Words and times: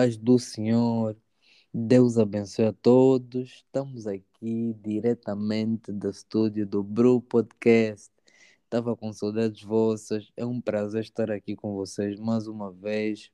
paz 0.00 0.16
do 0.16 0.38
Senhor. 0.38 1.14
Deus 1.74 2.16
abençoe 2.16 2.64
a 2.64 2.72
todos. 2.72 3.50
Estamos 3.50 4.06
aqui 4.06 4.74
diretamente 4.82 5.92
do 5.92 6.08
estúdio 6.08 6.66
do 6.66 6.82
Bru 6.82 7.20
Podcast. 7.20 8.10
Estava 8.64 8.96
com 8.96 9.12
saudades 9.12 9.62
vossas. 9.62 10.32
É 10.38 10.46
um 10.46 10.58
prazer 10.58 11.02
estar 11.02 11.30
aqui 11.30 11.54
com 11.54 11.74
vocês 11.74 12.18
mais 12.18 12.46
uma 12.46 12.72
vez. 12.72 13.30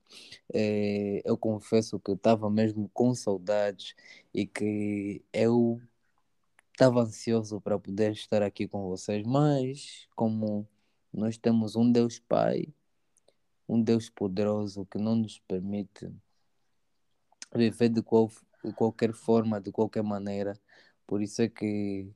É, 0.52 1.23
eu 1.24 1.38
confesso 1.38 2.01
que 2.01 2.10
eu 2.10 2.16
estava 2.16 2.51
mesmo 2.51 2.91
com 2.93 3.15
saudades 3.15 3.95
e 4.35 4.45
que 4.45 5.23
eu 5.33 5.80
estava 6.73 7.02
ansioso 7.02 7.60
para 7.60 7.79
poder 7.79 8.10
estar 8.10 8.43
aqui 8.43 8.66
com 8.66 8.88
vocês, 8.88 9.24
mas 9.24 10.09
como 10.16 10.66
nós 11.12 11.38
temos 11.38 11.77
um 11.77 11.93
Deus 11.93 12.19
Pai, 12.19 12.66
um 13.69 13.80
Deus 13.80 14.10
poderoso 14.10 14.85
que 14.87 14.98
não 14.98 15.15
nos 15.15 15.38
permite 15.38 16.10
viver 17.56 17.88
de, 17.88 18.02
qual, 18.02 18.30
de 18.65 18.73
qualquer 18.73 19.12
forma, 19.12 19.60
de 19.60 19.73
qualquer 19.73 20.02
maneira. 20.02 20.59
Por 21.06 21.23
isso 21.23 21.42
é 21.42 21.48
que 21.48 22.09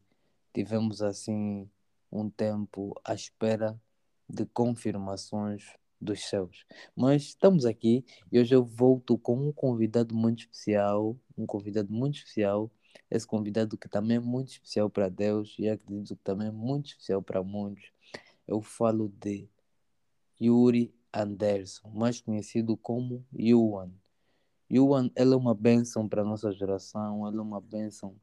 tivemos 0.53 1.03
assim 1.03 1.69
um 2.11 2.29
tempo 2.29 3.01
à 3.05 3.15
espera 3.15 3.81
de 4.29 4.45
confirmações 4.47 5.77
dos 6.01 6.25
céus. 6.29 6.65
Mas 6.97 7.23
estamos 7.23 7.65
aqui 7.67 8.05
e 8.33 8.39
hoje 8.41 8.55
eu 8.55 8.65
volto 8.65 9.19
com 9.19 9.49
um 9.49 9.53
convidado 9.53 10.15
muito 10.15 10.41
especial, 10.41 11.17
um 11.37 11.47
convidado 11.47 11.93
muito 11.93 12.17
especial, 12.17 12.71
esse 13.11 13.27
convidado 13.27 13.77
que 13.77 13.89
também 13.89 14.17
é 14.17 14.21
muito 14.21 14.53
especial 14.53 14.89
para 14.89 15.09
Deus 15.09 15.55
e 15.59 15.69
acredito 15.69 16.17
que 16.17 16.23
também 16.23 16.49
é 16.49 16.53
muito 16.53 16.87
especial 16.87 17.23
para 17.23 17.43
muitos. 17.43 17.93
Eu 18.47 18.63
falo 18.63 19.13
de 19.21 19.49
Yuri 20.41 20.95
Anderson, 21.13 21.89
mais 21.91 22.21
conhecido 22.21 22.77
como 22.77 23.25
Yuan. 23.39 23.91
Yuan, 24.73 25.11
ele 25.17 25.35
é 25.35 25.37
uma 25.37 25.55
bênção 25.55 26.09
para 26.09 26.23
a 26.23 26.25
nossa 26.25 26.53
geração, 26.53 27.27
ele 27.27 27.39
é 27.39 27.43
uma 27.43 27.61
bênção 27.61 28.15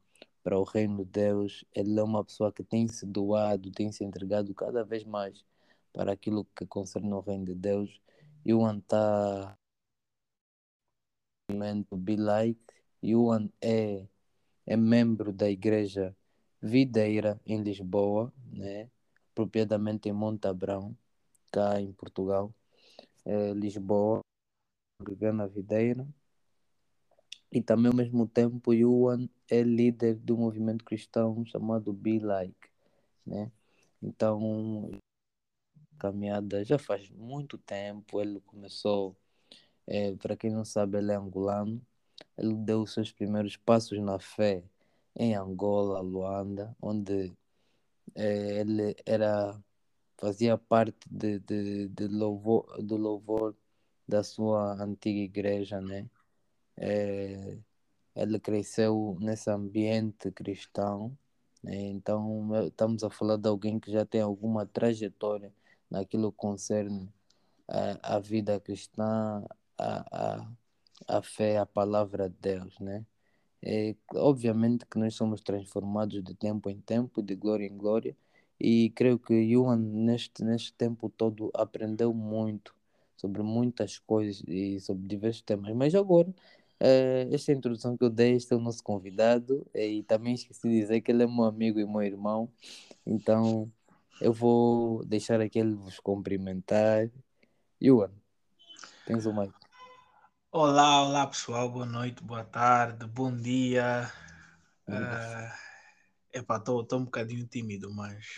para 0.41 0.57
o 0.57 0.63
reino 0.63 1.03
de 1.03 1.11
Deus, 1.11 1.65
ele 1.75 1.99
é 1.99 2.03
uma 2.03 2.23
pessoa 2.23 2.53
que 2.53 2.63
tem 2.63 2.87
se 2.87 3.05
doado, 3.05 3.69
tem 3.69 3.91
se 3.91 4.05
entregado 4.05 4.53
cada 4.55 4.81
vez 4.83 5.03
mais 5.03 5.43
para 5.91 6.13
aquilo 6.13 6.45
que 6.55 6.65
concerne 6.65 7.11
o 7.13 7.19
reino 7.19 7.45
de 7.45 7.53
Deus. 7.55 8.01
Yuan 8.47 8.77
está 8.77 9.57
Be 11.97 12.15
Like. 12.15 12.61
Yuan 13.03 13.49
é, 13.61 14.07
é 14.65 14.77
membro 14.77 15.33
da 15.33 15.49
igreja 15.49 16.15
Videira 16.61 17.41
em 17.45 17.61
Lisboa, 17.61 18.33
né? 18.53 18.89
em 20.05 20.13
Montabrão, 20.13 20.95
cá 21.51 21.81
em 21.81 21.91
Portugal. 21.91 22.53
É, 23.25 23.53
Lisboa, 23.53 24.21
na 25.33 25.45
Videira 25.45 26.07
e 27.51 27.61
também 27.61 27.91
ao 27.91 27.95
mesmo 27.95 28.27
tempo 28.27 28.73
Yuan 28.73 29.29
é 29.49 29.61
líder 29.63 30.15
do 30.15 30.37
movimento 30.37 30.83
cristão 30.83 31.45
chamado 31.45 31.93
Be 31.93 32.19
Like, 32.19 32.69
né? 33.25 33.51
Então, 34.01 34.91
caminhada 35.97 36.63
já 36.63 36.77
faz 36.77 37.09
muito 37.09 37.57
tempo, 37.57 38.21
ele 38.21 38.39
começou, 38.41 39.15
é, 39.87 40.13
para 40.15 40.37
quem 40.37 40.51
não 40.51 40.65
sabe, 40.65 40.97
ele 40.97 41.11
é 41.11 41.15
angolano, 41.15 41.81
ele 42.37 42.53
deu 42.53 42.85
seus 42.85 43.11
primeiros 43.11 43.57
passos 43.57 43.99
na 43.99 44.19
fé 44.19 44.63
em 45.15 45.35
Angola, 45.35 45.99
Luanda, 46.01 46.75
onde 46.81 47.33
é, 48.15 48.59
ele 48.61 48.95
era 49.05 49.59
fazia 50.17 50.57
parte 50.57 51.07
de, 51.09 51.39
de, 51.39 51.87
de 51.89 52.07
louvor, 52.07 52.81
do 52.83 52.97
louvor 52.97 53.55
da 54.07 54.23
sua 54.23 54.73
antiga 54.81 55.19
igreja, 55.19 55.79
né? 55.81 56.09
É, 56.77 57.57
ele 58.15 58.39
cresceu 58.39 59.17
nesse 59.19 59.49
ambiente 59.49 60.31
cristão, 60.31 61.17
né? 61.63 61.75
então 61.75 62.49
estamos 62.67 63.03
a 63.03 63.09
falar 63.09 63.37
de 63.37 63.49
alguém 63.49 63.79
que 63.79 63.91
já 63.91 64.05
tem 64.05 64.21
alguma 64.21 64.65
trajetória 64.65 65.53
naquilo 65.89 66.31
que 66.31 66.37
concerne 66.37 67.11
a, 67.67 68.17
a 68.17 68.19
vida 68.19 68.59
cristã, 68.59 69.43
a, 69.77 70.37
a, 70.37 71.17
a 71.19 71.21
fé, 71.21 71.57
a 71.57 71.65
palavra 71.65 72.29
de 72.29 72.35
Deus, 72.39 72.79
né? 72.79 73.05
É, 73.61 73.95
obviamente 74.15 74.85
que 74.85 74.99
nós 74.99 75.15
somos 75.15 75.41
transformados 75.41 76.23
de 76.23 76.35
tempo 76.35 76.69
em 76.69 76.79
tempo, 76.79 77.21
de 77.23 77.35
glória 77.35 77.65
em 77.65 77.75
glória, 77.77 78.15
e 78.59 78.91
creio 78.91 79.19
que 79.19 79.33
Yuan 79.33 79.77
neste, 79.77 80.43
neste 80.43 80.73
tempo 80.73 81.09
todo 81.09 81.51
aprendeu 81.53 82.13
muito 82.13 82.75
sobre 83.15 83.41
muitas 83.41 83.97
coisas 83.99 84.43
e 84.47 84.79
sobre 84.79 85.07
diversos 85.07 85.41
temas, 85.41 85.73
mas 85.75 85.95
agora 85.95 86.33
Uh, 86.79 87.33
esta 87.33 87.51
introdução 87.51 87.97
que 87.97 88.03
eu 88.03 88.09
dei, 88.09 88.33
este 88.35 88.53
é 88.53 88.55
o 88.55 88.59
nosso 88.59 88.83
convidado 88.83 89.65
e 89.73 90.03
também 90.03 90.35
esqueci 90.35 90.69
de 90.69 90.79
dizer 90.79 91.01
que 91.01 91.11
ele 91.11 91.23
é 91.23 91.27
meu 91.27 91.45
amigo 91.45 91.79
e 91.79 91.85
meu 91.85 92.03
irmão, 92.03 92.51
então 93.03 93.71
eu 94.21 94.31
vou 94.31 95.03
deixar 95.03 95.41
aqui 95.41 95.57
ele 95.57 95.73
vos 95.73 95.99
cumprimentar. 95.99 97.09
Yuan, 97.81 98.11
tens 99.07 99.25
o 99.25 99.33
mic. 99.33 99.51
Olá, 100.51 101.03
olá 101.03 101.25
pessoal, 101.25 101.69
boa 101.69 101.85
noite, 101.85 102.23
boa 102.23 102.43
tarde, 102.43 103.07
bom 103.07 103.35
dia. 103.35 104.11
Uh, 104.87 105.51
epá, 106.31 106.57
estou 106.57 106.85
um 106.93 107.05
bocadinho 107.05 107.45
tímido, 107.47 107.91
mas. 107.93 108.35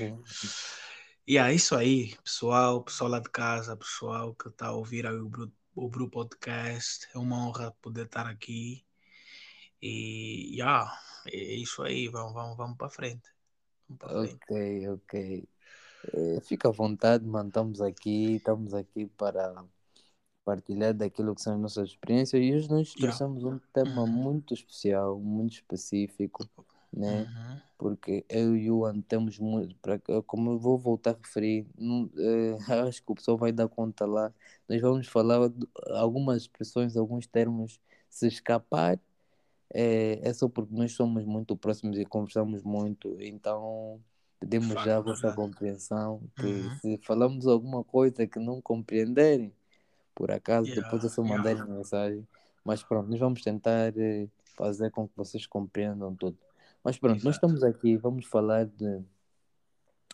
E 1.28 1.38
é 1.38 1.54
isso 1.54 1.76
aí, 1.76 2.16
pessoal, 2.24 2.84
pessoal 2.84 3.10
lá 3.12 3.20
de 3.20 3.30
casa, 3.30 3.78
pessoal 3.78 4.34
que 4.34 4.48
está 4.48 4.68
a 4.68 4.74
ouvir 4.74 5.06
aí 5.06 5.16
o 5.16 5.30
Bruto 5.30 5.59
o 5.80 5.90
Bru 5.90 6.10
Podcast. 6.10 7.08
É 7.14 7.18
uma 7.18 7.48
honra 7.48 7.72
poder 7.82 8.06
estar 8.06 8.28
aqui. 8.28 8.84
E 9.82 10.56
yeah, 10.56 10.92
é 11.28 11.56
isso 11.56 11.82
aí, 11.82 12.10
vamos, 12.10 12.34
vamos, 12.34 12.58
vamos 12.58 12.78
para 12.78 12.90
frente. 12.90 13.30
Vamos 13.88 14.00
para 14.00 14.10
frente. 14.10 14.44
Ok, 14.44 14.90
ok. 14.90 15.50
É, 16.14 16.42
fica 16.42 16.68
à 16.68 16.72
vontade, 16.72 17.26
mano. 17.26 17.48
Estamos 17.48 17.82
aqui, 17.82 18.36
estamos 18.36 18.74
aqui 18.74 19.08
para 19.08 19.64
partilhar 20.44 20.94
daquilo 20.94 21.34
que 21.34 21.42
são 21.42 21.56
as 21.56 21.62
nossas 21.62 21.90
experiências 21.90 22.42
e 22.42 22.54
hoje 22.54 22.70
nós 22.70 22.94
trouxemos 22.94 23.44
yeah. 23.44 23.56
um 23.56 23.60
tema 23.72 24.02
uhum. 24.02 24.08
muito 24.08 24.54
especial, 24.54 25.20
muito 25.20 25.54
específico, 25.54 26.50
né? 26.92 27.22
Uhum 27.22 27.70
porque 27.80 28.26
eu 28.28 28.58
e 28.58 28.70
o 28.70 28.80
Juan 28.80 29.00
temos 29.00 29.40
muito, 29.40 29.74
para, 29.78 29.98
como 30.28 30.52
eu 30.52 30.60
vou 30.60 30.78
voltar 30.78 31.12
a 31.12 31.18
referir, 31.18 31.66
não, 31.78 32.10
eh, 32.18 32.58
acho 32.90 33.02
que 33.02 33.10
o 33.10 33.16
pessoal 33.16 33.38
vai 33.38 33.54
dar 33.54 33.70
conta 33.70 34.06
lá, 34.06 34.34
nós 34.68 34.82
vamos 34.82 35.08
falar 35.08 35.50
algumas 35.92 36.42
expressões, 36.42 36.98
alguns 36.98 37.26
termos, 37.26 37.80
se 38.10 38.28
escapar, 38.28 39.00
é, 39.74 40.20
é 40.22 40.34
só 40.34 40.50
porque 40.50 40.76
nós 40.76 40.92
somos 40.92 41.24
muito 41.24 41.56
próximos 41.56 41.98
e 41.98 42.04
conversamos 42.04 42.64
muito, 42.64 43.16
então 43.22 43.98
pedimos 44.42 44.84
já 44.84 44.98
a 44.98 45.02
vossa 45.02 45.32
compreensão, 45.32 46.22
que 46.36 46.46
uhum. 46.46 46.76
se 46.82 46.98
falamos 46.98 47.48
alguma 47.48 47.82
coisa 47.82 48.28
que 48.28 48.40
não 48.40 48.62
compreenderem, 48.62 49.54
por 50.14 50.32
acaso, 50.32 50.68
yeah, 50.68 50.84
depois 50.84 51.02
eu 51.02 51.10
só 51.10 51.24
mandarem 51.24 51.60
yeah. 51.60 51.74
mensagem, 51.74 52.28
mas 52.66 52.84
pronto, 52.84 53.10
nós 53.10 53.20
vamos 53.22 53.42
tentar 53.42 53.98
eh, 53.98 54.28
fazer 54.58 54.92
com 54.92 55.08
que 55.08 55.16
vocês 55.16 55.48
compreendam 55.48 56.14
tudo. 56.14 56.38
Mas 56.84 56.98
pronto, 56.98 57.16
Exato. 57.16 57.26
nós 57.26 57.36
estamos 57.36 57.64
aqui, 57.64 57.98
vamos 57.98 58.26
falar 58.26 58.66
de 58.66 59.04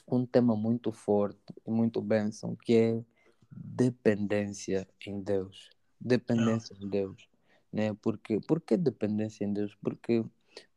um 0.07 0.25
tema 0.25 0.55
muito 0.55 0.91
forte 0.91 1.53
e 1.65 1.71
muito 1.71 2.01
bênção, 2.01 2.55
que 2.55 2.75
é 2.75 3.05
dependência 3.51 4.87
em 5.05 5.21
Deus. 5.21 5.69
Dependência 5.99 6.75
em 6.79 6.89
Deus. 6.89 7.27
Né? 7.71 7.93
Porque, 8.01 8.39
por 8.39 8.61
que 8.61 8.77
dependência 8.77 9.43
em 9.43 9.53
Deus? 9.53 9.75
Porque, 9.75 10.23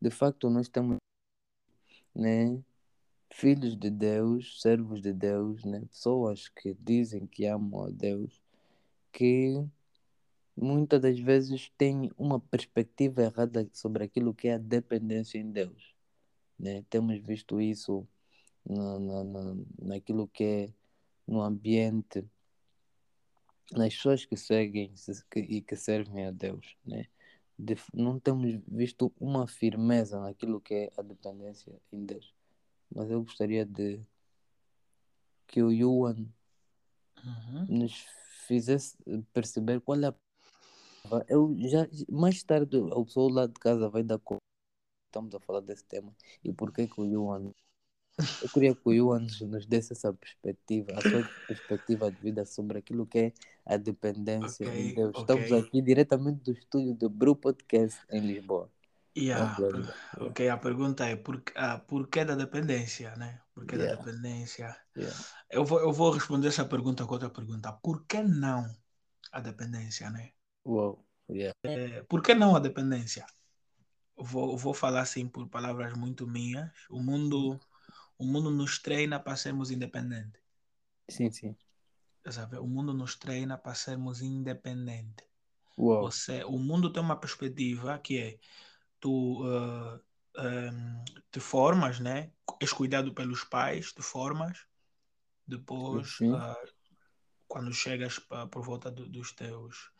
de 0.00 0.10
facto, 0.10 0.48
nós 0.50 0.68
temos 0.68 0.96
né, 2.14 2.62
filhos 3.30 3.76
de 3.76 3.90
Deus, 3.90 4.60
servos 4.60 5.00
de 5.00 5.12
Deus, 5.12 5.64
né? 5.64 5.80
pessoas 5.90 6.48
que 6.48 6.74
dizem 6.74 7.26
que 7.26 7.46
amam 7.46 7.84
a 7.84 7.90
Deus, 7.90 8.42
que 9.12 9.64
muitas 10.60 11.00
das 11.00 11.18
vezes 11.18 11.70
têm 11.78 12.10
uma 12.16 12.40
perspectiva 12.40 13.22
errada 13.22 13.68
sobre 13.72 14.04
aquilo 14.04 14.34
que 14.34 14.48
é 14.48 14.54
a 14.54 14.58
dependência 14.58 15.38
em 15.38 15.50
Deus. 15.50 15.94
Né? 16.58 16.84
Temos 16.90 17.18
visto 17.20 17.60
isso 17.60 18.06
na, 18.68 18.98
na, 18.98 19.24
na, 19.24 19.56
naquilo 19.80 20.26
que 20.26 20.44
é 20.44 20.74
no 21.26 21.42
ambiente, 21.42 22.24
nas 23.72 23.94
pessoas 23.94 24.24
que 24.24 24.36
seguem 24.36 24.92
que, 25.30 25.40
e 25.40 25.62
que 25.62 25.76
servem 25.76 26.26
a 26.26 26.30
Deus. 26.30 26.76
Né? 26.84 27.06
De, 27.56 27.76
não 27.94 28.18
temos 28.18 28.60
visto 28.66 29.12
uma 29.20 29.46
firmeza 29.46 30.20
naquilo 30.20 30.60
que 30.60 30.74
é 30.74 30.90
a 30.96 31.02
dependência 31.02 31.72
em 31.92 32.04
Deus. 32.04 32.34
Mas 32.90 33.10
eu 33.10 33.22
gostaria 33.22 33.64
de 33.64 34.00
que 35.46 35.62
o 35.62 35.70
Yuan 35.70 36.26
uhum. 37.24 37.66
nos 37.68 38.06
fizesse 38.46 38.96
perceber 39.32 39.80
qual 39.80 40.00
é 40.00 40.06
a 40.06 40.14
eu 41.28 41.54
já 41.58 41.86
mais 42.10 42.42
tarde 42.42 42.76
o 42.76 43.04
pessoal 43.04 43.28
lá 43.28 43.46
de 43.46 43.54
casa 43.54 43.88
vai 43.88 44.02
dar 44.02 44.18
conta. 44.18 44.42
Estamos 45.08 45.34
a 45.34 45.40
falar 45.40 45.60
desse 45.60 45.84
tema 45.84 46.14
e 46.44 46.52
por 46.52 46.72
que 46.72 46.86
que 46.86 47.00
o 47.00 47.06
Yuan 47.06 47.52
eu 48.42 48.48
queria 48.48 48.74
que 48.74 48.82
o 48.84 48.92
Yuan 48.92 49.26
nos, 49.42 49.64
desse 49.66 49.92
essa 49.92 50.12
perspectiva, 50.12 50.92
a 50.92 51.00
sua 51.00 51.22
perspectiva 51.46 52.10
de 52.10 52.20
vida 52.20 52.44
sobre 52.44 52.78
aquilo 52.78 53.06
que 53.06 53.18
é 53.18 53.32
a 53.64 53.76
dependência 53.76 54.66
Ok, 54.66 54.80
em 54.80 54.94
Deus. 54.94 55.16
Estamos 55.16 55.52
ok. 55.52 55.58
aqui 55.60 55.80
diretamente 55.80 56.42
do 56.42 56.50
estúdio 56.50 56.94
do 56.94 57.08
Bru 57.08 57.36
Podcast 57.36 58.00
em 58.10 58.20
Lisboa. 58.20 58.68
Yeah, 59.16 59.56
lá. 59.58 59.94
ok, 60.26 60.48
a 60.48 60.56
pergunta 60.56 61.06
é 61.06 61.16
por, 61.16 61.42
ah, 61.56 61.78
por 61.78 62.08
que 62.08 62.24
da 62.24 62.34
dependência, 62.34 63.16
né? 63.16 63.40
Por 63.52 63.66
que 63.66 63.76
da 63.76 63.84
Yeah. 63.84 64.02
dependência? 64.02 64.76
Yeah. 64.96 65.16
Eu 65.50 65.64
vou, 65.64 65.80
eu 65.80 65.92
vou 65.92 66.10
responder 66.10 66.48
essa 66.48 66.64
pergunta 66.64 67.04
com 67.04 67.14
outra 67.14 67.30
pergunta. 67.30 67.72
Por 67.72 68.04
que 68.06 68.22
não 68.22 68.68
a 69.32 69.40
dependência, 69.40 70.10
né? 70.10 70.32
Uau. 70.68 71.02
Yeah. 71.30 71.52
É, 71.64 72.02
por 72.02 72.22
que 72.22 72.34
não 72.34 72.54
a 72.54 72.60
dependência? 72.60 73.24
Vou, 74.16 74.56
vou 74.56 74.74
falar 74.74 75.00
assim 75.00 75.26
por 75.26 75.48
palavras 75.48 75.94
muito 75.94 76.26
minhas. 76.26 76.70
O 76.90 77.02
mundo, 77.02 77.58
o 78.18 78.24
mundo 78.24 78.50
nos 78.50 78.78
treina 78.78 79.18
para 79.18 79.36
sermos 79.36 79.70
independentes. 79.70 80.42
Sim, 81.08 81.30
sim. 81.30 81.56
Sabe? 82.28 82.58
O 82.58 82.66
mundo 82.66 82.92
nos 82.92 83.16
treina 83.16 83.56
para 83.56 83.74
sermos 83.74 84.20
independentes. 84.20 85.26
Uau. 85.78 86.02
Você, 86.02 86.44
o 86.44 86.58
mundo 86.58 86.92
tem 86.92 87.02
uma 87.02 87.18
perspectiva 87.18 87.98
que 87.98 88.18
é 88.18 88.38
tu 89.00 89.42
ah, 89.46 90.00
ehm, 90.36 91.04
te 91.30 91.40
formas, 91.40 91.98
né? 92.00 92.30
És 92.60 92.72
cuidado 92.72 93.14
pelos 93.14 93.44
pais, 93.44 93.92
te 93.92 94.02
formas. 94.02 94.66
Depois, 95.46 96.18
ah, 96.34 96.56
quando 97.46 97.72
chegas 97.72 98.18
pa- 98.18 98.46
por 98.46 98.62
volta 98.62 98.90
do- 98.90 99.08
dos 99.08 99.32
teus 99.32 99.90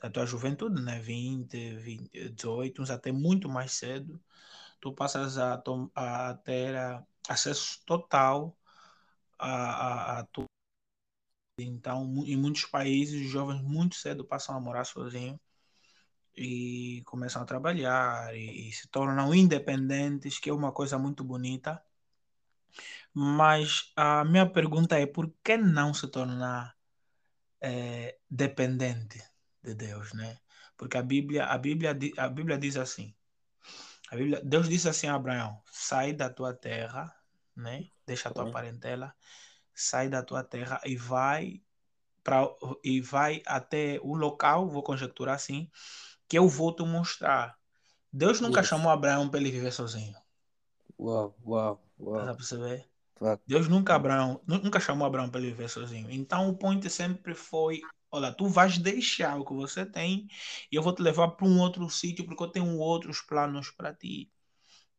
da 0.00 0.10
tua 0.10 0.26
juventude, 0.26 0.82
né? 0.82 1.00
20, 1.00 1.76
20, 1.76 2.30
18, 2.30 2.82
uns 2.82 2.90
até 2.90 3.12
muito 3.12 3.48
mais 3.48 3.72
cedo, 3.72 4.20
tu 4.80 4.92
passas 4.92 5.38
a, 5.38 5.62
a 5.94 6.34
ter 6.44 6.76
ah, 6.76 7.04
acesso 7.28 7.82
total 7.86 8.56
a, 9.38 10.16
a, 10.16 10.18
a 10.20 10.24
tu. 10.26 10.44
Então, 11.58 12.24
em 12.26 12.36
muitos 12.36 12.66
países, 12.66 13.22
os 13.24 13.30
jovens 13.30 13.62
muito 13.62 13.94
cedo 13.96 14.24
passam 14.24 14.56
a 14.56 14.60
morar 14.60 14.84
sozinhos 14.84 15.38
e 16.36 17.02
começam 17.06 17.42
a 17.42 17.44
trabalhar 17.44 18.34
e, 18.36 18.68
e 18.68 18.72
se 18.72 18.88
tornam 18.88 19.34
independentes, 19.34 20.38
que 20.38 20.50
é 20.50 20.52
uma 20.52 20.72
coisa 20.72 20.98
muito 20.98 21.22
bonita. 21.24 21.82
Mas 23.12 23.92
a 23.96 24.24
minha 24.24 24.50
pergunta 24.50 24.98
é 24.98 25.06
por 25.06 25.32
que 25.44 25.56
não 25.56 25.94
se 25.94 26.08
tornar 26.08 26.76
eh, 27.60 28.18
dependente 28.30 29.22
de 29.64 29.74
Deus, 29.74 30.12
né? 30.14 30.38
Porque 30.76 30.98
a 30.98 31.02
Bíblia, 31.02 31.46
a 31.46 31.58
Bíblia, 31.58 31.92
a 32.18 32.28
Bíblia 32.28 32.58
diz 32.58 32.76
assim, 32.76 33.14
a 34.10 34.16
Bíblia, 34.16 34.40
Deus 34.44 34.68
disse 34.68 34.88
assim 34.88 35.06
a 35.08 35.14
Abraão, 35.14 35.60
sai 35.70 36.12
da 36.12 36.30
tua 36.30 36.54
terra, 36.54 37.14
né? 37.56 37.88
Deixa 38.06 38.28
a 38.28 38.32
tua 38.32 38.46
parentela, 38.46 39.14
sai 39.74 40.08
da 40.08 40.22
tua 40.22 40.44
terra 40.44 40.80
e 40.84 40.96
vai 40.96 41.62
para 42.24 42.46
e 42.84 43.00
vai 43.00 43.42
até 43.46 43.98
o 44.02 44.14
local, 44.16 44.68
vou 44.70 44.82
conjecturar 44.82 45.36
assim, 45.36 45.70
que 46.28 46.38
eu 46.38 46.48
vou 46.48 46.74
te 46.74 46.84
mostrar. 46.84 47.58
Deus 48.12 48.40
nunca 48.40 48.62
Yes. 48.62 48.64
chamou 48.64 48.90
Abraão 48.92 49.28
para 49.30 49.40
ele 49.40 49.50
viver 49.52 49.72
sozinho. 49.72 50.14
Uau, 51.02 51.26
uau, 51.48 51.74
uau. 52.04 52.28
perceber? 52.36 52.88
Facto. 53.18 53.44
Deus 53.46 53.68
nunca, 53.68 53.94
Abraão, 53.94 54.42
nu- 54.46 54.58
nunca 54.62 54.80
chamou 54.80 55.06
Abraão 55.06 55.30
para 55.30 55.40
ele 55.40 55.50
viver 55.52 55.68
sozinho. 55.70 56.10
Então 56.10 56.48
o 56.48 56.56
point 56.58 56.88
sempre 56.90 57.34
foi: 57.34 57.90
olha, 58.14 58.32
tu 58.32 58.46
vais 58.46 58.78
deixar 58.78 59.38
o 59.38 59.44
que 59.44 59.52
você 59.52 59.84
tem 59.84 60.28
e 60.70 60.76
eu 60.76 60.82
vou 60.82 60.94
te 60.94 61.02
levar 61.02 61.28
para 61.28 61.46
um 61.46 61.58
outro 61.58 61.88
sítio 61.90 62.24
porque 62.24 62.42
eu 62.42 62.48
tenho 62.48 62.78
outros 62.78 63.20
planos 63.20 63.70
para 63.70 63.92
ti. 63.92 64.30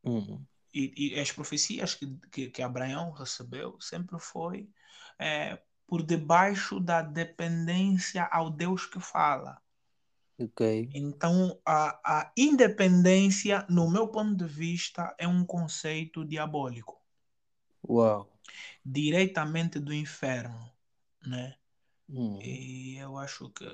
Hum. 0.03 0.44
E, 0.73 1.13
e 1.15 1.19
as 1.19 1.31
profecias 1.31 1.95
que, 1.95 2.06
que, 2.29 2.50
que 2.50 2.62
Abraão 2.62 3.12
recebeu 3.12 3.79
sempre 3.79 4.19
foi 4.19 4.69
é, 5.17 5.57
por 5.88 6.03
debaixo 6.03 6.77
da 6.79 7.01
dependência 7.01 8.25
ao 8.25 8.50
Deus 8.50 8.85
que 8.85 9.00
fala. 9.00 9.61
Ok. 10.38 10.89
Então, 10.94 11.57
a, 11.65 12.00
a 12.03 12.31
independência, 12.35 13.65
no 13.69 13.89
meu 13.89 14.09
ponto 14.09 14.35
de 14.35 14.45
vista, 14.45 15.15
é 15.18 15.25
um 15.25 15.45
conceito 15.45 16.25
diabólico, 16.25 17.01
Uau. 17.88 18.29
diretamente 18.83 19.79
do 19.79 19.94
inferno, 19.94 20.69
né? 21.25 21.56
Hum. 22.10 22.40
E 22.42 22.98
eu 22.98 23.18
acho 23.18 23.50
que 23.50 23.66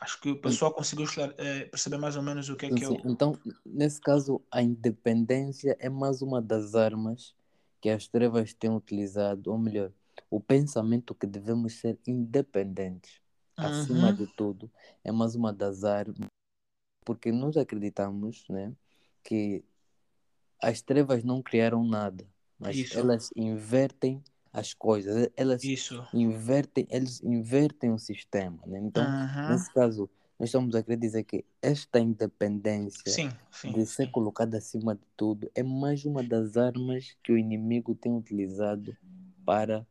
acho 0.00 0.20
que 0.20 0.30
o 0.30 0.40
pessoal 0.40 0.72
conseguiu 0.72 1.06
eh, 1.38 1.64
perceber 1.66 1.98
mais 1.98 2.16
ou 2.16 2.22
menos 2.22 2.48
o 2.48 2.56
que 2.56 2.66
é 2.66 2.70
que 2.70 2.84
sim. 2.84 2.94
eu. 2.94 3.12
Então, 3.12 3.32
nesse 3.66 4.00
caso, 4.00 4.42
a 4.50 4.62
independência 4.62 5.76
é 5.78 5.88
mais 5.90 6.22
uma 6.22 6.40
das 6.40 6.74
armas 6.74 7.34
que 7.80 7.90
as 7.90 8.06
trevas 8.06 8.54
têm 8.54 8.70
utilizado, 8.70 9.50
ou 9.50 9.58
melhor, 9.58 9.92
o 10.30 10.40
pensamento 10.40 11.14
que 11.14 11.26
devemos 11.26 11.74
ser 11.80 11.98
independentes, 12.06 13.20
acima 13.56 14.10
Uhum. 14.10 14.16
de 14.16 14.26
tudo, 14.28 14.70
é 15.04 15.10
mais 15.12 15.34
uma 15.34 15.52
das 15.52 15.84
armas, 15.84 16.28
porque 17.04 17.32
nós 17.32 17.56
acreditamos, 17.56 18.44
né, 18.48 18.72
que 19.22 19.64
as 20.62 20.80
trevas 20.82 21.24
não 21.24 21.42
criaram 21.42 21.84
nada, 21.84 22.26
mas 22.58 22.76
Isso. 22.76 22.98
elas 22.98 23.30
invertem 23.34 24.22
as 24.52 24.74
coisas, 24.74 25.28
elas 25.36 25.62
Isso. 25.64 26.04
invertem, 26.12 26.86
eles 26.90 27.22
invertem 27.22 27.92
o 27.92 27.98
sistema, 27.98 28.58
né? 28.66 28.80
Então, 28.80 29.04
Uhum. 29.04 29.48
nesse 29.48 29.72
caso, 29.72 30.10
nós 30.38 30.48
estamos 30.48 30.74
a 30.74 30.82
querer 30.82 30.96
dizer 30.96 31.24
que 31.24 31.44
esta 31.60 32.00
independência 32.00 33.12
Sim, 33.12 33.30
sim, 33.50 33.72
de 33.72 33.84
ser 33.86 34.06
sim. 34.06 34.12
colocada 34.12 34.56
acima 34.56 34.94
de 34.94 35.02
tudo 35.16 35.50
é 35.54 35.62
mais 35.62 36.04
uma 36.04 36.22
das 36.22 36.56
armas 36.56 37.16
que 37.22 37.30
o 37.32 37.38
inimigo 37.38 37.94
tem 37.94 38.16
utilizado 38.16 38.96
para 39.44 39.86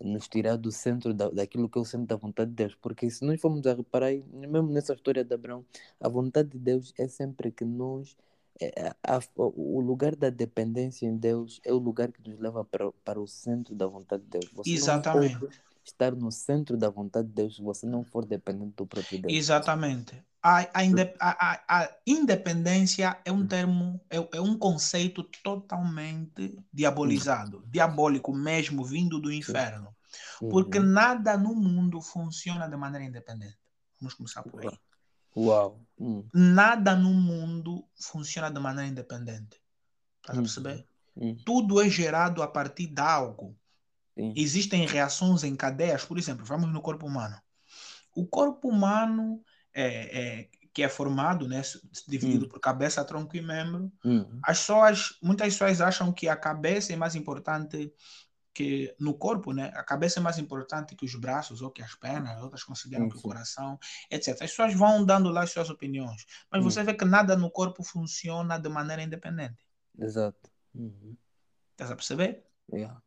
nos 0.00 0.28
tirar 0.28 0.56
do 0.56 0.70
centro 0.72 1.12
da, 1.12 1.28
daquilo 1.28 1.68
que 1.68 1.76
é 1.76 1.80
o 1.80 1.84
centro 1.84 2.06
da 2.06 2.16
vontade 2.16 2.50
de 2.50 2.56
Deus. 2.56 2.74
Porque 2.76 3.10
se 3.10 3.24
nós 3.24 3.40
formos 3.40 3.66
a 3.66 3.74
reparar, 3.74 4.12
mesmo 4.32 4.70
nessa 4.70 4.94
história 4.94 5.24
de 5.24 5.34
Abraão, 5.34 5.64
a 6.00 6.08
vontade 6.08 6.50
de 6.50 6.58
Deus 6.58 6.94
é 6.96 7.06
sempre 7.08 7.50
que 7.50 7.64
nós. 7.64 8.16
É, 8.60 8.88
a- 8.88 9.16
a- 9.16 9.20
o 9.36 9.80
lugar 9.80 10.14
da 10.16 10.30
dependência 10.30 11.06
em 11.06 11.16
Deus 11.16 11.60
é 11.64 11.72
o 11.72 11.78
lugar 11.78 12.12
que 12.12 12.20
nos 12.28 12.38
leva 12.38 12.64
para, 12.64 12.90
para 13.04 13.20
o 13.20 13.26
centro 13.26 13.74
da 13.74 13.86
vontade 13.86 14.22
de 14.24 14.28
Deus. 14.30 14.50
Você 14.52 14.70
Exatamente. 14.70 15.46
estar 15.84 16.14
no 16.14 16.30
centro 16.30 16.76
da 16.76 16.88
vontade 16.90 17.28
de 17.28 17.34
Deus 17.34 17.56
se 17.56 17.62
você 17.62 17.86
não 17.86 18.04
for 18.04 18.24
dependente 18.24 18.74
do 18.76 18.86
próprio 18.86 19.18
Deus. 19.20 19.34
Exatamente. 19.34 20.24
A, 20.42 20.80
a, 20.80 20.84
inde- 20.84 21.14
a- 21.20 21.60
a- 21.68 21.96
independência 22.06 23.20
é 23.24 23.30
um 23.32 23.46
termo, 23.46 24.00
é, 24.08 24.16
é 24.38 24.40
um 24.40 24.56
conceito 24.58 25.22
totalmente 25.42 26.58
diabolizado, 26.72 27.62
diabólico 27.66 28.32
mesmo, 28.32 28.82
vindo 28.84 29.20
do 29.20 29.30
inferno. 29.32 29.94
Porque 30.48 30.78
Uhum. 30.78 30.84
nada 30.86 31.36
no 31.36 31.54
mundo 31.54 32.00
funciona 32.00 32.68
de 32.68 32.76
maneira 32.76 33.06
independente. 33.06 33.58
Vamos 34.00 34.14
começar 34.14 34.42
por 34.44 34.62
aí. 34.62 34.80
Uau. 35.36 35.80
Hum, 35.98 36.24
Nada 36.32 36.94
no 36.96 37.10
mundo 37.12 37.84
funciona 38.00 38.50
de 38.50 38.60
maneira 38.60 38.88
independente. 38.90 39.60
Estás 40.20 40.36
a 40.38 40.40
Uhum. 40.40 40.42
perceber? 40.44 40.86
hum, 41.16 41.36
Tudo 41.44 41.80
é 41.80 41.88
gerado 41.88 42.42
a 42.42 42.48
partir 42.48 42.86
de 42.88 43.00
algo. 43.00 43.56
sim. 44.16 44.32
Existem 44.36 44.86
reações 44.86 45.44
em 45.44 45.56
cadeias, 45.56 46.04
por 46.04 46.18
exemplo, 46.18 46.44
vamos 46.44 46.72
no 46.72 46.80
corpo 46.82 47.06
humano. 47.06 47.40
O 48.14 48.26
corpo 48.26 48.68
humano 48.68 49.42
é, 49.72 50.40
é- 50.42 50.50
que 50.72 50.82
é 50.84 50.88
formado, 50.88 51.48
né, 51.48 51.62
dividido 52.06 52.46
Hum. 52.46 52.48
por 52.48 52.60
cabeça, 52.60 53.04
tronco 53.04 53.36
e 53.36 53.42
membro. 53.42 53.90
Hum, 54.04 54.38
As 54.42 54.60
pessoas, 54.60 55.18
muitas 55.22 55.52
pessoas 55.52 55.80
acham 55.80 56.12
que 56.12 56.28
a 56.28 56.36
cabeça 56.36 56.92
é 56.92 56.96
mais 56.96 57.14
importante 57.16 57.92
que 58.54 58.94
no 58.98 59.14
corpo, 59.16 59.52
né? 59.52 59.70
A 59.74 59.84
cabeça 59.84 60.20
é 60.20 60.22
mais 60.22 60.38
importante 60.38 60.96
que 60.96 61.04
os 61.04 61.14
braços 61.14 61.62
ou 61.62 61.70
que 61.70 61.82
as 61.82 61.94
pernas, 61.94 62.42
outras 62.42 62.64
consideram 62.64 63.06
Sim, 63.06 63.10
que 63.10 63.16
o 63.16 63.20
coração, 63.22 63.78
etc. 64.10 64.34
As 64.44 64.50
pessoas 64.50 64.74
vão 64.74 65.04
dando 65.04 65.30
lá 65.30 65.42
as 65.44 65.52
suas 65.52 65.70
opiniões, 65.70 66.24
mas 66.50 66.62
você 66.62 66.82
vê 66.84 66.94
que 66.94 67.04
nada 67.04 67.36
no 67.36 67.50
corpo 67.50 67.82
funciona 67.84 68.58
de 68.58 68.68
maneira 68.68 69.02
independente. 69.02 69.64
exato. 69.98 70.50
Uhum. 70.74 71.16
Estás 71.72 71.90
a 71.90 71.96
perceber? 71.96 72.44
Yeah. 72.72 73.02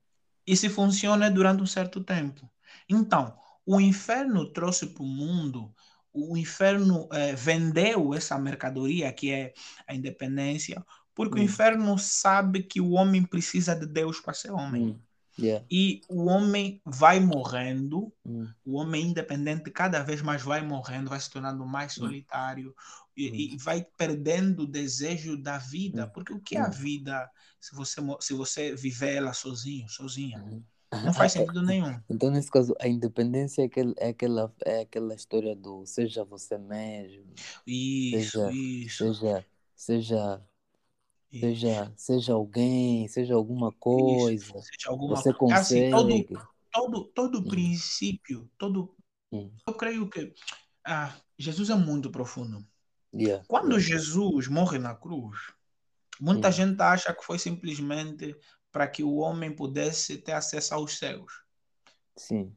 E 0.45 0.55
se 0.57 0.69
funciona 0.69 1.29
durante 1.31 1.63
um 1.63 1.65
certo 1.65 2.03
tempo. 2.03 2.49
Então, 2.89 3.37
o 3.65 3.79
inferno 3.79 4.51
trouxe 4.51 4.87
para 4.87 5.03
o 5.03 5.07
mundo, 5.07 5.73
o 6.11 6.37
inferno 6.37 7.07
eh, 7.11 7.33
vendeu 7.35 8.13
essa 8.13 8.37
mercadoria 8.37 9.11
que 9.13 9.31
é 9.31 9.53
a 9.87 9.95
independência, 9.95 10.85
porque 11.15 11.39
o 11.39 11.41
Hum. 11.41 11.43
inferno 11.43 11.97
sabe 11.97 12.63
que 12.63 12.81
o 12.81 12.91
homem 12.91 13.23
precisa 13.25 13.75
de 13.75 13.85
Deus 13.87 14.19
para 14.19 14.33
ser 14.33 14.51
homem. 14.51 14.83
Hum, 14.83 15.01
yeah. 15.37 15.59
E 15.69 16.01
o 16.09 16.25
homem 16.25 16.81
vai 16.85 17.19
morrendo, 17.19 18.13
Hum, 18.25 18.55
o 18.65 18.75
homem 18.77 19.07
independente 19.07 19.71
cada 19.71 20.01
vez 20.03 20.21
mais 20.21 20.41
vai 20.41 20.61
morrendo, 20.65 21.09
vai 21.09 21.19
se 21.19 21.29
tornando 21.29 21.65
mais 21.65 21.93
Hum. 21.97 22.03
solitário 22.03 22.73
Hum. 23.17 23.17
e, 23.17 23.55
e 23.55 23.57
vai 23.57 23.83
perdendo 23.97 24.63
o 24.63 24.67
desejo 24.67 25.37
da 25.41 25.57
vida. 25.57 26.07
Hum. 26.07 26.11
Porque 26.13 26.33
o 26.33 26.39
que 26.41 26.55
é 26.57 26.61
a 26.61 26.69
Hum. 26.69 26.71
vida 26.71 27.29
se 27.59 27.75
você, 27.75 28.01
se 28.21 28.33
você 28.33 28.75
viver 28.75 29.15
ela 29.15 29.33
sozinho, 29.33 29.87
sozinha? 29.89 30.45
Não 31.01 31.13
faz 31.13 31.33
é- 31.37 31.43
sentido 31.43 31.61
nenhum. 31.61 31.99
Então, 32.09 32.31
nesse 32.31 32.51
caso, 32.51 32.75
a 32.79 32.87
independência 32.87 33.63
é, 33.63 33.65
aquele, 33.65 33.93
é, 33.97 34.09
aquela, 34.09 34.55
é 34.65 34.81
aquela 34.81 35.15
história 35.15 35.55
do 35.55 35.85
seja 35.85 36.23
você 36.25 36.57
mesmo, 36.57 37.41
Isso, 37.65 38.39
seja, 38.39 38.49
isso, 38.49 39.03
seja, 39.03 39.45
seja, 39.75 40.41
Seja, 41.39 41.91
seja 41.95 42.33
alguém, 42.33 43.07
seja 43.07 43.33
alguma 43.33 43.71
coisa, 43.71 44.33
Isso, 44.33 44.53
seja 44.61 44.89
alguma 44.89 45.15
você 45.15 45.33
consegue. 45.33 45.93
Assim, 45.93 46.25
todo, 46.29 46.49
todo, 46.71 47.03
todo 47.05 47.39
hum. 47.39 47.47
princípio, 47.47 48.49
todo. 48.57 48.95
Hum. 49.31 49.51
Eu 49.65 49.73
creio 49.73 50.07
que 50.09 50.33
ah, 50.85 51.15
Jesus 51.37 51.69
é 51.69 51.75
muito 51.75 52.11
profundo. 52.11 52.65
Yeah, 53.13 53.43
Quando 53.47 53.79
yeah. 53.79 53.85
Jesus 53.85 54.47
morre 54.47 54.77
na 54.77 54.95
cruz, 54.95 55.39
muita 56.19 56.49
hum. 56.49 56.51
gente 56.51 56.81
acha 56.81 57.13
que 57.13 57.23
foi 57.23 57.39
simplesmente 57.39 58.35
para 58.71 58.87
que 58.87 59.03
o 59.03 59.15
homem 59.17 59.55
pudesse 59.55 60.17
ter 60.17 60.33
acesso 60.33 60.73
aos 60.73 60.97
céus. 60.97 61.43
Sim. 62.15 62.55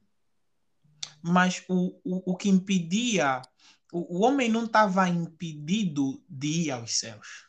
Mas 1.22 1.64
o, 1.68 1.98
o, 2.04 2.32
o 2.32 2.36
que 2.36 2.48
impedia, 2.48 3.42
o, 3.92 4.18
o 4.18 4.22
homem 4.22 4.50
não 4.50 4.64
estava 4.64 5.08
impedido 5.08 6.22
de 6.28 6.64
ir 6.64 6.70
aos 6.70 6.98
céus. 6.98 7.45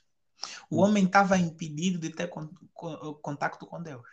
O 0.70 0.78
hum. 0.78 0.80
homem 0.80 1.06
estava 1.06 1.38
impedido 1.38 2.00
de 2.00 2.10
ter 2.10 2.28
con, 2.28 2.50
con, 2.74 3.14
contato 3.16 3.66
com 3.66 3.82
Deus. 3.82 4.06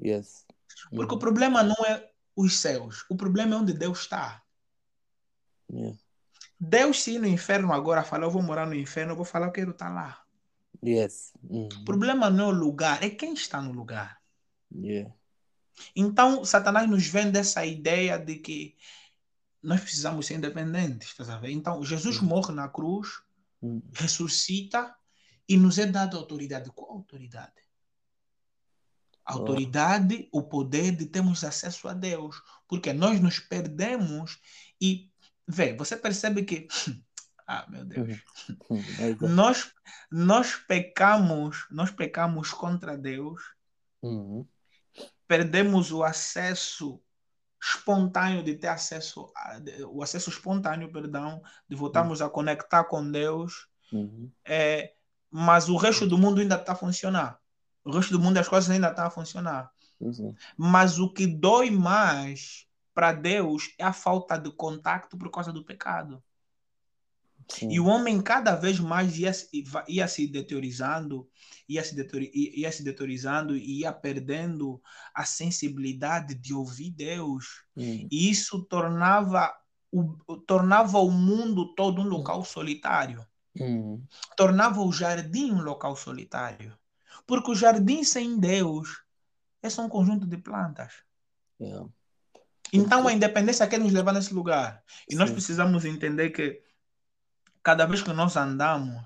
Yes. 0.00 0.46
Porque 0.90 1.14
o 1.14 1.18
problema 1.18 1.62
não 1.62 1.76
é 1.86 2.10
os 2.34 2.58
céus, 2.58 3.04
o 3.08 3.16
problema 3.16 3.54
é 3.54 3.58
onde 3.58 3.72
Deus 3.72 4.00
está. 4.00 4.42
Yeah. 5.70 5.98
Deus, 6.58 7.02
se 7.02 7.12
ir 7.12 7.18
no 7.18 7.26
inferno 7.26 7.72
agora 7.72 8.04
falar, 8.04 8.24
eu 8.24 8.30
vou 8.30 8.42
morar 8.42 8.66
no 8.66 8.74
inferno, 8.74 9.12
eu 9.12 9.16
vou 9.16 9.24
falar, 9.24 9.46
eu 9.46 9.52
quero 9.52 9.70
estar 9.70 9.92
lá. 9.92 10.22
Yes. 10.84 11.32
Uhum. 11.42 11.68
O 11.80 11.84
problema 11.84 12.30
não 12.30 12.46
é 12.46 12.48
o 12.48 12.50
lugar, 12.50 13.02
é 13.02 13.10
quem 13.10 13.32
está 13.34 13.60
no 13.60 13.72
lugar. 13.72 14.20
Yeah. 14.74 15.12
Então, 15.94 16.44
Satanás 16.44 16.88
nos 16.88 17.06
vende 17.06 17.38
essa 17.38 17.64
ideia 17.64 18.18
de 18.18 18.36
que 18.36 18.76
nós 19.62 19.80
precisamos 19.80 20.26
ser 20.26 20.34
independentes, 20.34 21.14
tá 21.14 21.40
Então, 21.44 21.82
Jesus 21.84 22.20
morre 22.20 22.52
na 22.54 22.68
cruz, 22.68 23.20
ressuscita 23.92 24.94
e 25.48 25.56
nos 25.56 25.78
é 25.78 25.86
dada 25.86 26.16
autoridade. 26.16 26.70
Qual 26.70 26.90
autoridade? 26.90 27.66
autoridade, 29.26 30.28
o 30.32 30.42
poder 30.42 30.92
de 30.92 31.06
termos 31.06 31.42
acesso 31.42 31.88
a 31.88 31.92
Deus. 31.92 32.40
Porque 32.68 32.92
nós 32.92 33.20
nos 33.20 33.40
perdemos 33.40 34.40
e, 34.80 35.10
vê, 35.46 35.74
você 35.74 35.96
percebe 35.96 36.44
que. 36.44 36.68
Ah, 37.48 37.64
meu 37.68 37.84
Deus. 37.84 38.20
Uhum. 38.68 38.82
Uhum. 39.20 39.28
nós, 39.28 39.72
nós 40.10 40.56
pecamos, 40.56 41.64
nós 41.70 41.92
pecamos 41.92 42.50
contra 42.50 42.98
Deus. 42.98 43.40
Uhum. 44.02 44.44
Perdemos 45.28 45.92
o 45.92 46.02
acesso 46.02 47.00
espontâneo 47.62 48.42
de 48.42 48.56
ter 48.56 48.66
acesso 48.66 49.30
a, 49.36 49.60
o 49.88 50.02
acesso 50.02 50.28
espontâneo, 50.28 50.90
perdão, 50.90 51.40
de 51.68 51.76
voltarmos 51.76 52.20
uhum. 52.20 52.26
a 52.26 52.30
conectar 52.30 52.82
com 52.82 53.08
Deus. 53.08 53.68
Uhum. 53.92 54.28
É, 54.44 54.95
mas 55.38 55.68
o 55.68 55.76
resto 55.76 56.06
do 56.06 56.16
mundo 56.16 56.40
ainda 56.40 56.54
está 56.54 56.72
a 56.72 56.76
funcionar. 56.76 57.38
O 57.84 57.90
resto 57.90 58.10
do 58.10 58.18
mundo 58.18 58.38
as 58.38 58.48
coisas 58.48 58.70
ainda 58.70 58.88
estão 58.88 59.04
a 59.04 59.10
funcionar. 59.10 59.70
Uhum. 60.00 60.34
Mas 60.56 60.98
o 60.98 61.12
que 61.12 61.26
dói 61.26 61.70
mais 61.70 62.66
para 62.94 63.12
Deus 63.12 63.74
é 63.78 63.84
a 63.84 63.92
falta 63.92 64.38
de 64.38 64.50
contato 64.50 65.18
por 65.18 65.30
causa 65.30 65.52
do 65.52 65.62
pecado. 65.62 66.24
Sim. 67.50 67.70
E 67.70 67.78
o 67.78 67.84
homem 67.84 68.18
cada 68.22 68.54
vez 68.54 68.80
mais 68.80 69.18
ia, 69.18 69.30
ia 69.86 70.08
se 70.08 70.26
deteriorizando, 70.26 71.28
ia 71.68 71.84
se, 71.84 71.94
deterior, 71.94 72.30
ia 72.34 72.72
se 72.72 72.82
deteriorizando 72.82 73.54
e 73.54 73.80
ia 73.80 73.92
perdendo 73.92 74.80
a 75.14 75.26
sensibilidade 75.26 76.34
de 76.34 76.54
ouvir 76.54 76.92
Deus. 76.92 77.62
Uhum. 77.76 78.08
E 78.10 78.30
isso 78.30 78.64
tornava 78.64 79.52
o, 79.92 80.16
tornava 80.46 80.98
o 80.98 81.10
mundo 81.10 81.74
todo 81.74 82.00
um 82.00 82.08
local 82.08 82.42
solitário. 82.42 83.22
Uhum. 83.58 84.04
Tornava 84.36 84.80
o 84.80 84.92
jardim 84.92 85.52
um 85.52 85.62
local 85.62 85.96
solitário. 85.96 86.76
Porque 87.26 87.50
o 87.50 87.54
jardim 87.54 88.04
sem 88.04 88.38
Deus 88.38 89.02
é 89.62 89.70
só 89.70 89.84
um 89.84 89.88
conjunto 89.88 90.26
de 90.26 90.36
plantas. 90.36 90.92
Yeah. 91.60 91.88
Então 92.72 93.06
a 93.06 93.12
independência 93.12 93.66
quer 93.66 93.78
nos 93.78 93.92
levar 93.92 94.12
nesse 94.12 94.34
lugar. 94.34 94.82
E 95.08 95.12
Sim. 95.12 95.18
nós 95.18 95.30
precisamos 95.30 95.84
entender 95.84 96.30
que 96.30 96.62
cada 97.62 97.86
vez 97.86 98.02
que 98.02 98.12
nós 98.12 98.36
andamos 98.36 99.04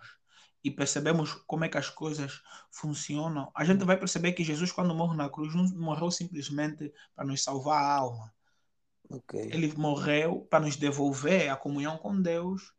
e 0.62 0.71
percebemos 0.71 1.33
como 1.47 1.64
é 1.64 1.69
que 1.69 1.78
as 1.78 1.88
coisas 1.88 2.42
funcionam, 2.71 3.50
a 3.54 3.64
gente 3.64 3.85
vai 3.85 3.97
perceber 3.97 4.33
que 4.33 4.45
Jesus, 4.45 4.71
quando 4.73 4.95
morreu 4.95 5.16
na 5.16 5.30
cruz, 5.30 5.54
não 5.54 5.64
morreu 5.78 6.11
simplesmente 6.11 6.92
para 7.14 7.25
nos 7.25 7.42
salvar 7.42 7.83
a 7.83 7.95
alma. 7.95 8.33
Okay. 9.09 9.50
Ele 9.52 9.73
morreu 9.76 10.47
para 10.50 10.64
nos 10.64 10.76
devolver 10.76 11.50
a 11.50 11.57
comunhão 11.57 11.97
com 11.97 12.21
Deus 12.21 12.73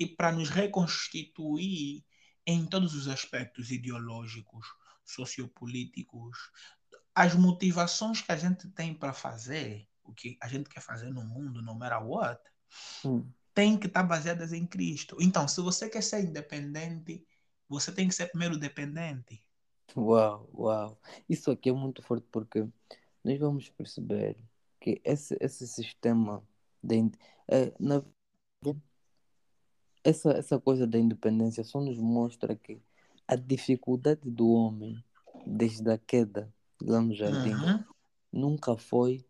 e 0.00 0.06
para 0.06 0.32
nos 0.32 0.48
reconstituir 0.48 2.02
em 2.46 2.64
todos 2.64 2.94
os 2.94 3.06
aspectos 3.06 3.70
ideológicos, 3.70 4.66
sociopolíticos, 5.04 6.38
as 7.14 7.34
motivações 7.34 8.22
que 8.22 8.32
a 8.32 8.36
gente 8.36 8.66
tem 8.70 8.94
para 8.94 9.12
fazer 9.12 9.86
o 10.02 10.14
que 10.14 10.38
a 10.40 10.48
gente 10.48 10.70
quer 10.70 10.80
fazer 10.80 11.10
no 11.10 11.22
mundo, 11.22 11.60
no 11.60 11.74
matter 11.74 12.02
what, 12.02 12.40
hum. 13.04 13.30
tem 13.52 13.76
que 13.78 13.86
estar 13.86 14.00
tá 14.00 14.06
baseadas 14.06 14.54
em 14.54 14.66
Cristo. 14.66 15.18
Então, 15.20 15.46
se 15.46 15.60
você 15.60 15.88
quer 15.88 16.02
ser 16.02 16.24
independente, 16.24 17.22
você 17.68 17.92
tem 17.92 18.08
que 18.08 18.14
ser 18.14 18.28
primeiro 18.28 18.58
dependente. 18.58 19.44
Uau, 19.94 20.48
uau. 20.54 21.00
Isso 21.28 21.50
aqui 21.50 21.68
é 21.68 21.72
muito 21.72 22.02
forte 22.02 22.26
porque 22.32 22.66
nós 23.22 23.38
vamos 23.38 23.68
perceber 23.68 24.36
que 24.80 25.00
esse, 25.04 25.36
esse 25.40 25.68
sistema 25.68 26.42
de, 26.82 27.10
é, 27.46 27.72
na, 27.78 28.02
essa, 30.02 30.30
essa 30.32 30.58
coisa 30.58 30.86
da 30.86 30.98
independência 30.98 31.64
só 31.64 31.80
nos 31.80 31.98
mostra 31.98 32.54
que 32.54 32.80
a 33.26 33.36
dificuldade 33.36 34.22
do 34.24 34.50
homem 34.50 35.02
desde 35.46 35.90
a 35.90 35.98
queda 35.98 36.52
lá 36.82 37.00
no 37.00 37.14
jardim 37.14 37.54
uhum. 37.54 37.84
nunca 38.32 38.76
foi 38.76 39.24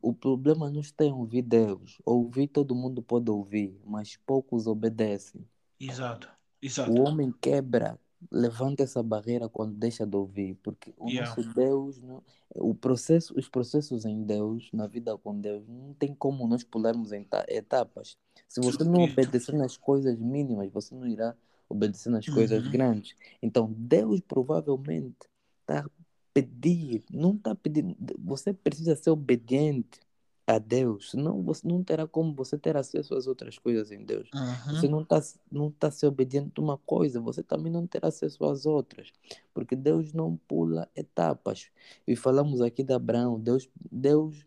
o 0.00 0.14
problema 0.14 0.70
não 0.70 0.80
está 0.80 1.04
em 1.04 1.12
ouvir 1.12 1.42
Deus 1.42 2.00
ouvir 2.04 2.46
todo 2.46 2.74
mundo 2.74 3.02
pode 3.02 3.30
ouvir 3.30 3.78
mas 3.84 4.16
poucos 4.24 4.66
obedecem 4.66 5.46
exato 5.78 6.30
exato 6.62 6.90
o 6.90 7.02
homem 7.02 7.32
quebra 7.40 7.98
levanta 8.30 8.82
essa 8.82 9.02
barreira 9.02 9.48
quando 9.48 9.74
deixa 9.74 10.06
de 10.06 10.16
ouvir 10.16 10.54
porque 10.62 10.94
o 10.96 11.08
yeah. 11.08 11.28
nosso 11.28 11.52
Deus 11.52 12.00
não, 12.00 12.22
o 12.54 12.74
processo 12.74 13.34
os 13.36 13.48
processos 13.48 14.04
em 14.04 14.22
Deus 14.22 14.70
na 14.72 14.86
vida 14.86 15.16
com 15.18 15.38
Deus 15.38 15.66
não 15.68 15.92
tem 15.94 16.14
como 16.14 16.46
nós 16.46 16.64
pularmos 16.64 17.12
em 17.12 17.26
etapas 17.48 18.16
se 18.48 18.60
você 18.60 18.84
não 18.84 19.04
obedecer 19.04 19.54
nas 19.54 19.76
coisas 19.76 20.18
mínimas 20.18 20.70
você 20.72 20.94
não 20.94 21.06
irá 21.06 21.34
obedecendo 21.68 22.16
às 22.16 22.26
coisas 22.28 22.64
uhum. 22.64 22.70
grandes. 22.70 23.16
Então, 23.42 23.72
Deus 23.76 24.20
provavelmente 24.20 25.28
está 25.60 25.80
a 25.80 25.90
pedir, 26.32 27.04
não 27.10 27.34
está 27.34 27.54
pedindo, 27.54 27.96
você 28.18 28.52
precisa 28.52 28.94
ser 28.94 29.10
obediente 29.10 30.00
a 30.46 30.58
Deus, 30.58 31.10
senão 31.10 31.42
você 31.42 31.66
não 31.66 31.82
terá 31.82 32.06
como 32.06 32.32
você 32.32 32.56
ter 32.56 32.76
acesso 32.76 33.16
às 33.16 33.26
outras 33.26 33.58
coisas 33.58 33.90
em 33.90 34.04
Deus. 34.04 34.28
Uhum. 34.32 34.74
Você 34.74 34.86
não 34.86 35.00
está 35.00 35.20
não 35.50 35.70
tá 35.72 35.90
ser 35.90 36.06
obediente 36.06 36.52
a 36.56 36.60
uma 36.60 36.78
coisa, 36.78 37.20
você 37.20 37.42
também 37.42 37.72
não 37.72 37.84
terá 37.84 38.08
acesso 38.08 38.44
às 38.44 38.64
outras, 38.64 39.12
porque 39.52 39.74
Deus 39.74 40.12
não 40.12 40.36
pula 40.46 40.88
etapas. 40.94 41.68
E 42.06 42.14
falamos 42.14 42.60
aqui 42.60 42.84
de 42.84 42.92
Abraão, 42.92 43.40
Deus, 43.40 43.68
Deus 43.90 44.46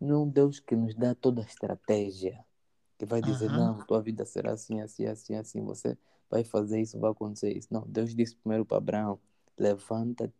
não 0.00 0.14
é 0.14 0.18
um 0.20 0.28
Deus 0.28 0.60
que 0.60 0.74
nos 0.74 0.94
dá 0.94 1.14
toda 1.14 1.42
a 1.42 1.44
estratégia, 1.44 2.42
que 3.04 3.10
vai 3.10 3.20
dizer, 3.20 3.50
uhum. 3.50 3.56
não, 3.56 3.86
tua 3.86 4.00
vida 4.00 4.24
será 4.24 4.52
assim, 4.52 4.80
assim, 4.80 5.06
assim, 5.06 5.34
assim, 5.34 5.62
você 5.62 5.96
vai 6.30 6.44
fazer 6.44 6.80
isso, 6.80 6.98
vai 6.98 7.10
acontecer 7.10 7.56
isso. 7.56 7.68
Não, 7.70 7.84
Deus 7.86 8.14
disse 8.14 8.36
primeiro 8.36 8.64
para 8.64 8.78
Abraão: 8.78 9.18
levanta-te 9.58 10.34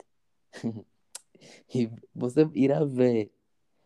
e 1.75 1.91
você 2.15 2.49
irá 2.55 2.85
ver. 2.85 3.33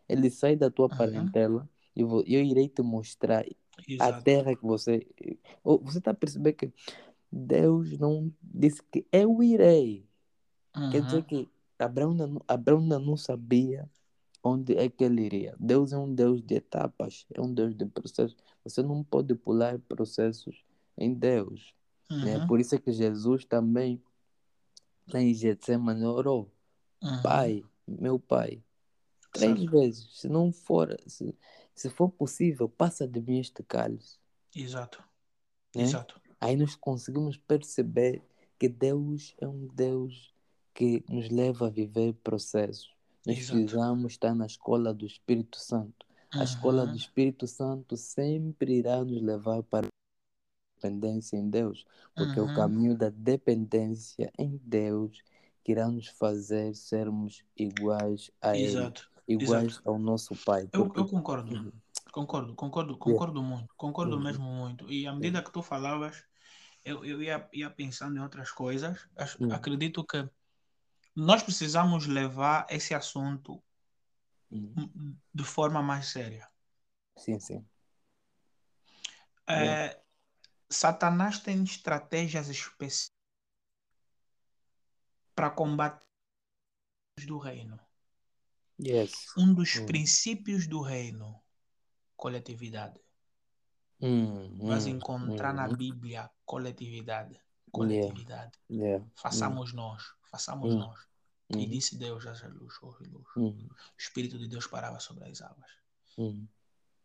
Ele 0.07 0.29
sai 0.29 0.55
da 0.55 0.71
tua 0.71 0.87
uhum. 0.89 0.97
parentela 0.97 1.69
e 1.95 2.01
eu, 2.01 2.23
irei 2.25 2.67
te 2.67 2.81
mostrar 2.81 3.45
Exato. 3.87 4.13
a 4.13 4.21
terra 4.21 4.55
que 4.55 4.65
você. 4.65 5.05
Você 5.63 5.99
está 5.99 6.11
a 6.11 6.15
perceber 6.15 6.53
que 6.53 6.73
Deus 7.31 7.97
não 7.99 8.33
disse 8.41 8.81
que 8.91 9.05
eu 9.11 9.43
irei. 9.43 10.07
Uhum. 10.75 10.89
Quer 10.89 11.01
dizer 11.03 11.23
que 11.23 11.47
Abraão 11.77 12.13
não, 12.13 12.41
Abraão 12.47 12.81
não 12.81 13.15
sabia 13.15 13.87
onde 14.49 14.75
é 14.75 14.89
que 14.89 15.03
ele 15.03 15.23
iria. 15.23 15.55
Deus 15.59 15.93
é 15.93 15.97
um 15.97 16.13
Deus 16.13 16.41
de 16.41 16.55
etapas, 16.55 17.25
é 17.33 17.41
um 17.41 17.53
Deus 17.53 17.75
de 17.75 17.85
processos. 17.85 18.37
Você 18.63 18.81
não 18.81 19.03
pode 19.03 19.33
pular 19.35 19.79
processos 19.79 20.63
em 20.97 21.13
Deus. 21.13 21.73
Né? 22.09 22.17
Uhum. 22.17 22.39
Né? 22.39 22.47
Por 22.47 22.59
isso 22.59 22.75
é 22.75 22.77
que 22.77 22.91
Jesus 22.91 23.45
também, 23.45 24.01
lá 25.11 25.21
em 25.21 25.33
Getsemane, 25.33 26.05
orou. 26.05 26.51
Uhum. 27.01 27.21
Pai, 27.21 27.63
meu 27.87 28.19
pai, 28.19 28.61
três 29.31 29.57
certo. 29.57 29.71
vezes. 29.71 30.19
Se 30.19 30.27
não 30.27 30.51
for, 30.51 30.97
se, 31.07 31.35
se 31.73 31.89
for 31.89 32.09
possível, 32.09 32.67
passa 32.67 33.07
de 33.07 33.21
mim 33.21 33.39
este 33.39 33.63
cálice. 33.63 34.17
Exato. 34.55 35.03
Né? 35.75 35.83
Exato. 35.83 36.19
Aí 36.41 36.55
nós 36.55 36.75
conseguimos 36.75 37.37
perceber 37.37 38.21
que 38.57 38.67
Deus 38.67 39.35
é 39.39 39.47
um 39.47 39.67
Deus 39.67 40.33
que 40.73 41.03
nos 41.09 41.29
leva 41.29 41.67
a 41.67 41.69
viver 41.69 42.13
processos. 42.23 42.93
Nós 43.25 43.37
Exato. 43.37 43.59
precisamos 43.59 44.13
estar 44.13 44.33
na 44.33 44.45
escola 44.45 44.93
do 44.93 45.05
Espírito 45.05 45.57
Santo. 45.59 46.05
A 46.31 46.37
uhum. 46.37 46.43
escola 46.43 46.87
do 46.87 46.95
Espírito 46.95 47.47
Santo 47.47 47.97
sempre 47.97 48.77
irá 48.77 49.03
nos 49.03 49.21
levar 49.21 49.63
para 49.63 49.87
dependência 50.81 51.35
em 51.37 51.49
Deus, 51.49 51.85
porque 52.15 52.39
é 52.39 52.41
o 52.41 52.45
Uhum. 52.45 52.53
caminho 52.53 52.97
da 52.97 53.09
dependência 53.09 54.31
em 54.37 54.57
Deus 54.63 55.21
que 55.63 55.73
irá 55.73 55.89
nos 55.89 56.07
fazer 56.07 56.73
sermos 56.73 57.43
iguais 57.57 58.31
a 58.41 58.55
Ele, 58.55 58.65
Exato. 58.67 59.09
iguais 59.27 59.73
Exato. 59.73 59.89
ao 59.89 59.99
nosso 59.99 60.35
Pai. 60.45 60.69
Eu, 60.71 60.85
Porque 60.85 60.99
eu 60.99 61.05
concordo. 61.05 61.53
Uhum. 61.53 61.71
Concordo, 62.11 62.55
concordo, 62.55 62.93
Yeah. 62.93 63.11
concordo 63.11 63.43
muito. 63.43 63.73
Concordo 63.75 64.15
Uhum. 64.15 64.23
mesmo 64.23 64.45
muito. 64.45 64.91
E 64.91 65.05
à 65.05 65.13
medida 65.13 65.43
que 65.43 65.51
tu 65.51 65.61
falavas, 65.61 66.23
eu, 66.83 67.05
eu 67.05 67.21
ia, 67.21 67.47
ia 67.53 67.69
pensando 67.69 68.17
em 68.17 68.19
outras 68.21 68.51
coisas. 68.51 69.07
As- 69.15 69.35
Uhum. 69.35 69.51
Acredito 69.51 70.03
que 70.03 70.27
nós 71.19 71.43
precisamos 71.43 72.05
levar 72.07 72.65
esse 72.69 72.93
assunto 72.93 73.61
Uhum. 74.51 74.73
hum, 74.77 75.17
de 75.33 75.43
forma 75.43 75.81
mais 75.81 76.07
séria. 76.07 76.49
sim, 77.17 77.39
sim. 77.39 77.65
É, 79.47 79.53
Yeah. 79.55 79.99
Satanás 80.69 81.39
tem 81.39 81.63
estratégias 81.63 82.47
específicas 82.49 83.11
para 85.35 85.49
combater 85.49 86.05
os 87.17 87.25
do 87.25 87.37
reino. 87.37 87.79
Yes. 88.79 89.11
Um 89.37 89.53
dos 89.53 89.75
Hum. 89.75 89.85
princípios 89.85 90.67
do 90.67 90.81
reino, 90.81 91.41
coletividade. 92.15 92.99
Hum, 94.01 94.49
Vais 94.59 94.85
hum, 94.85 94.91
encontrar 94.91 95.53
na. 95.53 95.67
Bíblia 95.67 96.29
coletividade. 96.45 97.39
Coletividade. 97.71 98.57
Yeah. 98.69 99.03
Hum, 99.03 99.09
Façamos 99.15 99.73
nós, 99.73 100.03
façamos 100.31 100.75
Hum. 100.75 101.08
Nós. 101.49 101.61
E 101.61 101.65
uhum. 101.65 101.71
disse 101.71 101.97
Deus, 101.97 102.25
haja 102.25 102.47
luz, 102.47 102.75
houve 102.81 103.05
luz. 103.05 103.27
Uhum. 103.35 103.67
O 103.71 103.97
Espírito 103.97 104.37
de 104.37 104.47
Deus 104.47 104.67
parava 104.67 104.99
sobre 104.99 105.27
as 105.29 105.41
águas. 105.41 105.71
Uhum. 106.17 106.47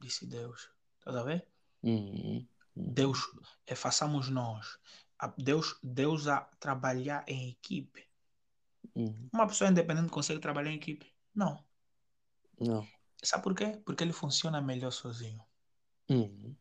Disse 0.00 0.26
Deus. 0.26 0.70
Estás 0.98 1.16
a 1.16 1.22
ver? 1.22 1.46
Uhum. 1.82 2.46
Uhum. 2.76 2.92
Deus, 2.92 3.18
é, 3.66 3.74
façamos 3.74 4.28
nós. 4.28 4.78
A- 5.18 5.32
Deus, 5.38 5.78
Deus 5.82 6.26
a 6.26 6.40
trabalhar 6.58 7.24
em 7.28 7.50
equipe. 7.50 8.06
Uhum. 8.94 9.28
Uma 9.32 9.46
pessoa 9.46 9.70
independente 9.70 10.10
consegue 10.10 10.40
trabalhar 10.40 10.70
em 10.70 10.76
equipe? 10.76 11.12
Não. 11.34 11.64
Não. 12.60 12.86
Sabe 13.22 13.42
por 13.42 13.54
quê? 13.54 13.80
Porque 13.84 14.04
ele 14.04 14.12
funciona 14.12 14.60
melhor 14.60 14.90
sozinho. 14.90 15.42
Uhum. 16.08 16.54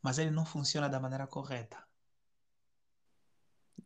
Mas 0.00 0.18
ele 0.18 0.30
não 0.30 0.46
funciona 0.46 0.88
da 0.88 1.00
maneira 1.00 1.26
correta. 1.26 1.83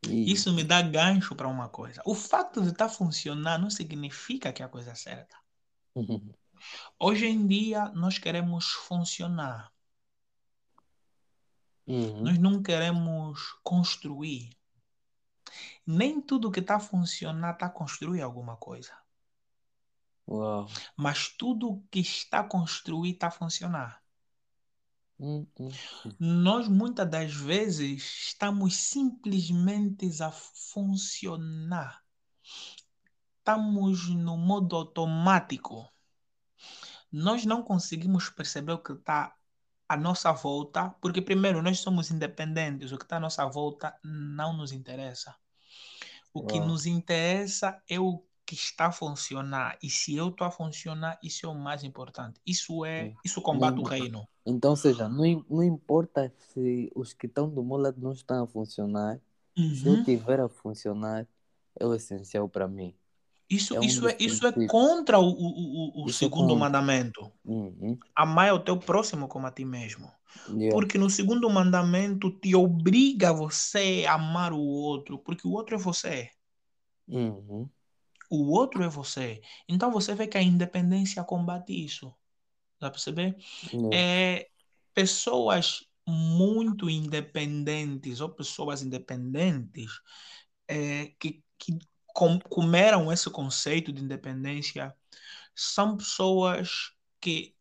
E- 0.06 0.32
Isso 0.32 0.52
me 0.52 0.62
dá 0.62 0.80
gancho 0.82 1.34
para 1.34 1.48
uma 1.48 1.68
coisa. 1.68 2.02
O 2.04 2.14
fato 2.14 2.62
de 2.62 2.68
estar 2.68 2.88
funcionando 2.88 3.62
não 3.62 3.70
significa 3.70 4.52
que 4.52 4.62
é 4.62 4.66
a 4.66 4.68
coisa 4.68 4.94
certa. 4.94 5.36
Uhum. 5.94 6.32
Hoje 6.98 7.26
em 7.26 7.46
dia, 7.46 7.88
nós 7.90 8.18
queremos 8.18 8.66
funcionar. 8.70 9.72
Uhum. 11.86 12.22
Nós 12.22 12.38
não 12.38 12.62
queremos 12.62 13.40
construir. 13.62 14.50
Nem 15.86 16.20
tudo 16.20 16.50
que 16.50 16.60
está 16.60 16.76
a 16.76 16.80
funcionar 16.80 17.54
está 17.54 17.68
construir 17.70 18.20
alguma 18.20 18.56
coisa. 18.56 18.92
Uau. 20.28 20.66
Mas 20.94 21.28
tudo 21.28 21.82
que 21.90 22.00
está 22.00 22.40
a 22.40 22.44
construir 22.44 23.12
está 23.12 23.28
a 23.28 23.30
funcionar. 23.30 24.02
Hum, 25.20 25.46
hum. 25.58 25.70
Nós 26.18 26.68
muitas 26.68 27.08
das 27.10 27.34
vezes 27.34 28.02
estamos 28.28 28.76
simplesmente 28.76 30.06
a 30.22 30.30
funcionar. 30.30 32.02
Estamos 33.38 34.08
no 34.08 34.36
modo 34.36 34.76
automático. 34.76 35.90
Nós 37.10 37.44
não 37.44 37.62
conseguimos 37.62 38.28
perceber 38.28 38.72
o 38.72 38.78
que 38.78 38.92
está 38.92 39.34
à 39.88 39.96
nossa 39.96 40.30
volta, 40.32 40.90
porque 41.00 41.22
primeiro 41.22 41.62
nós 41.62 41.80
somos 41.80 42.10
independentes, 42.10 42.92
o 42.92 42.98
que 42.98 43.04
está 43.04 43.16
à 43.16 43.20
nossa 43.20 43.46
volta 43.46 43.98
não 44.04 44.52
nos 44.52 44.70
interessa. 44.70 45.34
O 46.32 46.46
que 46.46 46.58
Uau. 46.58 46.68
nos 46.68 46.84
interessa 46.84 47.82
é 47.88 47.98
o 47.98 48.22
que 48.44 48.54
está 48.54 48.86
a 48.86 48.92
funcionar. 48.92 49.78
E 49.82 49.90
se 49.90 50.14
eu 50.14 50.28
estou 50.28 50.46
a 50.46 50.50
funcionar, 50.50 51.18
isso 51.22 51.44
é 51.44 51.48
o 51.48 51.54
mais 51.54 51.84
importante. 51.84 52.40
Isso 52.46 52.84
é, 52.84 53.14
isso 53.24 53.42
combate 53.42 53.78
o 53.78 53.82
reino. 53.82 54.28
Então, 54.48 54.70
ou 54.70 54.76
seja, 54.76 55.08
não, 55.08 55.44
não 55.48 55.62
importa 55.62 56.32
se 56.38 56.90
os 56.94 57.12
que 57.12 57.26
estão 57.26 57.48
do 57.48 57.62
meu 57.62 57.76
lado 57.76 58.00
não 58.00 58.12
estão 58.12 58.44
a 58.44 58.46
funcionar, 58.46 59.20
se 59.54 59.86
eu 59.86 59.94
Uhum. 59.94 60.04
tiver 60.04 60.40
a 60.40 60.48
funcionar, 60.48 61.26
é 61.78 61.86
o 61.86 61.94
essencial 61.94 62.48
para 62.48 62.66
mim. 62.66 62.94
Isso, 63.50 63.74
É 63.74 63.80
um 63.80 63.84
isso, 63.84 64.08
é, 64.08 64.16
isso 64.18 64.46
é 64.46 64.52
contra 64.66 65.18
o, 65.18 65.24
o, 65.24 66.00
o, 66.02 66.04
o 66.04 66.08
é 66.08 66.12
segundo 66.12 66.48
contra. 66.48 66.56
mandamento. 66.56 67.32
Uhum. 67.44 67.98
Amar 68.14 68.54
o 68.54 68.60
teu 68.60 68.78
próximo 68.78 69.28
como 69.28 69.46
a 69.46 69.50
ti 69.50 69.64
mesmo. 69.64 70.10
Yeah. 70.48 70.70
Porque 70.74 70.98
no 70.98 71.08
segundo 71.08 71.48
mandamento 71.48 72.30
te 72.30 72.54
obriga 72.54 73.32
você 73.32 74.04
a 74.06 74.14
amar 74.14 74.52
o 74.52 74.60
outro, 74.60 75.18
porque 75.18 75.46
o 75.46 75.52
outro 75.52 75.74
é 75.76 75.78
você. 75.78 76.30
Uhum. 77.08 77.68
O 78.30 78.50
outro 78.52 78.82
é 78.82 78.88
você. 78.88 79.40
Então 79.68 79.90
você 79.90 80.14
vê 80.14 80.26
que 80.26 80.36
a 80.38 80.42
independência 80.42 81.24
combate 81.24 81.72
isso. 81.72 82.14
Dá 82.80 82.88
para 82.88 82.92
perceber? 82.92 83.36
Yeah. 83.72 83.98
É, 83.98 84.48
pessoas 84.94 85.84
muito 86.06 86.88
independentes 86.90 88.20
ou 88.20 88.30
pessoas 88.30 88.82
independentes 88.82 89.90
é, 90.68 91.08
que, 91.20 91.42
que 91.58 91.78
com- 92.08 92.38
comeram 92.40 93.12
esse 93.12 93.30
conceito 93.30 93.92
de 93.92 94.02
independência 94.02 94.94
são 95.54 95.96
pessoas 95.96 96.92
que 97.20 97.54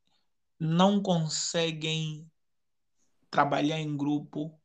não 0.59 1.01
conseguem 1.01 2.29
trabalhar 3.29 3.79
em 3.79 3.95
grupo, 3.95 4.59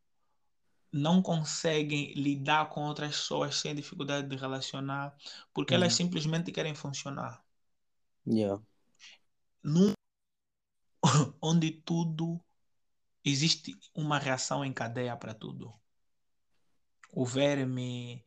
não 0.92 1.22
conseguem 1.22 2.12
lidar 2.14 2.68
com 2.70 2.82
outras 2.86 3.16
pessoas 3.16 3.56
sem 3.56 3.74
dificuldade 3.74 4.28
de 4.28 4.36
relacionar, 4.36 5.14
porque 5.52 5.74
elas 5.74 5.92
Uhum. 5.92 5.96
simplesmente 5.98 6.52
querem 6.52 6.74
funcionar. 6.74 7.42
Yeah. 8.26 8.58
Num 9.64 9.92
onde 11.42 11.70
tudo 11.70 12.40
existe 13.24 13.76
uma 13.94 14.18
reação 14.18 14.64
em 14.64 14.72
cadeia 14.72 15.16
para 15.16 15.34
tudo. 15.34 15.74
O 17.12 17.24
verme 17.26 18.24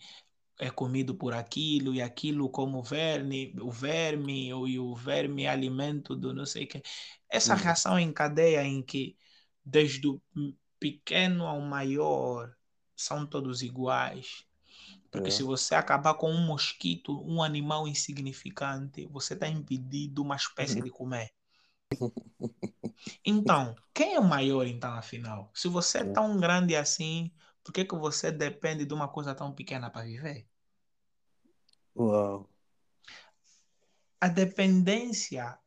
é 0.59 0.69
comido 0.71 1.15
por 1.15 1.33
aquilo 1.33 1.93
e 1.95 2.01
aquilo 2.01 2.49
como 2.49 2.83
verme, 2.83 3.53
o 3.61 3.71
verme 3.71 4.53
ou- 4.53 4.67
e 4.67 4.79
o 4.79 4.95
verme 4.95 5.43
é 5.45 5.49
alimento 5.49 6.15
do 6.15 6.33
não 6.33 6.45
sei 6.45 6.65
o 6.65 6.67
que. 6.67 6.81
Essa 7.29 7.55
Uhum. 7.55 7.55
reação 7.55 7.99
em 7.99 8.13
cadeia 8.13 8.63
em 8.63 8.81
que 8.83 9.17
desde 9.65 10.07
o 10.07 10.21
pequeno 10.79 11.45
ao 11.47 11.61
maior 11.61 12.55
são 12.95 13.25
todos 13.27 13.61
iguais. 13.63 14.45
Porque 15.11 15.31
se 15.31 15.43
Yeah. 15.43 15.43
você 15.43 15.75
acabar 15.75 16.15
com 16.15 16.31
um 16.31 16.45
mosquito, 16.47 17.21
um 17.27 17.43
animal 17.43 17.87
insignificante, 17.87 19.05
você 19.07 19.33
está 19.35 19.47
impedido 19.49 20.21
uma 20.23 20.35
espécie 20.37 20.81
de 20.81 20.91
comer. 20.91 21.31
Então, 23.25 23.75
quem 23.93 24.15
é 24.15 24.19
maior 24.21 24.65
então, 24.65 24.93
afinal? 24.93 25.51
Se 25.53 25.67
você 25.67 25.99
é 25.99 26.01
Yeah. 26.01 26.13
tão 26.13 26.39
grande 26.39 26.75
assim, 26.75 27.31
por 27.63 27.71
que, 27.73 27.83
que 27.85 27.95
você 27.95 28.31
depende 28.31 28.85
de 28.85 28.93
uma 28.93 29.07
coisa 29.07 29.35
tão 29.35 29.53
pequena 29.53 29.89
para 29.89 30.05
viver? 30.05 30.47
Uau. 31.95 32.47
A 34.19 34.27
dependência 34.27 35.59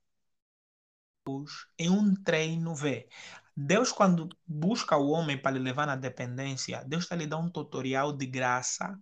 é 1.79 1.91
um 1.91 2.15
treino, 2.15 2.75
vê. 2.75 3.09
Deus, 3.57 3.93
quando 3.93 4.29
busca 4.47 4.97
o 4.97 5.11
homem 5.11 5.37
para 5.41 5.53
lhe 5.53 5.59
levar 5.59 5.87
na 5.87 5.97
dependência, 5.97 6.85
Deus 6.85 7.05
está 7.05 7.17
lhe 7.17 7.27
dando 7.27 7.47
um 7.47 7.51
tutorial 7.51 8.13
de 8.13 8.27
graça, 8.27 8.99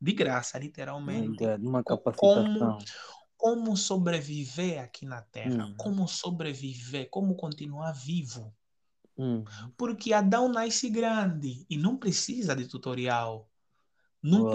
de 0.00 0.12
graça, 0.12 0.58
literalmente, 0.58 1.44
Uma 1.58 1.82
co- 1.84 1.98
como, 2.16 2.44
capacitação. 2.44 2.78
Como 3.36 3.76
sobreviver 3.76 4.82
aqui 4.82 5.04
na 5.04 5.22
Terra, 5.22 5.66
Uhum. 5.66 5.76
como 5.76 6.08
sobreviver, 6.08 7.08
como 7.10 7.34
continuar 7.34 7.92
vivo. 7.92 8.54
Uhum. 9.16 9.44
Porque 9.76 10.12
Adão 10.12 10.48
nasce 10.48 10.90
grande 10.90 11.64
e 11.68 11.76
não 11.76 11.96
precisa 11.96 12.54
de 12.54 12.66
tutorial. 12.66 13.48
Não. 14.22 14.50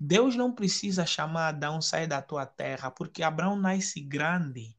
Deus 0.00 0.34
não 0.34 0.52
precisa 0.52 1.06
chamar 1.06 1.48
Adão 1.48 1.80
sai 1.80 2.06
da 2.06 2.20
tua 2.20 2.44
terra, 2.44 2.90
porque 2.90 3.22
Abraão 3.22 3.56
nasce 3.56 4.00
grande. 4.00 4.76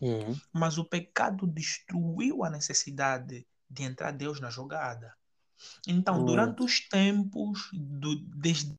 Uhum. 0.00 0.38
Mas 0.52 0.78
o 0.78 0.84
pecado 0.84 1.46
destruiu 1.46 2.44
a 2.44 2.50
necessidade 2.50 3.46
de 3.68 3.82
entrar 3.82 4.12
Deus 4.12 4.40
na 4.40 4.50
jogada. 4.50 5.14
Então, 5.86 6.24
durante 6.24 6.62
os 6.62 6.80
tempos, 6.88 7.70
do, 7.72 8.16
desde 8.16 8.74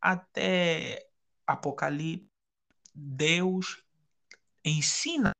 até 0.00 1.09
Apocalipse, 1.52 2.30
Deus 2.94 3.82
ensina 4.64 5.32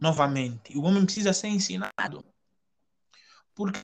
novamente. 0.00 0.76
O 0.76 0.82
homem 0.82 1.04
precisa 1.04 1.32
ser 1.32 1.48
ensinado. 1.48 2.24
Porque 3.54 3.80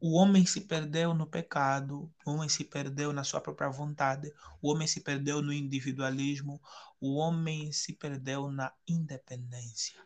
o 0.00 0.12
homem 0.12 0.44
se 0.46 0.60
perdeu 0.60 1.14
no 1.14 1.26
pecado, 1.26 2.12
o 2.24 2.30
homem 2.30 2.48
se 2.48 2.64
perdeu 2.64 3.12
na 3.12 3.24
sua 3.24 3.40
própria 3.40 3.68
vontade, 3.68 4.32
o 4.62 4.70
homem 4.70 4.86
se 4.86 5.00
perdeu 5.00 5.42
no 5.42 5.52
individualismo, 5.52 6.60
o 7.00 7.16
homem 7.16 7.72
se 7.72 7.94
perdeu 7.94 8.50
na 8.50 8.72
independência. 8.86 10.00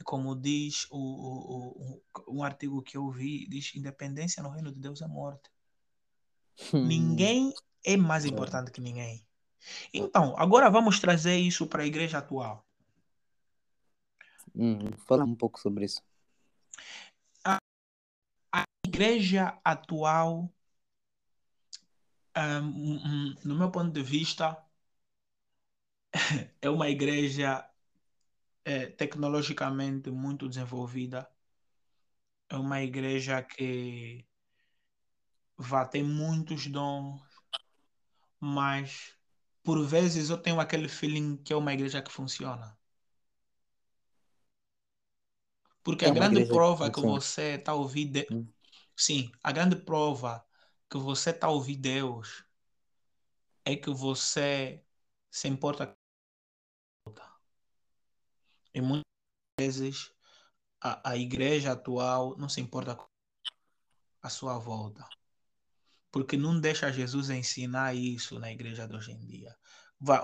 E 0.00 0.02
como 0.02 0.34
diz 0.34 0.86
o, 0.90 0.98
o, 0.98 2.02
o, 2.26 2.38
um 2.38 2.42
artigo 2.42 2.82
que 2.82 2.96
eu 2.96 3.08
vi, 3.10 3.46
diz 3.46 3.74
independência 3.74 4.42
no 4.42 4.50
reino 4.50 4.72
de 4.72 4.80
Deus 4.80 5.00
é 5.02 5.06
morte. 5.06 5.50
Ninguém 6.72 7.52
é 7.84 7.96
mais 7.96 8.24
importante 8.24 8.70
que 8.70 8.80
ninguém. 8.80 9.24
Então, 9.92 10.34
agora 10.36 10.70
vamos 10.70 10.98
trazer 10.98 11.36
isso 11.36 11.66
para 11.66 11.82
a 11.82 11.86
igreja 11.86 12.18
atual. 12.18 12.66
Hum, 14.54 14.92
fala 15.06 15.24
um 15.24 15.34
pouco 15.34 15.58
sobre 15.60 15.84
isso. 15.84 16.02
A, 17.44 17.58
a 18.52 18.64
igreja 18.86 19.58
atual, 19.64 20.52
um, 22.36 23.34
no 23.44 23.54
meu 23.54 23.70
ponto 23.70 23.90
de 23.92 24.02
vista, 24.02 24.62
é 26.60 26.68
uma 26.68 26.88
igreja 26.88 27.68
é, 28.64 28.86
tecnologicamente 28.86 30.10
muito 30.10 30.48
desenvolvida. 30.48 31.30
É 32.48 32.56
uma 32.56 32.82
igreja 32.82 33.42
que 33.42 34.26
vá 35.56 35.86
ter 35.86 36.02
muitos 36.02 36.66
dons, 36.66 37.22
mas 38.44 39.16
por 39.62 39.86
vezes 39.86 40.28
eu 40.28 40.36
tenho 40.36 40.58
aquele 40.58 40.88
feeling 40.88 41.36
que 41.36 41.52
é 41.52 41.56
uma 41.56 41.72
igreja 41.72 42.02
que 42.02 42.10
funciona. 42.10 42.76
Porque 45.84 46.04
é 46.04 46.08
a 46.08 46.12
grande 46.12 46.44
prova 46.46 46.90
que, 46.90 47.00
que 47.00 47.06
você 47.06 47.54
está 47.54 47.72
ouvindo. 47.72 48.14
De... 48.14 48.26
Hum. 48.32 48.52
Sim, 48.96 49.30
a 49.44 49.52
grande 49.52 49.76
prova 49.76 50.44
que 50.90 50.98
você 50.98 51.30
está 51.30 51.48
ouvindo 51.48 51.82
Deus 51.82 52.44
é 53.64 53.76
que 53.76 53.90
você 53.90 54.84
se 55.30 55.46
importa. 55.46 55.96
E 58.74 58.80
muitas 58.80 59.04
vezes 59.56 60.12
a, 60.80 61.10
a 61.10 61.16
igreja 61.16 61.72
atual 61.72 62.36
não 62.36 62.48
se 62.48 62.60
importa 62.60 62.96
com 62.96 63.06
a 64.20 64.28
sua 64.28 64.58
volta. 64.58 65.06
Porque 66.12 66.36
não 66.36 66.60
deixa 66.60 66.92
Jesus 66.92 67.30
ensinar 67.30 67.94
isso 67.94 68.38
na 68.38 68.52
igreja 68.52 68.86
de 68.86 68.94
hoje 68.94 69.12
em 69.12 69.26
dia. 69.26 69.56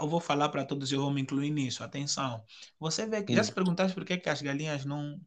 Eu 0.01 0.09
vou 0.09 0.20
falar 0.20 0.51
para 0.51 0.64
todos 0.64 0.92
e 0.92 0.94
eu 0.94 1.01
vou 1.01 1.11
me 1.11 1.22
incluir 1.22 1.51
nisso. 1.51 1.83
Atenção. 1.83 2.44
Você 2.79 3.07
vê 3.07 3.22
que 3.22 3.35
já 3.35 3.42
se 3.42 3.53
perguntaste 3.53 3.94
por 3.94 4.05
que, 4.05 4.18
que 4.18 4.29
as 4.29 4.42
galinhas 4.42 4.85
não 4.85 5.18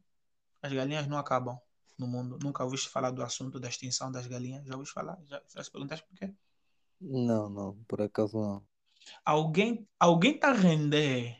as 0.62 0.72
galinhas 0.72 1.08
não 1.08 1.18
acabam 1.18 1.58
no 1.98 2.06
mundo. 2.06 2.38
Nunca 2.40 2.62
ouviste 2.62 2.88
falar 2.88 3.10
do 3.10 3.22
assunto 3.22 3.58
da 3.58 3.68
extinção 3.68 4.12
das 4.12 4.26
galinhas? 4.28 4.64
Já 4.64 4.74
ouviste 4.74 4.94
falar? 4.94 5.18
Já, 5.26 5.42
já 5.52 5.64
se 5.64 5.70
perguntaste 5.70 6.06
por 6.06 6.16
quê? 6.16 6.32
Não, 7.00 7.48
não, 7.48 7.76
por 7.88 8.00
acaso 8.00 8.38
não. 8.38 8.64
Alguém 9.24 9.88
alguém 9.98 10.36
está 10.36 10.50
a 10.50 10.54
render 10.54 11.36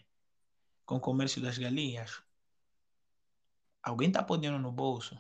com 0.85 0.97
o 0.97 1.01
comércio 1.01 1.41
das 1.41 1.57
galinhas? 1.57 2.21
Alguém 3.81 4.09
está 4.09 4.23
podendo 4.23 4.59
no 4.59 4.73
bolso? 4.73 5.17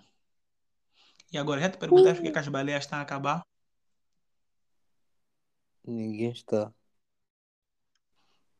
E 1.30 1.38
agora 1.38 1.60
já 1.60 1.70
te 1.70 1.78
perguntaste 1.78 2.16
por 2.16 2.24
que, 2.24 2.32
que 2.32 2.38
as 2.38 2.48
baleias 2.48 2.84
estão 2.84 2.98
a 2.98 3.02
acabar? 3.02 3.42
Ninguém 5.84 6.30
está. 6.30 6.72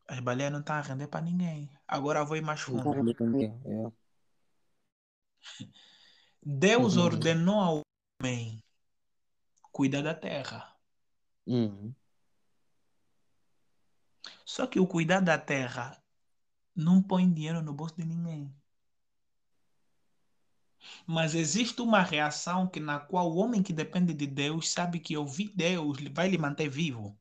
As 0.09 0.21
baleias 0.21 0.53
não 0.53 0.61
estão 0.61 0.77
a 0.77 0.81
render 0.81 1.07
para 1.07 1.25
ninguém. 1.25 1.71
Agora 1.87 2.25
vou 2.25 2.37
ir 2.37 2.43
mais 2.43 2.61
fundo. 2.61 2.85
Não. 2.85 3.89
É. 3.89 3.93
Deus 6.43 6.97
uhum. 6.97 7.05
ordenou 7.05 7.61
ao 7.61 7.81
homem 8.21 8.63
cuidar 9.71 10.03
da 10.03 10.15
terra. 10.15 10.77
Uhum. 11.47 11.95
Só 14.45 14.67
que 14.67 14.79
o 14.79 14.87
cuidar 14.87 15.21
da 15.21 15.39
terra 15.39 16.03
não 16.75 17.03
põe 17.03 17.33
dinheiro 17.33 17.63
no 17.63 17.73
bolso 17.73 17.97
de 17.97 18.05
ninguém. 18.05 18.55
Mas 21.07 21.35
existe 21.35 21.81
uma 21.81 22.03
reação 22.03 22.67
que 22.67 22.81
na 22.81 22.99
qual 22.99 23.31
o 23.31 23.37
homem 23.37 23.63
que 23.63 23.73
depende 23.73 24.15
de 24.15 24.27
Deus 24.27 24.71
sabe 24.71 25.01
que 25.01 25.17
ouvir 25.17 25.53
Deus 25.55 25.99
vai 26.13 26.29
lhe 26.29 26.39
manter 26.39 26.69
vivo. 26.69 27.19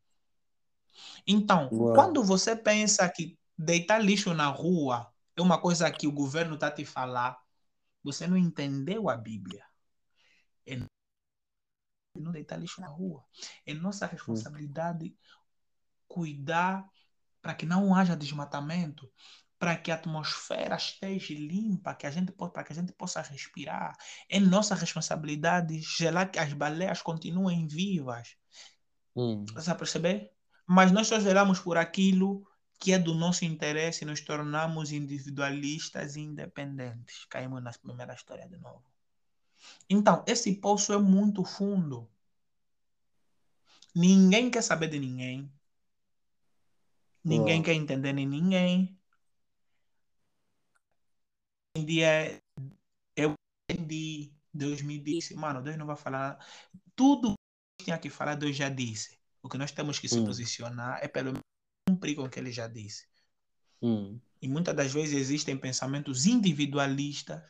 Então, 1.26 1.70
Uau. 1.72 1.94
quando 1.94 2.24
você 2.24 2.56
pensa 2.56 3.08
que 3.10 3.38
deitar 3.58 4.00
lixo 4.00 4.34
na 4.34 4.48
rua 4.48 5.12
é 5.36 5.42
uma 5.42 5.60
coisa 5.60 5.92
que 5.92 6.08
o 6.08 6.12
governo 6.12 6.56
está 6.56 6.72
te 6.72 6.86
falar, 6.86 7.38
você 8.04 8.28
não 8.28 8.38
entendeu 8.38 9.10
a 9.10 9.16
Bíblia. 9.16 9.64
É 10.66 10.78
não 12.20 12.32
deitar 12.32 12.58
lixo 12.58 12.82
na 12.82 12.88
rua. 12.88 13.24
É 13.66 13.74
nossa 13.74 14.06
responsabilidade 14.06 15.16
cuidar 16.08 16.86
para 17.42 17.56
que 17.56 17.66
não 17.66 17.96
haja 17.96 18.16
desmatamento, 18.16 19.12
para 19.62 19.78
que 19.78 19.92
a 19.92 19.94
atmosfera 19.94 20.76
esteja 20.76 21.36
limpa, 21.36 21.94
que 21.94 22.08
a 22.08 22.10
gente 22.10 22.32
para 22.32 22.64
que 22.64 22.74
a 22.74 22.76
gente 22.76 22.92
possa 22.94 23.22
respirar. 23.22 23.96
É 24.28 24.40
nossa 24.40 24.74
responsabilidade 24.74 25.80
gelar 25.82 26.32
que 26.32 26.40
as 26.40 26.52
baleias 26.52 27.04
continuem 27.04 27.68
vivas. 27.68 28.36
Hum. 29.16 29.46
Você 29.54 29.76
perceber? 29.76 30.32
Mas 30.66 30.92
nós 30.92 31.06
só 31.06 31.20
zelamos 31.20 31.60
por 31.60 31.78
aquilo 31.78 32.44
que 32.80 32.92
é 32.92 32.98
do 32.98 33.14
nosso 33.14 33.46
interesse, 33.46 34.04
nos 34.04 34.22
tornamos 34.22 34.92
individualistas 34.92 36.16
e 36.16 36.22
independentes. 36.22 37.26
Caímos 37.26 37.62
na 37.62 37.72
primeira 37.72 38.16
história 38.16 38.50
de 38.50 38.58
novo. 38.58 38.84
Então, 39.88 40.24
esse 40.26 40.56
poço 40.56 40.92
é 40.92 40.98
muito 40.98 41.44
fundo. 41.44 42.10
Ninguém 43.94 44.50
quer 44.50 44.64
saber 44.64 44.88
de 44.88 44.98
ninguém. 44.98 45.54
Ninguém 47.24 47.62
quer 47.62 47.74
entender 47.74 48.12
nem 48.12 48.28
ninguém. 48.28 48.98
Em 51.76 51.86
dia, 51.86 52.42
eu 53.16 53.34
entendi, 53.70 54.34
Deus 54.54 54.82
me 54.82 55.00
disse, 55.00 55.34
mano, 55.36 55.62
Deus 55.62 55.78
não 55.78 55.86
vai 55.86 55.96
falar. 55.96 56.38
Tudo 56.96 57.34
que 57.78 57.86
tinha 57.86 57.98
que 57.98 58.10
falar, 58.10 58.36
Deus 58.36 58.56
já 58.56 58.70
disse. 58.70 59.18
O 59.42 59.50
que 59.50 59.58
nós 59.58 59.72
temos 59.72 59.98
que 59.98 60.08
se 60.08 60.20
hum. 60.20 60.26
posicionar 60.26 61.00
é 61.02 61.08
pelo 61.08 61.34
cumprir 61.88 62.16
com 62.16 62.24
o 62.24 62.30
que 62.30 62.40
ele 62.40 62.52
já 62.52 62.68
disse. 62.68 63.08
Hum. 63.82 64.20
E 64.42 64.48
muitas 64.48 64.76
das 64.76 64.92
vezes 64.92 65.16
existem 65.16 65.58
pensamentos 65.58 66.26
individualistas, 66.26 67.42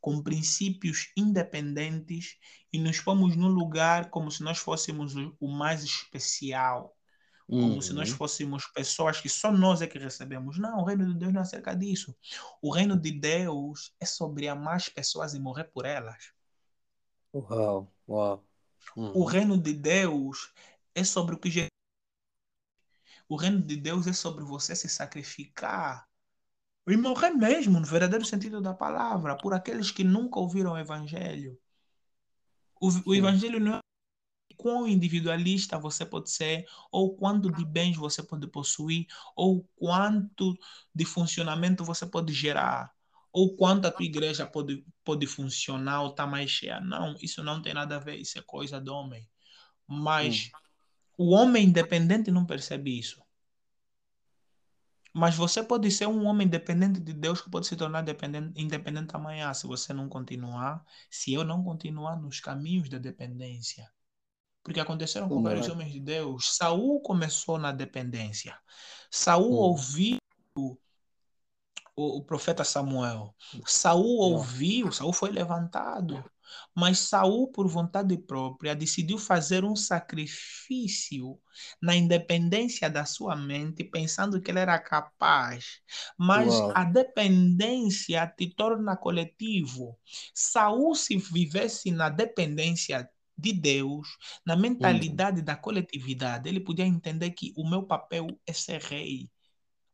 com 0.00 0.22
princípios 0.22 1.10
independentes, 1.16 2.36
e 2.72 2.78
nos 2.78 3.00
pomos 3.00 3.34
num 3.36 3.48
lugar 3.48 4.10
como 4.10 4.30
se 4.30 4.42
nós 4.42 4.58
fôssemos 4.58 5.14
o 5.40 5.48
mais 5.48 5.82
especial, 5.82 6.94
como 7.46 7.82
se 7.82 7.92
nós 7.92 8.10
hum. 8.10 8.16
fôssemos 8.16 8.66
pessoas 8.66 9.20
que 9.20 9.28
só 9.28 9.52
nós 9.52 9.82
é 9.82 9.86
que 9.86 9.98
recebemos. 9.98 10.58
Não, 10.58 10.78
o 10.78 10.84
reino 10.84 11.06
de 11.06 11.18
Deus 11.18 11.32
não 11.32 11.40
é 11.40 11.42
acerca 11.42 11.74
disso. 11.74 12.16
O 12.62 12.70
reino 12.70 12.98
de 12.98 13.12
Deus 13.12 13.94
é 14.00 14.06
sobre 14.06 14.48
amar 14.48 14.76
as 14.76 14.88
pessoas 14.88 15.34
e 15.34 15.38
morrer 15.38 15.64
por 15.64 15.84
elas. 15.84 16.32
Uau, 17.34 17.92
uau. 18.08 18.44
Uhum. 18.96 19.12
O 19.14 19.24
reino 19.24 19.58
de 19.58 19.72
Deus 19.72 20.52
é 20.94 21.04
sobre 21.04 21.34
o 21.34 21.38
que 21.38 21.50
Jesus 21.50 21.74
o 23.28 23.36
reino 23.36 23.60
de 23.60 23.76
Deus 23.76 24.06
é 24.06 24.12
sobre 24.12 24.44
você 24.44 24.76
se 24.76 24.88
sacrificar 24.88 26.06
e 26.86 26.96
morrer 26.96 27.30
mesmo, 27.30 27.80
no 27.80 27.86
verdadeiro 27.86 28.24
sentido 28.24 28.60
da 28.60 28.74
palavra, 28.74 29.36
por 29.36 29.54
aqueles 29.54 29.90
que 29.90 30.04
nunca 30.04 30.38
ouviram 30.38 30.72
o 30.72 30.78
Evangelho. 30.78 31.58
O, 32.80 32.90
o 33.10 33.14
Evangelho 33.14 33.58
não 33.58 33.76
é 33.76 33.80
quão 34.56 34.86
individualista 34.86 35.78
você 35.78 36.06
pode 36.06 36.30
ser, 36.30 36.66
ou 36.90 37.16
quanto 37.16 37.50
de 37.50 37.64
bens 37.64 37.96
você 37.96 38.22
pode 38.22 38.46
possuir, 38.46 39.06
ou 39.36 39.68
quanto 39.76 40.56
de 40.94 41.04
funcionamento 41.04 41.84
você 41.84 42.06
pode 42.06 42.32
gerar, 42.32 42.92
ou 43.32 43.56
quanto 43.56 43.86
a 43.86 43.90
tua 43.90 44.06
igreja 44.06 44.46
pode, 44.46 44.84
pode 45.02 45.26
funcionar 45.26 46.02
ou 46.02 46.10
está 46.10 46.26
mais 46.26 46.50
cheia. 46.50 46.80
Não, 46.80 47.16
isso 47.20 47.42
não 47.42 47.60
tem 47.60 47.74
nada 47.74 47.96
a 47.96 47.98
ver, 47.98 48.16
isso 48.16 48.38
é 48.38 48.42
coisa 48.42 48.80
do 48.80 48.92
homem. 48.94 49.28
Mas 49.86 50.50
hum. 50.52 50.64
O 51.16 51.30
homem 51.30 51.66
independente 51.66 52.30
não 52.30 52.44
percebe 52.44 52.98
isso. 52.98 53.22
Mas 55.12 55.36
você 55.36 55.62
pode 55.62 55.88
ser 55.92 56.08
um 56.08 56.26
homem 56.26 56.48
dependente 56.48 56.98
de 56.98 57.12
Deus 57.12 57.40
que 57.40 57.48
pode 57.48 57.68
se 57.68 57.76
tornar 57.76 58.02
dependente, 58.02 58.60
independente 58.60 59.14
amanhã, 59.14 59.54
se 59.54 59.64
você 59.64 59.92
não 59.92 60.08
continuar, 60.08 60.84
se 61.08 61.32
eu 61.32 61.44
não 61.44 61.62
continuar 61.62 62.20
nos 62.20 62.40
caminhos 62.40 62.88
da 62.88 62.98
dependência. 62.98 63.88
Porque 64.64 64.80
aconteceram 64.80 65.28
com 65.28 65.42
vários 65.42 65.68
é? 65.68 65.72
homens 65.72 65.92
de 65.92 66.00
Deus. 66.00 66.56
Saul 66.56 66.98
começou 67.00 67.58
na 67.58 67.70
dependência. 67.70 68.58
Saul 69.10 69.52
hum. 69.52 69.56
ouviu 69.56 70.16
o, 70.56 70.76
o, 71.94 72.24
profeta 72.24 72.64
Samuel. 72.64 73.34
Saul 73.66 74.18
ouviu, 74.18 74.90
Saul 74.90 75.12
foi 75.12 75.30
levantado. 75.30 76.24
Mas 76.74 76.98
Saul, 76.98 77.48
por 77.48 77.68
vontade 77.68 78.16
própria, 78.16 78.74
decidiu 78.74 79.18
fazer 79.18 79.64
um 79.64 79.76
sacrifício 79.76 81.38
na 81.80 81.94
independência 81.94 82.88
da 82.88 83.04
sua 83.04 83.36
mente, 83.36 83.84
pensando 83.84 84.40
que 84.40 84.50
ele 84.50 84.60
era 84.60 84.78
capaz. 84.78 85.80
Mas 86.18 86.54
Uau. 86.54 86.72
a 86.74 86.84
dependência 86.84 88.26
te 88.26 88.48
torna 88.54 88.96
coletivo. 88.96 89.98
Saul, 90.32 90.94
se 90.94 91.16
vivesse 91.16 91.90
na 91.90 92.08
dependência 92.08 93.08
de 93.36 93.52
Deus, 93.52 94.16
na 94.46 94.56
mentalidade 94.56 95.42
da 95.42 95.56
coletividade, 95.56 96.48
ele 96.48 96.60
podia 96.60 96.86
entender 96.86 97.30
que 97.32 97.52
o 97.56 97.68
meu 97.68 97.82
papel 97.82 98.28
é 98.46 98.52
ser 98.52 98.80
rei, 98.80 99.30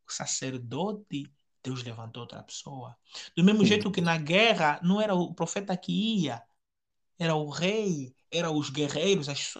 sacerdote 0.08 1.30
Deus 1.62 1.82
levantou 1.82 2.22
outra 2.22 2.42
pessoa. 2.42 2.96
Do 3.36 3.44
mesmo 3.44 3.64
jeito 3.64 3.90
que 3.90 4.00
na 4.00 4.16
guerra 4.16 4.80
não 4.82 5.00
era 5.00 5.14
o 5.14 5.34
profeta 5.34 5.76
que 5.76 5.92
ia, 5.92 6.42
era 7.18 7.34
o 7.34 7.50
rei, 7.50 8.14
eram 8.30 8.56
os 8.56 8.70
guerreiros, 8.70 9.28
as 9.28 9.54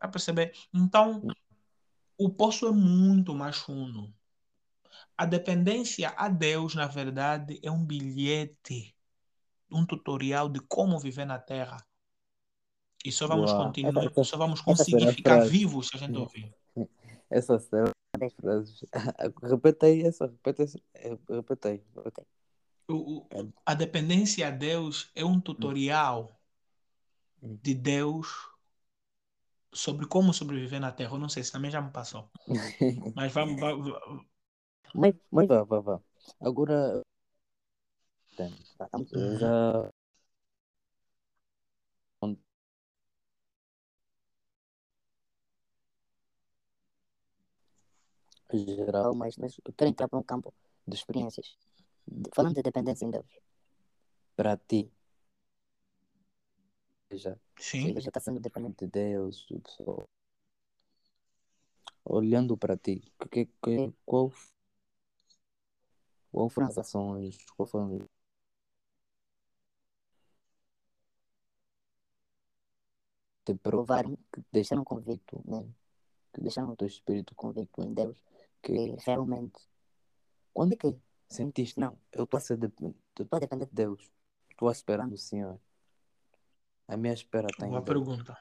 a 0.00 0.08
perceber? 0.08 0.52
Então, 0.72 1.26
o 2.16 2.30
poço 2.30 2.66
é 2.66 2.70
muito 2.70 3.34
mais 3.34 3.56
fundo. 3.56 4.14
A 5.16 5.26
dependência 5.26 6.14
a 6.16 6.28
Deus, 6.28 6.74
na 6.74 6.86
verdade, 6.86 7.60
é 7.62 7.70
um 7.70 7.84
bilhete, 7.84 8.96
um 9.70 9.84
tutorial 9.84 10.48
de 10.48 10.60
como 10.60 10.98
viver 10.98 11.26
na 11.26 11.38
Terra. 11.38 11.84
E 13.04 13.10
só 13.10 13.26
vamos 13.26 13.50
Uau. 13.52 13.66
continuar, 13.66 14.04
Essa- 14.06 14.24
só 14.24 14.36
vamos 14.36 14.60
conseguir 14.60 15.08
a 15.08 15.12
ficar 15.12 15.36
frase. 15.36 15.50
vivos 15.50 15.88
se 15.88 15.96
a 15.96 15.98
gente 16.00 16.18
ouvir. 16.18 16.54
Essa 17.30 17.58
será 17.58 17.90
as 18.20 18.32
frases. 18.34 18.84
Repete 19.42 19.86
aí 19.86 20.02
essa, 20.02 20.26
repete 20.26 20.62
essa. 20.62 20.78
eh, 20.94 21.16
Repete 21.28 21.68
aí. 21.68 21.82
repete 21.96 22.20
aí. 22.20 22.26
O- 22.88 23.18
o- 23.18 23.52
a 23.64 23.74
dependência 23.74 24.46
a 24.48 24.50
Deus 24.50 25.10
é 25.14 25.24
um 25.24 25.40
tutorial 25.40 26.38
Hum. 27.42 27.56
de 27.62 27.72
Deus 27.74 28.26
sobre 29.72 30.06
como 30.06 30.34
sobreviver 30.34 30.80
na 30.80 30.92
Terra. 30.92 31.14
Eu 31.14 31.18
não 31.18 31.28
sei 31.28 31.42
se 31.42 31.52
também 31.52 31.70
já 31.70 31.80
me 31.80 31.90
passou. 31.90 32.28
Mas 33.14 33.32
vamos, 33.32 33.60
va- 33.60 33.74
va- 33.74 34.24
Mas, 34.94 35.14
mas 35.30 35.46
vá, 35.46 35.62
vá, 35.62 35.80
vá. 35.80 36.00
Agora. 36.40 37.00
Já. 38.36 39.89
Geral, 48.52 49.14
mas, 49.14 49.36
mas 49.36 49.56
eu 49.64 49.72
quero 49.72 49.90
entrar 49.90 50.08
para 50.08 50.18
um 50.18 50.22
campo 50.22 50.52
de 50.86 50.94
experiências. 50.96 51.56
De- 52.06 52.30
Falando 52.34 52.54
de 52.56 52.62
dependência 52.62 53.04
em 53.06 53.10
Deus. 53.10 53.26
Para 54.36 54.56
ti. 54.56 54.90
Já, 57.12 57.36
sim. 57.58 57.92
já 58.00 58.08
está 58.08 58.18
sendo 58.20 58.40
dependente 58.40 58.84
de 58.86 58.90
Deus. 58.90 59.46
pessoal- 59.46 60.08
Olhando 62.04 62.58
para 62.58 62.76
ti, 62.76 63.00
que, 63.18 63.28
que, 63.30 63.46
que, 63.62 63.92
qual, 64.04 64.30
qual 66.32 66.48
foram 66.48 66.66
as 66.68 66.76
ações? 66.78 67.36
Qual 67.56 67.66
foram 67.68 67.98
te 73.44 73.54
provaram 73.54 74.16
que 74.32 74.40
deixaram 74.52 74.84
convicto, 74.84 75.42
né? 75.44 75.62
que 76.32 76.40
deixaram 76.42 76.70
o 76.72 76.76
teu 76.76 76.88
espírito 76.88 77.34
convicto 77.34 77.82
em 77.82 77.94
Deus, 77.94 78.18
que 78.62 78.96
realmente, 79.06 79.58
quando 80.52 80.72
é 80.74 80.76
que 80.76 80.96
sentiste, 81.28 81.78
não, 81.78 81.98
eu 82.12 82.24
estou 82.24 82.38
a, 82.38 83.38
depender 83.38 83.66
de 83.66 83.72
Deus, 83.72 84.10
estou 84.50 84.68
a 84.68 84.72
esperar 84.72 85.06
no 85.06 85.16
Senhor, 85.16 85.60
a 86.88 86.96
minha 86.96 87.14
espera 87.14 87.48
está 87.50 87.66
em 87.66 87.70
Boa 87.70 87.82
Deus. 87.82 87.98
pergunta. 87.98 88.38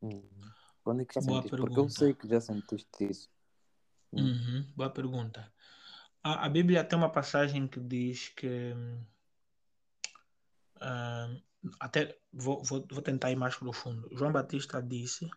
Uhum. 0.00 0.50
Quando 0.82 1.02
é 1.02 1.04
que 1.04 1.14
já 1.14 1.20
Boa 1.20 1.42
sentiste? 1.42 1.56
Porque 1.56 1.72
eu 1.72 1.74
pergunta. 1.74 1.94
sei 1.94 2.14
que 2.14 2.28
já 2.28 2.40
sentiste 2.40 3.04
isso. 3.04 3.30
Hum. 4.12 4.20
Uhum, 4.22 4.72
boa 4.74 4.90
pergunta. 4.90 5.52
A, 6.22 6.46
a 6.46 6.48
Bíblia 6.48 6.84
tem 6.84 6.98
uma 6.98 7.10
passagem 7.10 7.66
que 7.68 7.80
diz 7.80 8.28
que. 8.30 8.72
ah, 10.80 11.36
até 11.80 12.18
vou, 12.32 12.62
vou, 12.62 12.86
vou 12.90 13.02
tentar 13.02 13.30
ir 13.30 13.36
mais 13.36 13.56
profundo. 13.56 14.08
João 14.16 14.32
Batista 14.32 14.80
disse 14.82 15.28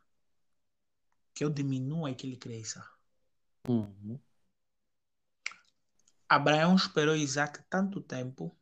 que 1.33 1.43
eu 1.43 1.49
diminua 1.49 2.11
e 2.11 2.15
que 2.15 2.27
ele 2.27 2.37
cresça. 2.37 2.87
Uhum. 3.67 4.19
Abraão 6.27 6.75
esperou 6.75 7.15
Isaac 7.15 7.63
tanto 7.69 8.01
tempo 8.01 8.55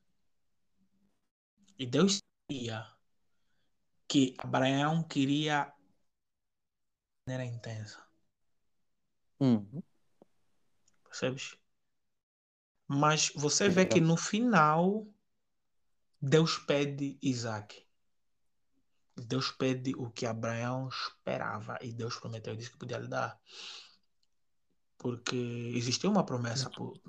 e 1.78 1.86
Deus 1.86 2.20
sabia 2.50 2.88
que 4.08 4.34
Abraão 4.38 5.04
queria 5.04 5.66
de 5.66 5.74
maneira 7.28 7.46
intensa. 7.54 8.02
Uhum. 9.40 9.84
Percebes? 11.04 11.58
Mas 12.88 13.32
você 13.36 13.68
vê 13.68 13.86
que 13.86 14.00
no 14.00 14.16
final 14.16 15.06
Deus 16.22 16.58
pede 16.58 17.18
Isaac. 17.22 17.86
Deus 19.16 19.52
pede 19.52 19.94
o 19.96 20.10
que 20.10 20.26
Abraão 20.26 20.88
esperava 20.88 21.78
e 21.82 21.92
Deus 21.92 22.18
prometeu 22.18 22.56
disse 22.56 22.72
que 22.72 22.78
podia 22.78 22.98
lhe 22.98 23.08
dar. 23.08 23.40
Porque 25.08 25.72
existia 25.74 26.10
uma 26.10 26.26
promessa 26.26 26.70
por- 26.70 27.00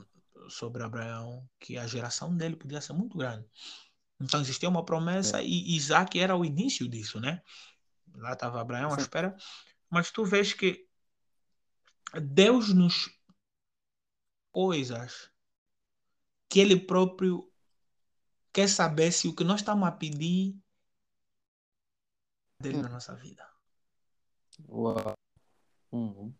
sobre 0.48 0.84
Abraão 0.84 1.48
que 1.58 1.76
a 1.76 1.87
geração 1.87 2.37
dele 2.37 2.54
podia 2.54 2.80
ser 2.80 2.92
muito 2.92 3.18
grande. 3.18 3.44
Então 4.20 4.40
existia 4.40 4.68
uma 4.68 4.84
promessa 4.84 5.42
e 5.42 5.74
Isaac 5.76 6.18
era 6.18 6.37
o 6.37 6.44
início 6.44 6.88
disso, 6.88 7.20
né? 7.20 7.42
Lá 8.14 8.34
estava 8.34 8.61
Abraão 8.61 8.94
à 8.94 8.96
espera. 8.96 9.37
Mas 9.90 10.12
tu 10.12 10.24
vês 10.24 10.52
que 10.52 10.87
Deus 12.22 12.72
nos 12.72 13.11
coisas 14.52 15.28
que 16.48 16.61
ele 16.61 16.78
próprio 16.78 17.52
quer 18.52 18.68
saber 18.68 19.11
se 19.12 19.26
o 19.26 19.34
que 19.34 19.42
nós 19.44 19.61
estamos 19.61 19.88
a 19.88 19.92
pedir 19.92 20.56
dele 22.61 22.80
na 22.82 22.88
nossa 22.88 23.14
vida. 23.14 23.44
Uau. 24.68 25.14
Uhum. 25.92 26.32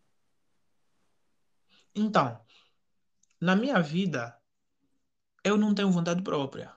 Então, 1.99 2.39
na 3.41 3.55
minha 3.57 3.81
vida, 3.81 4.41
eu 5.43 5.57
não 5.57 5.75
tenho 5.75 5.91
vontade 5.91 6.21
própria. 6.23 6.73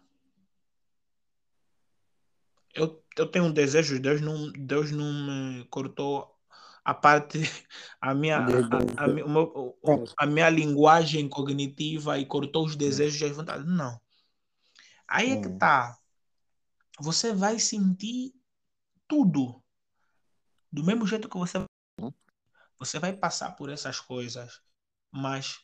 Eu, 2.75 3.05
eu 3.17 3.31
tenho 3.31 3.45
um 3.47 3.53
desejo, 3.53 4.01
Deus 4.01 4.21
não, 4.21 4.51
Deus 4.53 4.91
não 4.91 5.13
me 5.13 5.65
cortou 5.67 6.35
a 6.85 6.95
parte, 6.95 7.39
a 8.01 8.15
minha, 8.15 8.39
a, 8.39 9.05
a, 9.05 9.09
o- 9.85 10.05
a 10.17 10.27
minha 10.27 10.49
linguagem 10.51 11.29
cognitiva 11.29 12.19
e 12.19 12.27
cortou 12.27 12.65
os 12.65 12.75
desejos 12.75 13.21
e 13.21 13.25
as 13.27 13.37
vontades. 13.37 13.67
Não. 13.67 14.01
Aí 15.07 15.31
é 15.33 15.37
que 15.41 15.49
Hum. 15.49 15.59
tá. 15.59 15.99
Você 17.01 17.33
vai 17.33 17.59
sentir 17.59 18.35
tudo. 19.07 19.63
Do 20.73 20.83
mesmo 20.83 21.07
jeito 21.07 21.29
que 21.29 21.37
você 21.37 21.59
Hum. 22.01 22.11
você 22.79 22.99
vai 22.99 23.13
passar 23.13 23.53
por 23.55 23.69
essas 23.71 24.01
coisas, 24.01 24.61
mas 25.13 25.61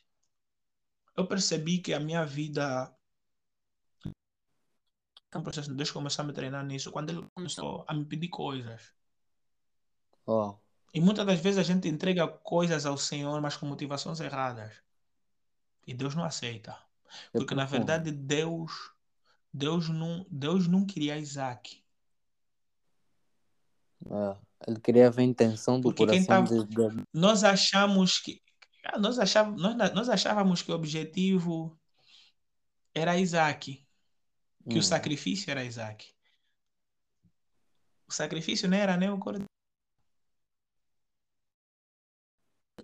eu 1.16 1.26
percebi 1.26 1.78
que 1.78 1.92
a 1.94 1.98
minha 1.98 2.24
vida 2.24 2.94
é 5.32 5.38
um 5.38 5.42
processo. 5.42 5.74
Deus 5.74 5.90
começou 5.90 6.22
a 6.22 6.26
me 6.26 6.32
treinar 6.32 6.64
nisso 6.64 6.92
quando 6.92 7.10
ele 7.10 7.26
começou 7.34 7.84
a 7.88 7.94
me 7.94 8.04
pedir 8.04 8.28
coisas. 8.28 8.92
Uau. 10.26 10.62
E 10.94 11.00
muitas 11.00 11.26
das 11.26 11.40
vezes 11.40 11.58
a 11.58 11.62
gente 11.62 11.88
entrega 11.88 12.26
coisas 12.28 12.86
ao 12.86 12.96
Senhor, 12.96 13.40
mas 13.40 13.56
com 13.56 13.66
motivações 13.66 14.20
erradas. 14.20 14.74
E 15.86 15.92
Deus 15.94 16.14
não 16.14 16.24
aceita. 16.24 16.78
É 17.32 17.38
Porque 17.38 17.54
na 17.54 17.64
verdade 17.64 18.10
Deus 18.12 18.92
Deus 19.52 19.88
não, 19.88 20.26
Deus 20.30 20.68
não 20.68 20.84
queria 20.86 21.18
Isaac. 21.18 21.82
Ah, 24.10 24.36
ele 24.66 24.80
queria 24.80 25.10
ver 25.10 25.22
a 25.22 25.24
intenção 25.24 25.80
do 25.80 25.88
Porque 25.88 26.06
coração 26.06 26.26
tava- 26.26 26.46
de, 26.46 26.64
de- 26.66 27.04
Nós 27.12 27.44
achamos 27.44 28.18
que 28.18 28.42
ah, 28.88 28.98
nós 28.98 29.18
achávamos, 29.18 29.60
nós, 29.60 29.94
nós 29.94 30.08
achávamos 30.08 30.62
que 30.62 30.72
o 30.72 30.74
objetivo 30.74 31.78
era 32.94 33.18
Isaac, 33.18 33.86
que 34.68 34.76
Hum. 34.76 34.78
o 34.78 34.82
sacrifício 34.82 35.50
era 35.50 35.64
Isaac. 35.64 36.14
O 38.08 38.12
sacrifício 38.12 38.68
não 38.68 38.76
era 38.76 38.96
nem 38.96 39.10
o 39.10 39.18
cordeiro. 39.18 39.46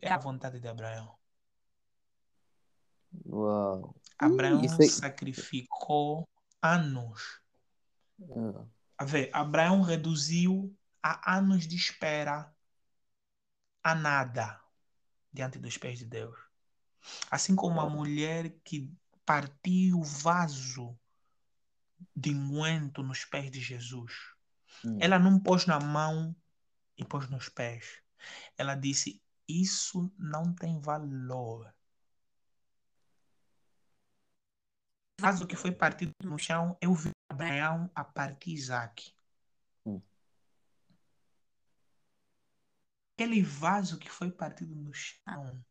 Era 0.01 0.17
a 0.17 0.19
vontade 0.19 0.61
de 0.61 0.69
Abraão. 0.69 1.17
Uau. 3.25 3.95
Abraão 4.19 4.63
sacrificou 4.83 6.29
anos. 6.61 7.41
Ah, 8.23 8.67
A 8.99 9.05
ver, 9.05 9.31
Abraão 9.33 9.81
reduziu 9.81 10.77
a 11.03 11.37
anos 11.37 11.67
de 11.67 11.77
espera 11.77 12.55
a 13.83 13.95
nada 13.95 14.64
diante 15.35 15.59
dos 15.59 15.77
pés 15.77 15.99
de 15.99 16.07
Deus. 16.07 16.39
Assim 17.31 17.57
como 17.57 17.81
a 17.81 17.91
mulher 17.91 18.51
que 18.65 18.89
partiu 19.27 19.99
o 19.99 20.05
vaso 20.05 20.97
de 22.17 22.31
unguento 22.31 23.03
nos 23.03 23.25
pés 23.25 23.51
de 23.51 23.61
Jesus. 23.61 24.13
hum. 24.85 24.99
Ela 25.01 25.19
não 25.19 25.39
pôs 25.39 25.67
na 25.67 25.81
mão 25.81 26.35
e 26.97 27.05
pôs 27.05 27.29
nos 27.29 27.49
pés. 27.49 28.01
Ela 28.57 28.77
disse: 28.77 29.21
Isso 29.49 30.13
não 30.17 30.55
tem 30.55 30.81
valor. 30.81 31.75
O 35.19 35.23
vaso 35.23 35.47
que 35.47 35.57
foi 35.57 35.73
partido 35.73 36.13
no 36.23 36.39
chão, 36.39 36.77
eu 36.81 36.95
vi 36.95 37.11
Abraão 37.29 37.91
a 37.95 38.05
partir 38.05 38.53
Isaac. 38.53 39.13
Aquele 43.15 43.43
vaso 43.43 43.99
que 43.99 44.11
foi 44.11 44.31
partido 44.31 44.75
no 44.75 44.93
chão 44.93 45.65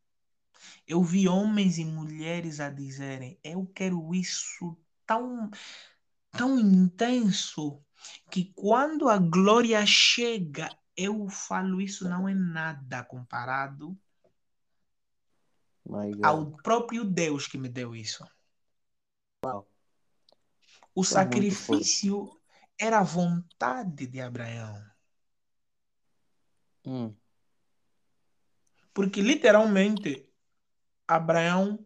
Eu 0.87 1.03
vi 1.03 1.27
homens 1.27 1.77
e 1.77 1.83
mulheres 1.83 2.59
a 2.59 2.69
dizerem: 2.69 3.37
Eu 3.43 3.67
quero 3.67 4.13
isso 4.15 4.77
tão, 5.05 5.49
tão 6.31 6.57
intenso 6.57 7.83
que 8.31 8.53
quando 8.55 9.09
a 9.09 9.17
glória 9.17 9.85
chega, 9.85 10.69
eu 10.95 11.27
falo 11.27 11.81
isso 11.81 12.07
não 12.07 12.29
é 12.29 12.33
nada 12.33 13.03
comparado 13.03 13.97
ao 16.23 16.51
próprio 16.57 17.03
Deus 17.03 17.45
que 17.45 17.57
me 17.57 17.67
deu 17.67 17.95
isso. 17.95 18.25
Wow. 19.43 19.67
O 20.95 21.01
isso 21.01 21.13
sacrifício 21.13 22.39
é 22.79 22.85
era 22.85 22.99
a 22.99 23.03
vontade 23.03 24.07
de 24.07 24.19
Abraão. 24.19 24.83
Hum. 26.85 27.15
Porque 28.93 29.21
literalmente 29.21 30.29
Abraão 31.07 31.85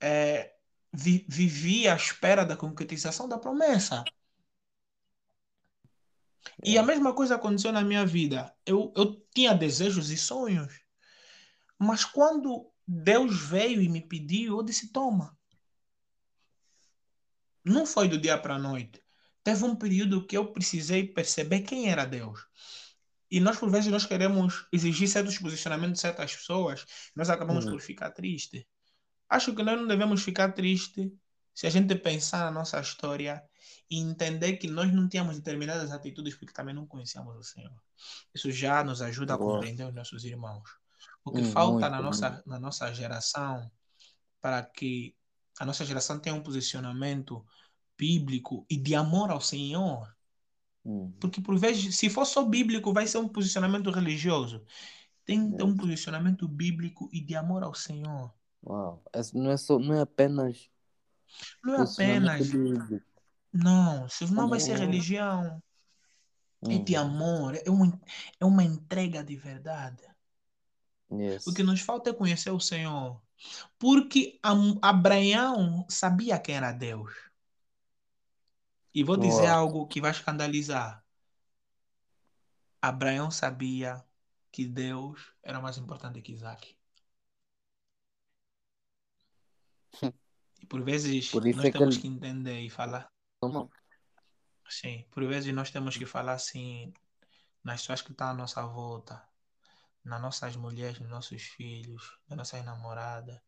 é, 0.00 0.54
vi, 0.92 1.24
vivia 1.28 1.92
à 1.92 1.96
espera 1.96 2.44
da 2.44 2.56
concretização 2.56 3.28
da 3.28 3.38
promessa. 3.38 4.04
E 6.64 6.76
a 6.76 6.82
é. 6.82 6.84
mesma 6.84 7.14
coisa 7.14 7.36
aconteceu 7.36 7.72
na 7.72 7.82
minha 7.82 8.04
vida. 8.04 8.54
Eu, 8.66 8.92
eu 8.96 9.14
tinha 9.34 9.54
desejos 9.54 10.10
e 10.10 10.16
sonhos. 10.16 10.80
Mas 11.78 12.04
quando 12.04 12.70
Deus 12.86 13.40
veio 13.40 13.80
e 13.80 13.88
me 13.88 14.00
pediu, 14.00 14.58
eu 14.58 14.62
disse: 14.62 14.92
toma. 14.92 15.36
Não 17.64 17.86
foi 17.86 18.08
do 18.08 18.18
dia 18.18 18.36
para 18.36 18.56
a 18.56 18.58
noite. 18.58 19.02
Teve 19.44 19.64
um 19.64 19.74
período 19.74 20.26
que 20.26 20.36
eu 20.36 20.52
precisei 20.52 21.06
perceber 21.06 21.60
quem 21.60 21.90
era 21.90 22.04
Deus. 22.04 22.46
E 23.32 23.40
nós, 23.40 23.58
por 23.58 23.70
vezes, 23.70 23.90
nós 23.90 24.04
queremos 24.04 24.66
exigir 24.70 25.08
certos 25.08 25.38
posicionamentos 25.38 25.94
de 25.94 26.00
certas 26.00 26.36
pessoas, 26.36 26.84
nós 27.16 27.30
acabamos 27.30 27.64
uhum. 27.64 27.70
por 27.70 27.80
ficar 27.80 28.10
triste. 28.10 28.68
Acho 29.26 29.54
que 29.54 29.62
nós 29.62 29.80
não 29.80 29.86
devemos 29.86 30.22
ficar 30.22 30.52
tristes 30.52 31.10
se 31.54 31.66
a 31.66 31.70
gente 31.70 31.94
pensar 31.94 32.44
na 32.44 32.50
nossa 32.50 32.78
história 32.78 33.42
e 33.90 33.98
entender 33.98 34.58
que 34.58 34.68
nós 34.68 34.92
não 34.92 35.08
tínhamos 35.08 35.36
determinadas 35.38 35.92
atitudes 35.92 36.34
porque 36.34 36.52
também 36.52 36.74
não 36.74 36.86
conhecíamos 36.86 37.34
o 37.34 37.42
Senhor. 37.42 37.72
Isso 38.34 38.50
já 38.50 38.84
nos 38.84 39.00
ajuda 39.00 39.32
a 39.32 39.38
compreender 39.38 39.86
os 39.86 39.94
nossos 39.94 40.26
irmãos. 40.26 40.68
O 41.24 41.32
que 41.32 41.40
hum, 41.40 41.52
falta 41.52 41.88
na, 41.88 42.02
nossa, 42.02 42.42
na 42.44 42.60
nossa 42.60 42.92
geração 42.92 43.72
para 44.42 44.62
que 44.62 45.16
a 45.58 45.64
nossa 45.64 45.86
geração 45.86 46.18
tenha 46.18 46.36
um 46.36 46.42
posicionamento 46.42 47.42
bíblico 47.96 48.66
e 48.68 48.76
de 48.76 48.94
amor 48.94 49.30
ao 49.30 49.40
Senhor 49.40 50.06
Hum. 50.84 51.12
Porque 51.20 51.40
por 51.40 51.58
vezes, 51.58 51.96
se 51.96 52.10
for 52.10 52.24
só 52.24 52.44
bíblico, 52.44 52.92
vai 52.92 53.06
ser 53.06 53.18
um 53.18 53.28
posicionamento 53.28 53.90
religioso. 53.90 54.64
Tem 55.24 55.50
que 55.50 55.56
ter 55.56 55.62
um 55.62 55.76
posicionamento 55.76 56.48
bíblico 56.48 57.08
e 57.12 57.20
de 57.20 57.36
amor 57.36 57.62
ao 57.62 57.74
Senhor. 57.74 58.32
Uau. 58.64 59.02
Não 59.32 59.50
é, 59.50 59.56
só, 59.56 59.78
não 59.78 59.94
é 59.94 60.00
apenas. 60.00 60.68
Não 61.64 61.74
é 61.76 61.82
apenas. 61.82 62.50
Bíblico. 62.50 63.00
Não, 63.52 64.08
senão 64.08 64.48
vai 64.48 64.58
ser 64.58 64.78
religião. 64.78 65.62
Hum. 66.62 66.72
É 66.72 66.78
de 66.78 66.96
hum. 66.96 67.00
amor, 67.00 67.54
é 67.64 67.70
uma, 67.70 68.00
é 68.40 68.44
uma 68.44 68.64
entrega 68.64 69.22
de 69.22 69.36
verdade. 69.36 70.02
Yes. 71.12 71.46
O 71.46 71.52
que 71.52 71.62
nos 71.62 71.80
falta 71.80 72.10
é 72.10 72.14
conhecer 72.14 72.50
o 72.50 72.60
Senhor. 72.60 73.20
Porque 73.78 74.38
Abraão 74.80 75.84
sabia 75.88 76.38
quem 76.38 76.56
era 76.56 76.72
Deus. 76.72 77.12
E 78.94 79.02
vou 79.02 79.16
dizer 79.16 79.42
Boa. 79.42 79.52
algo 79.52 79.86
que 79.86 80.00
vai 80.00 80.10
escandalizar. 80.10 81.02
Abraão 82.80 83.30
sabia 83.30 84.04
que 84.50 84.66
Deus 84.66 85.32
era 85.42 85.60
mais 85.60 85.78
importante 85.78 86.20
que 86.20 86.32
Isaac. 86.32 86.76
E 90.60 90.66
por 90.66 90.82
vezes 90.82 91.30
por 91.30 91.44
nós 91.44 91.64
é 91.64 91.70
temos 91.70 91.96
que, 91.96 92.02
que 92.02 92.08
entender 92.08 92.60
e 92.60 92.70
falar. 92.70 93.10
Como? 93.40 93.70
Sim, 94.68 95.04
por 95.10 95.26
vezes 95.26 95.52
nós 95.54 95.70
temos 95.70 95.96
que 95.96 96.06
falar 96.06 96.34
assim 96.34 96.92
nas 97.64 97.80
pessoas 97.80 98.02
que 98.02 98.12
estão 98.12 98.28
à 98.28 98.34
nossa 98.34 98.66
volta, 98.66 99.22
nas 100.04 100.20
nossas 100.20 100.56
mulheres, 100.56 100.98
nos 101.00 101.10
nossos 101.10 101.42
filhos, 101.42 102.18
nas 102.28 102.36
nossas 102.36 102.64
namoradas, 102.64 103.40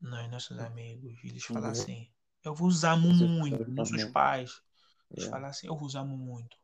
nos 0.00 0.30
nossos 0.30 0.58
amigos. 0.58 1.18
E 1.22 1.28
eles 1.28 1.44
falam 1.44 1.70
assim: 1.70 2.10
eu 2.48 2.54
vos 2.54 2.82
amo 2.82 3.12
muito. 3.12 3.70
Nossos 3.70 4.04
pais 4.04 4.62
eles 5.10 5.24
yeah. 5.24 5.30
falam 5.30 5.50
assim: 5.50 5.66
Eu 5.66 5.76
vos 5.76 5.94
amo 5.94 6.16
muito. 6.16 6.56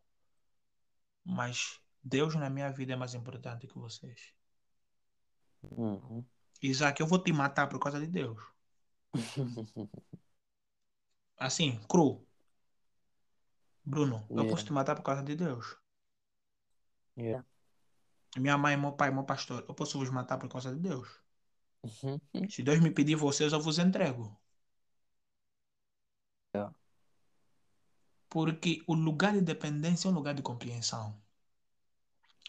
Mas 1.24 1.80
Deus 2.02 2.34
na 2.34 2.50
minha 2.50 2.70
vida 2.70 2.92
é 2.94 2.96
mais 2.96 3.14
importante 3.14 3.66
que 3.66 3.78
vocês. 3.78 4.32
Uhum. 5.62 6.24
Isaac, 6.62 7.00
eu 7.00 7.06
vou 7.06 7.18
te 7.18 7.32
matar 7.32 7.68
por 7.68 7.78
causa 7.78 8.00
de 8.00 8.06
Deus. 8.06 8.38
assim, 11.38 11.80
cru. 11.88 12.26
Bruno, 13.84 14.26
yeah. 14.30 14.42
eu 14.42 14.48
posso 14.48 14.64
te 14.64 14.72
matar 14.72 14.94
por 14.96 15.02
causa 15.02 15.22
de 15.22 15.36
Deus. 15.36 15.76
Yeah. 17.16 17.46
Minha 18.36 18.58
mãe, 18.58 18.76
meu 18.76 18.92
pai, 18.92 19.10
meu 19.10 19.24
pastor, 19.24 19.64
eu 19.68 19.74
posso 19.74 19.98
vos 19.98 20.10
matar 20.10 20.38
por 20.38 20.48
causa 20.48 20.74
de 20.74 20.80
Deus. 20.80 21.08
Se 22.48 22.62
Deus 22.62 22.80
me 22.80 22.90
pedir 22.90 23.14
vocês, 23.14 23.52
eu 23.52 23.60
vos 23.60 23.78
entrego. 23.78 24.34
Porque 28.28 28.82
o 28.86 28.94
lugar 28.94 29.32
de 29.32 29.40
dependência 29.40 30.08
é 30.08 30.10
um 30.10 30.14
lugar 30.14 30.34
de 30.34 30.42
compreensão 30.42 31.16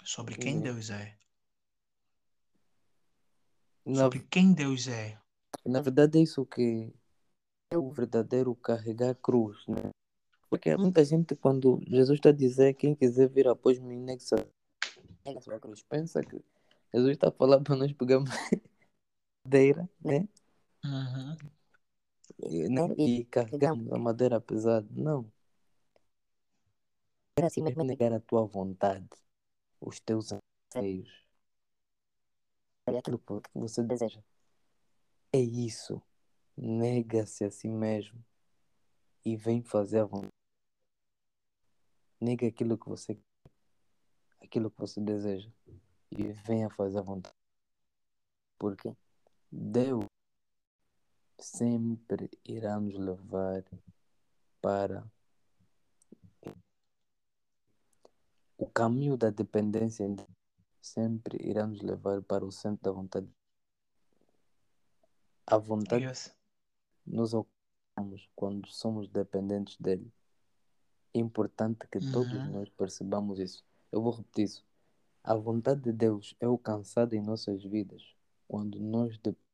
sobre 0.03 0.35
quem 0.35 0.55
uhum. 0.55 0.61
Deus 0.61 0.89
é. 0.89 1.17
Na... 3.85 4.03
Sobre 4.03 4.19
quem 4.19 4.53
Deus 4.53 4.87
é. 4.87 5.17
Na 5.65 5.81
verdade, 5.81 6.19
é 6.19 6.21
isso 6.21 6.45
que 6.45 6.93
é 7.71 7.77
o 7.77 7.91
verdadeiro 7.91 8.55
carregar 8.55 9.15
cruz, 9.15 9.65
né? 9.67 9.91
Porque 10.49 10.75
muita 10.77 11.03
gente, 11.03 11.35
quando 11.35 11.81
Jesus 11.87 12.17
está 12.19 12.29
a 12.29 12.33
dizer 12.33 12.75
quem 12.75 12.95
quiser 12.95 13.27
vir 13.29 13.47
após 13.47 13.79
mim, 13.79 13.99
nexa 13.99 14.35
a 15.25 15.41
sua 15.41 15.59
cruz, 15.59 15.83
pensa 15.83 16.21
que 16.21 16.39
Jesus 16.93 17.11
está 17.13 17.29
a 17.29 17.31
falar 17.31 17.59
para 17.61 17.75
nós 17.75 17.91
pegarmos 17.91 18.29
madeira, 19.45 19.89
né? 20.03 20.27
Uhum. 20.83 21.37
E, 22.39 22.67
né? 22.69 22.81
e 22.97 23.25
carregamos 23.25 23.91
a 23.93 23.97
madeira 23.97 24.39
pesada. 24.41 24.87
Não. 24.91 25.31
Era 27.37 27.49
negar 27.83 28.13
a 28.13 28.19
tua 28.19 28.45
vontade, 28.45 29.09
os 29.81 29.99
teus 29.99 30.31
anseios, 30.31 31.25
aquilo 32.87 33.19
que 33.19 33.49
você 33.53 33.83
deseja. 33.83 34.23
É 35.33 35.39
isso. 35.39 36.01
Nega-se 36.55 37.43
a 37.43 37.51
si 37.51 37.67
mesmo 37.67 38.23
e 39.25 39.35
vem 39.35 39.61
fazer 39.61 39.99
a 39.99 40.05
vontade. 40.05 40.31
Nega 42.21 42.47
aquilo 42.47 42.77
que 42.77 42.87
você 42.87 43.17
aquilo 44.41 44.71
que 44.71 44.79
você 44.79 45.01
deseja 45.01 45.49
e 46.11 46.31
venha 46.31 46.69
fazer 46.69 46.99
a 46.99 47.01
vontade. 47.01 47.35
Porque 48.57 48.95
Deus 49.51 50.05
sempre 51.39 52.29
irá 52.43 52.79
nos 52.79 52.95
levar 52.95 53.63
para 54.61 55.05
O 58.57 58.65
caminho 58.67 59.17
da 59.17 59.29
dependência 59.29 60.05
sempre 60.81 61.37
irá 61.45 61.67
nos 61.67 61.81
levar 61.81 62.21
para 62.21 62.45
o 62.45 62.51
centro 62.51 62.83
da 62.83 62.91
vontade. 62.91 63.29
A 65.45 65.57
vontade 65.57 66.05
yes. 66.05 66.33
nos 67.05 67.33
ocupamos 67.33 68.29
quando 68.33 68.67
somos 68.69 69.09
dependentes 69.09 69.77
dele. 69.77 70.11
É 71.13 71.19
importante 71.19 71.85
que 71.87 71.97
uhum. 71.97 72.11
todos 72.11 72.49
nós 72.49 72.69
percebamos 72.69 73.39
isso. 73.39 73.63
Eu 73.91 74.01
vou 74.01 74.13
repetir 74.13 74.45
isso. 74.45 74.65
A 75.23 75.35
vontade 75.35 75.81
de 75.81 75.91
Deus 75.91 76.33
é 76.39 76.45
alcançada 76.45 77.15
em 77.15 77.21
nossas 77.21 77.63
vidas 77.63 78.15
quando 78.47 78.79
nós 78.79 79.17
dependemos 79.17 79.44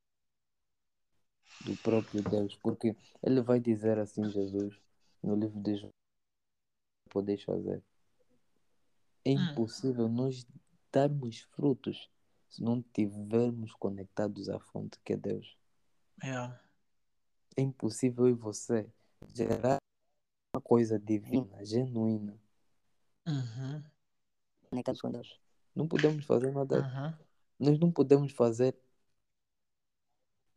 do 1.60 1.76
próprio 1.78 2.22
Deus, 2.22 2.56
porque 2.56 2.96
ele 3.22 3.40
vai 3.40 3.60
dizer 3.60 3.98
assim, 3.98 4.28
Jesus, 4.30 4.74
no 5.22 5.34
livro 5.34 5.60
de 5.60 5.76
João, 5.76 5.90
podeis 7.10 7.42
fazer. 7.42 7.82
É 9.24 9.30
hum. 9.30 9.52
impossível 9.52 10.08
nós 10.08 10.46
darmos 10.92 11.40
frutos 11.40 12.10
se 12.48 12.62
não 12.62 12.80
estivermos 12.80 13.72
conectados 13.74 14.48
à 14.48 14.58
fonte 14.58 14.98
que 15.04 15.14
é 15.14 15.16
Deus. 15.16 15.56
É. 16.22 16.34
É 17.56 17.62
impossível 17.62 18.28
e 18.28 18.32
você 18.32 18.90
gerar 19.34 19.78
uma 20.54 20.60
coisa 20.60 20.98
divina, 20.98 21.64
genuína. 21.64 22.38
Uhum. 23.26 23.82
Conectados 24.68 25.00
com 25.00 25.10
Deus. 25.10 25.40
Não 25.74 25.88
podemos 25.88 26.24
fazer 26.24 26.52
nada. 26.52 26.80
Uhum. 26.80 27.24
Nós 27.58 27.78
não 27.78 27.90
podemos 27.90 28.32
fazer 28.32 28.76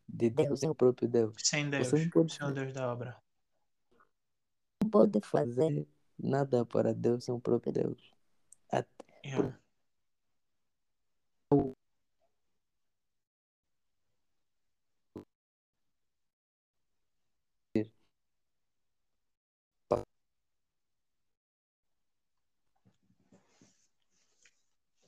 de 0.08 0.30
Deus, 0.30 0.64
é 0.64 0.70
o 0.70 0.76
próprio 0.76 1.08
Deus. 1.08 1.36
Sem 1.43 1.70
Deus, 1.70 1.88
você 1.88 2.03
não 2.03 2.10
pode... 2.10 2.34
ser 2.34 2.43
o 2.43 2.51
Deus 2.51 2.74
da 2.74 2.91
obra. 2.91 3.18
Não 4.84 4.89
pode 4.89 5.20
fazer 5.22 5.88
nada 6.18 6.66
para 6.66 6.93
Deus 6.93 7.26
sem 7.26 7.34
o 7.34 7.39
próprio 7.39 7.74
Deus. 7.74 8.14
Até... 8.70 8.88
Yeah. 9.26 9.60
Por... 11.49 11.74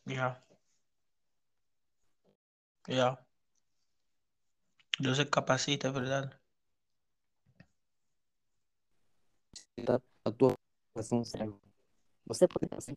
Yeah. 0.08 0.42
Yeah. 2.88 3.27
Deus 5.00 5.20
é 5.20 5.26
que 5.26 5.32
capacita, 5.32 5.88
é 5.88 5.92
verdade. 5.92 6.36
A 10.26 10.32
tua 10.32 10.56
será 11.24 11.46
Você 12.26 12.48
pode 12.48 12.68
ter 12.68 12.96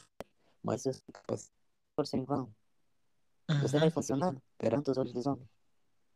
mas 0.62 0.86
essa 0.86 1.00
capacitação 1.12 1.52
for 1.94 2.06
sem 2.06 2.24
vão. 2.24 2.52
Você 3.60 3.78
vai 3.78 3.90
funcionar 3.90 4.34
perante 4.56 4.90
os 4.90 4.96
olhos 4.96 5.12
dos 5.12 5.26
homens, 5.26 5.48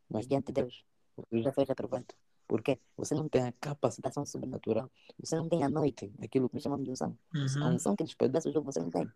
mas 0.09 0.27
diante 0.27 0.47
de 0.47 0.53
Deus, 0.55 0.85
você 1.17 1.43
já 1.43 1.53
foi 1.53 1.65
reprovado. 1.65 2.07
Por 2.47 2.63
quê? 2.63 2.79
Você 2.97 3.15
não 3.15 3.29
tem 3.29 3.43
a 3.43 3.53
capacitação 3.53 4.25
sobrenatural. 4.25 4.91
Você 5.19 5.37
não 5.37 5.49
tem 5.49 5.63
a 5.65 5.69
noite, 5.69 6.13
aquilo 6.23 6.49
que 6.49 6.61
chamamos 6.61 6.85
de 6.85 6.93
unção. 6.93 7.19
A 7.33 7.37
Uhum. 7.37 7.75
unção 7.75 7.97
que 7.97 8.05
despedece 8.05 8.49
o 8.49 8.53
jogo 8.53 8.71
você 8.73 8.81
não 8.81 8.91
tem. 8.91 9.11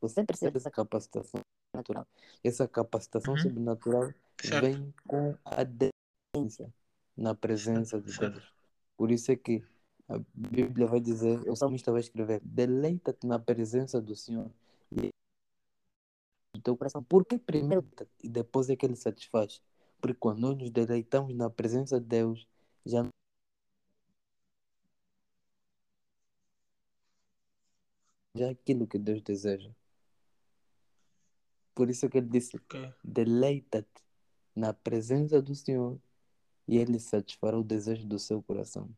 Você 0.00 0.24
precisa 0.24 0.50
dessa 0.50 0.70
capacitação 0.70 1.40
natural. 1.74 2.06
Essa 2.42 2.68
capacitação 2.68 3.34
Uhum. 3.34 3.40
sobrenatural 3.40 4.14
Certo. 4.40 4.60
vem 4.62 4.94
com 5.06 5.36
a 5.44 5.64
delícia 6.44 6.72
na 7.16 7.34
presença 7.34 8.00
de. 8.00 8.16
Deus. 8.18 8.54
Por 8.96 9.10
isso 9.10 9.32
é 9.32 9.36
que 9.36 9.64
a 10.08 10.18
Bíblia 10.34 10.86
vai 10.86 11.00
dizer, 11.00 11.40
o 11.48 11.56
salmista 11.56 11.90
vai 11.90 12.00
escrever, 12.00 12.40
deleita-te 12.44 13.26
na 13.26 13.38
presença 13.38 14.00
do 14.00 14.14
Senhor 14.14 14.50
e 14.92 15.08
do 16.54 16.60
teu 16.62 16.76
coração. 16.76 17.02
Por 17.02 17.24
que 17.24 17.38
primeiro 17.38 17.84
e 18.22 18.28
depois 18.28 18.68
é 18.68 18.76
que 18.76 18.84
ele 18.84 18.96
satisfaz? 18.96 19.62
Porque 20.00 20.18
quando 20.18 20.40
nós 20.40 20.56
nos 20.56 20.70
deleitamos 20.70 21.34
na 21.34 21.48
presença 21.48 21.98
de 21.98 22.06
Deus, 22.06 22.46
já 22.84 23.06
já 28.36 28.46
é 28.46 28.50
aquilo 28.50 28.86
que 28.86 28.98
Deus 28.98 29.22
deseja. 29.22 29.70
Por 31.74 31.88
isso 31.88 32.08
que 32.08 32.18
ele 32.18 32.28
disse, 32.28 32.56
Ok. 32.56 32.92
deleita-te 33.02 34.04
na 34.54 34.72
presença 34.72 35.42
do 35.42 35.54
Senhor 35.54 35.98
e 36.68 36.76
ele 36.78 36.98
satisfará 36.98 37.58
o 37.58 37.64
desejo 37.64 38.06
do 38.06 38.18
seu 38.18 38.42
coração. 38.42 38.88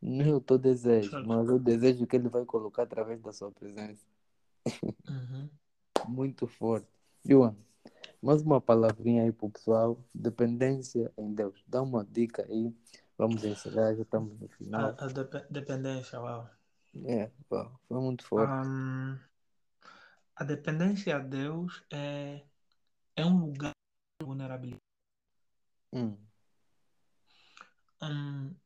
Não 0.00 0.36
o 0.36 0.40
teu 0.40 0.58
desejo, 0.58 1.16
mas 1.26 1.48
o 1.48 1.58
desejo 1.58 2.06
que 2.06 2.16
ele 2.16 2.28
vai 2.28 2.44
colocar 2.44 2.82
através 2.84 3.20
da 3.22 3.32
sua 3.32 3.50
presença. 3.52 4.04
Uhum. 5.08 5.50
Muito 6.08 6.46
forte. 6.46 6.88
João, 7.24 7.56
mais 8.22 8.42
uma 8.42 8.60
palavrinha 8.60 9.24
aí 9.24 9.32
pro 9.32 9.50
pessoal. 9.50 9.98
Dependência 10.14 11.12
em 11.18 11.32
Deus. 11.34 11.62
Dá 11.66 11.82
uma 11.82 12.04
dica 12.04 12.44
aí. 12.48 12.72
Vamos 13.18 13.44
encerrar, 13.44 13.94
já 13.94 14.02
estamos 14.02 14.38
no 14.40 14.48
A, 14.48 14.56
final. 14.56 14.96
a 15.04 15.06
depe- 15.08 15.46
dependência, 15.50 16.20
uau. 16.20 16.48
É, 17.06 17.30
pá, 17.48 17.70
foi 17.88 18.00
muito 18.00 18.24
forte. 18.26 18.52
Ahm, 18.52 19.18
a 20.36 20.44
dependência 20.44 21.16
a 21.16 21.18
Deus 21.18 21.82
é, 21.90 22.42
é 23.16 23.24
um 23.26 23.46
lugar 23.46 23.72
de 24.20 24.26
vulnerabilidade. 24.26 24.80
Hum, 25.92 26.16
Hum, 28.02 28.56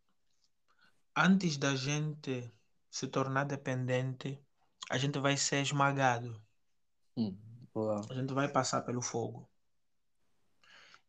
antes 1.17 1.57
da 1.59 1.75
gente 1.75 2.53
se 2.91 3.09
tornar 3.09 3.45
dependente, 3.45 4.41
a 4.89 4.97
gente 4.99 5.19
vai 5.19 5.37
ser 5.37 5.61
esmagado. 5.63 6.41
hum. 7.17 7.37
A 8.11 8.15
gente 8.15 8.35
vai 8.35 8.49
passar 8.49 8.83
pelo 8.83 9.01
fogo. 9.01 9.49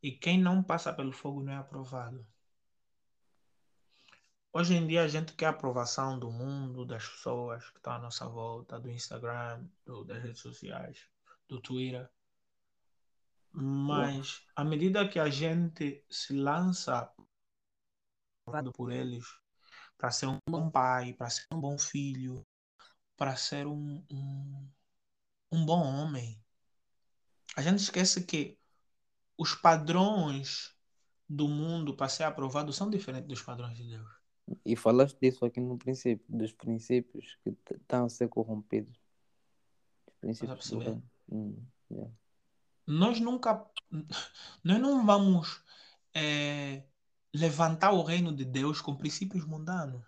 E 0.02 0.12
quem 0.12 0.42
não 0.42 0.64
passa 0.64 0.92
pelo 0.92 1.12
fogo 1.14 1.44
não 1.44 1.54
é 1.54 1.58
aprovado. 1.58 2.26
Hoje 4.52 4.76
em 4.76 4.86
dia 4.86 5.04
a 5.04 5.08
gente 5.08 5.32
quer 5.34 5.46
a 5.46 5.50
aprovação 5.52 6.20
do 6.20 6.30
mundo, 6.30 6.86
das 6.86 7.08
pessoas 7.08 7.70
que 7.70 7.78
estão 7.78 7.94
à 7.94 8.00
nossa 8.00 8.28
volta, 8.28 8.78
do 8.80 8.90
Instagram, 8.92 9.66
do- 9.86 10.04
das 10.04 10.22
redes 10.22 10.42
sociais, 10.42 11.08
do 11.48 11.62
Twitter. 11.62 12.10
Mas 13.52 14.44
à 14.56 14.64
medida 14.64 15.08
que 15.10 15.20
a 15.20 15.30
gente 15.30 16.06
se 16.10 16.34
lança 16.34 17.12
aprovado 18.48 18.72
por 18.72 18.92
eles 18.92 19.26
para 19.98 20.10
ser 20.10 20.28
um 20.28 20.40
bom 20.50 20.70
pai, 20.70 21.14
para 21.14 21.30
ser 21.30 21.46
um 21.52 21.60
bom 21.60 21.78
filho, 21.78 22.46
para 23.18 23.36
ser 23.36 23.68
um, 23.68 24.04
um, 24.10 24.70
um 25.52 25.66
bom 25.66 25.82
homem, 25.82 26.42
a 27.56 27.62
gente 27.62 27.80
esquece 27.80 28.24
que 28.24 28.58
os 29.38 29.54
padrões 29.54 30.76
do 31.28 31.48
mundo 31.48 31.96
para 31.96 32.08
ser 32.08 32.24
aprovado 32.24 32.72
são 32.72 32.90
diferentes 32.90 33.28
dos 33.28 33.42
padrões 33.42 33.76
de 33.76 33.84
Deus. 33.84 34.10
E 34.66 34.76
falaste 34.76 35.20
disso 35.20 35.44
aqui 35.44 35.60
no 35.60 35.78
princípio, 35.78 36.26
dos 36.30 36.54
princípios 36.54 37.38
que 37.44 37.50
estão 37.74 38.06
a 38.06 38.10
ser 38.10 38.30
corrompidos. 38.30 38.98
Os 40.08 40.16
princípios 40.22 40.70
do 40.70 40.78
perceber? 40.78 40.84
reino. 40.86 41.10
Hum, 41.30 41.66
yeah. 41.92 42.14
Nós 42.86 43.20
nunca, 43.20 43.70
nós 44.64 44.80
não 44.80 45.06
vamos 45.06 45.62
eh, 46.14 46.84
levantar 47.34 47.92
o 47.94 48.04
reino 48.04 48.36
de 48.36 48.46
Deus 48.46 48.82
com 48.82 48.96
princípios 48.96 49.46
mundanos. 49.46 50.04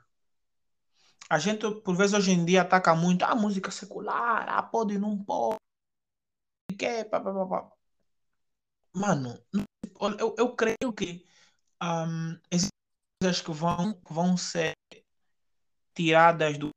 A 1.30 1.38
gente, 1.40 1.70
por 1.82 1.96
vezes, 1.96 2.14
hoje 2.16 2.32
em 2.32 2.44
dia 2.46 2.62
ataca 2.64 2.96
muito 2.96 3.24
a 3.24 3.36
música 3.36 3.72
secular, 3.72 4.48
ah, 4.50 4.64
pode, 4.64 4.98
não 4.98 5.18
pode, 5.24 5.58
que, 6.78 7.04
pá, 7.06 7.20
pá, 7.22 7.46
pá. 7.46 7.72
Mano, 8.94 9.38
eu, 10.20 10.36
eu 10.38 10.56
creio 10.56 10.94
que 10.96 11.26
ahm, 11.82 12.38
existem 12.52 12.72
coisas 13.22 13.42
que 13.42 13.52
vão, 13.52 14.02
vão 14.10 14.38
ser 14.38 14.74
tiradas 15.94 16.58
do, 16.58 16.70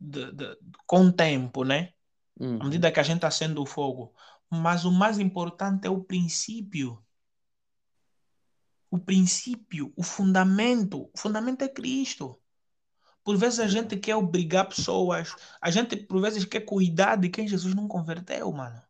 de- 0.00 0.32
de- 0.32 0.58
com 0.86 1.06
o 1.06 1.12
tempo, 1.12 1.64
né? 1.64 1.92
À 2.58 2.64
Uhum. 2.64 2.64
medida 2.64 2.92
que 2.92 3.00
a 3.00 3.02
gente 3.04 3.26
acende 3.26 3.58
o 3.60 3.66
fogo. 3.66 4.14
Mas 4.50 4.84
o 4.84 4.92
mais 4.92 5.18
importante 5.18 5.86
é 5.86 5.90
o 5.90 6.04
princípio. 6.04 7.04
O 8.90 8.98
princípio, 8.98 9.92
o 9.96 10.02
fundamento. 10.02 11.08
O 11.14 11.18
fundamento 11.18 11.62
é 11.62 11.68
Cristo. 11.68 12.40
Por 13.22 13.36
vezes 13.36 13.60
a 13.60 13.68
gente 13.68 13.96
quer 13.98 14.16
obrigar 14.16 14.68
pessoas, 14.68 15.34
a 15.60 15.70
gente 15.70 15.94
por 15.96 16.20
vezes 16.20 16.44
quer 16.44 16.62
cuidar 16.62 17.16
de 17.16 17.28
quem 17.28 17.46
Jesus 17.46 17.74
não 17.74 17.86
converteu, 17.86 18.50
mano. 18.52 18.82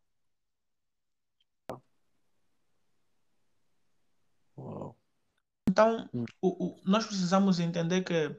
Uau. 4.57 4.95
Então, 5.69 6.09
Hum. 6.13 6.25
o, 6.41 6.65
o- 6.65 6.81
nós 6.85 7.05
precisamos 7.05 7.59
entender 7.59 8.03
que. 8.03 8.35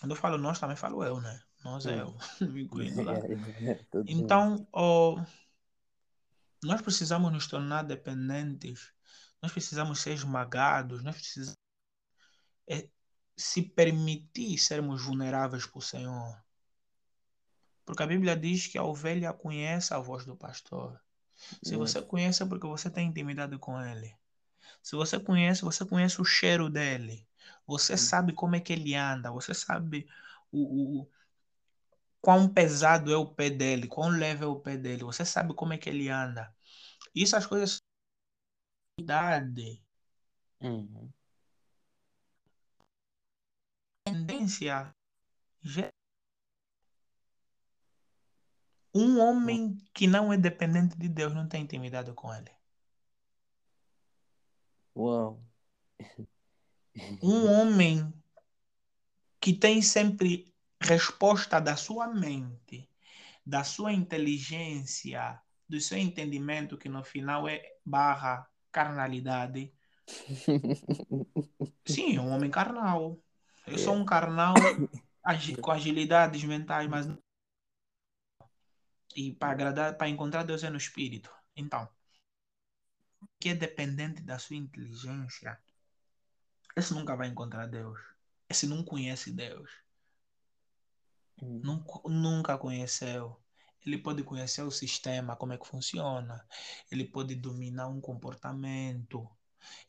Quando 0.00 0.12
eu 0.12 0.16
falo 0.16 0.36
nós, 0.38 0.58
também 0.58 0.76
falo 0.76 1.04
eu, 1.04 1.20
né? 1.20 1.40
Nós 1.64 1.86
é 1.86 2.04
Hum. 2.04 2.14
eu, 2.40 2.48
me 2.52 2.62
incluindo 2.64 3.02
lá. 3.02 3.14
Todos 3.90 4.10
nós. 4.12 4.20
Então, 4.20 4.66
ó, 4.72 5.22
nós 6.62 6.80
precisamos 6.80 7.32
nos 7.32 7.46
tornar 7.46 7.82
dependentes, 7.84 8.92
nós 9.42 9.52
precisamos 9.52 10.00
ser 10.00 10.12
esmagados, 10.12 11.02
nós 11.02 11.16
precisamos 11.16 11.56
é, 12.68 12.88
se 13.36 13.62
permitir 13.62 14.58
sermos 14.58 15.02
vulneráveis 15.04 15.66
para 15.66 15.78
o 15.78 15.82
Senhor. 15.82 16.42
Porque 17.84 18.02
a 18.02 18.06
Bíblia 18.06 18.36
diz 18.36 18.66
que 18.66 18.78
a 18.78 18.84
ovelha 18.84 19.32
conhece 19.32 19.92
a 19.92 19.98
voz 19.98 20.24
do 20.24 20.36
pastor. 20.36 21.00
Se 21.62 21.76
você 21.76 22.00
conhece 22.00 22.42
é 22.42 22.46
porque 22.46 22.66
você 22.66 22.88
tem 22.90 23.08
intimidade 23.08 23.58
com 23.58 23.80
ele. 23.80 24.14
Se 24.82 24.96
você 24.96 25.18
conhece, 25.18 25.62
você 25.62 25.84
conhece 25.84 26.20
o 26.20 26.24
cheiro 26.24 26.70
dele. 26.70 27.26
Você 27.66 27.96
sabe 27.96 28.32
como 28.32 28.56
é 28.56 28.60
que 28.60 28.72
ele 28.72 28.94
anda. 28.94 29.30
Você 29.32 29.54
sabe 29.54 30.06
o, 30.52 31.00
o- 31.02 31.10
quão 32.20 32.48
pesado 32.48 33.12
é 33.12 33.16
o 33.16 33.26
pé 33.26 33.50
dele, 33.50 33.86
quão 33.88 34.08
leve 34.08 34.44
é 34.44 34.46
o 34.46 34.60
pé 34.60 34.76
dele. 34.76 35.04
Você 35.04 35.24
sabe 35.24 35.54
como 35.54 35.72
é 35.72 35.78
que 35.78 35.88
ele 35.90 36.08
anda. 36.08 36.54
Isso 37.14 37.36
as 37.36 37.46
coisas 37.46 37.82
idade, 38.98 39.82
Uhum. 40.60 41.12
tendência. 44.04 44.94
Um 48.94 49.18
homem 49.18 49.78
que 49.94 50.06
não 50.06 50.32
é 50.32 50.36
dependente 50.36 50.96
de 50.96 51.08
Deus 51.08 51.34
não 51.34 51.48
tem 51.48 51.62
intimidade 51.62 52.12
com 52.12 52.32
ele. 52.32 52.50
Uau. 54.94 55.42
Um 57.22 57.46
homem 57.50 58.12
que 59.40 59.54
tem 59.54 59.80
sempre 59.82 60.54
resposta 60.80 61.58
da 61.58 61.74
sua 61.76 62.06
mente, 62.08 62.88
da 63.44 63.64
sua 63.64 63.92
inteligência, 63.92 65.40
do 65.68 65.80
seu 65.80 65.98
entendimento, 65.98 66.76
que 66.76 66.88
no 66.88 67.02
final 67.02 67.48
é 67.48 67.62
barra 67.84 68.51
carnalidade. 68.72 69.72
Sim, 71.86 72.16
é 72.16 72.20
um 72.20 72.32
homem 72.32 72.50
carnal. 72.50 73.18
Eu 73.66 73.78
sou 73.78 73.94
um 73.94 74.04
carnal 74.04 74.54
com 75.60 75.70
agilidades 75.70 76.42
mentais, 76.42 76.88
mas 76.88 77.06
e 79.14 79.32
para 79.34 79.52
agradar, 79.52 79.96
para 79.96 80.08
encontrar 80.08 80.42
Deus 80.42 80.64
é 80.64 80.70
no 80.70 80.76
espírito. 80.76 81.30
Então, 81.54 81.88
que 83.38 83.50
é 83.50 83.54
dependente 83.54 84.22
da 84.22 84.38
sua 84.38 84.56
inteligência, 84.56 85.58
esse 86.74 86.94
nunca 86.94 87.14
vai 87.14 87.28
encontrar 87.28 87.66
Deus. 87.66 88.00
Esse 88.48 88.66
não 88.66 88.82
conhece 88.82 89.30
Deus. 89.30 89.70
Hum. 91.40 91.60
Nunca, 91.62 92.08
nunca 92.08 92.58
conheceu. 92.58 93.38
Ele 93.84 93.98
pode 93.98 94.22
conhecer 94.22 94.62
o 94.62 94.70
sistema, 94.70 95.36
como 95.36 95.52
é 95.52 95.58
que 95.58 95.66
funciona, 95.66 96.46
ele 96.90 97.04
pode 97.04 97.34
dominar 97.34 97.88
um 97.88 98.00
comportamento, 98.00 99.28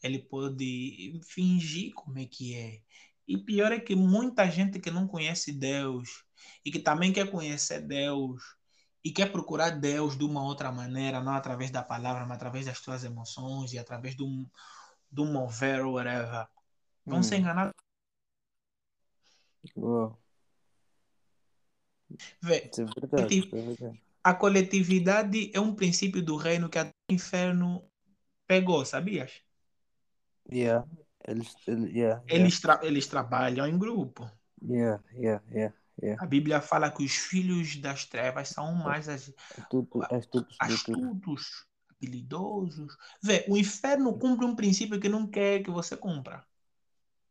ele 0.02 0.20
pode 0.20 1.20
fingir 1.24 1.94
como 1.94 2.20
é 2.20 2.26
que 2.26 2.56
é. 2.56 2.82
E 3.28 3.38
pior 3.38 3.72
é 3.72 3.80
que 3.80 3.96
muita 3.96 4.50
gente 4.50 4.80
que 4.80 4.92
não 4.92 5.08
conhece 5.08 5.52
Deus 5.52 6.26
e 6.66 6.72
que 6.72 6.80
também 6.80 7.14
quer 7.14 7.30
conhecer 7.32 7.82
Deus 7.82 8.42
e 9.04 9.12
quer 9.12 9.32
procurar 9.32 9.70
Deus 9.72 10.18
de 10.18 10.24
uma 10.24 10.44
outra 10.44 10.72
maneira, 10.72 11.22
não 11.22 11.34
através 11.34 11.72
da 11.72 11.84
palavra, 11.84 12.26
mas 12.26 12.38
através 12.38 12.66
das 12.66 12.78
suas 12.80 13.04
emoções 13.04 13.74
e 13.74 13.80
através 13.80 14.16
de 14.16 14.24
um, 14.24 14.50
de 15.12 15.22
um 15.22 15.32
mover 15.32 15.86
ou 15.86 15.94
whatever, 15.94 16.48
vão 17.06 17.20
hum. 17.20 17.24
se 17.24 17.36
enganar. 17.36 17.72
Uau. 19.76 20.23
Vê, 22.42 22.70
é 22.78 22.84
verdade, 22.84 23.40
é 23.40 23.62
verdade. 23.62 24.02
A 24.24 24.34
coletividade 24.34 25.52
é 25.54 25.60
um 25.60 25.76
princípio 25.76 26.24
do 26.24 26.38
reino 26.38 26.70
que 26.70 26.80
até 26.80 26.94
o 27.10 27.14
inferno 27.14 27.84
pegou, 28.48 28.86
sabias? 28.86 29.42
Yeah. 30.52 30.88
Eles, 31.28 31.56
yeah, 31.68 32.24
eles, 32.28 32.60
tra 32.60 32.80
eles 32.84 33.08
trabalham 33.08 33.68
em 33.68 33.78
grupo. 33.78 34.30
Yeah, 34.62 35.02
yeah, 35.14 35.44
yeah, 35.52 35.76
yeah. 36.02 36.24
A 36.24 36.28
Bíblia 36.28 36.62
fala 36.62 36.92
que 36.92 37.04
os 37.04 37.14
filhos 37.14 37.78
das 37.78 38.06
trevas 38.06 38.50
são 38.50 38.74
mais 38.76 39.10
as, 39.10 39.34
astutos, 40.12 40.58
astutos 40.60 41.66
habilidosos. 41.90 42.96
Vê, 43.22 43.46
o 43.48 43.58
inferno 43.58 44.18
cumpre 44.18 44.46
um 44.46 44.56
princípio 44.56 45.00
que 45.00 45.10
não 45.10 45.28
quer 45.28 45.64
que 45.64 45.72
você 45.72 45.96
cumpra. 45.96 46.46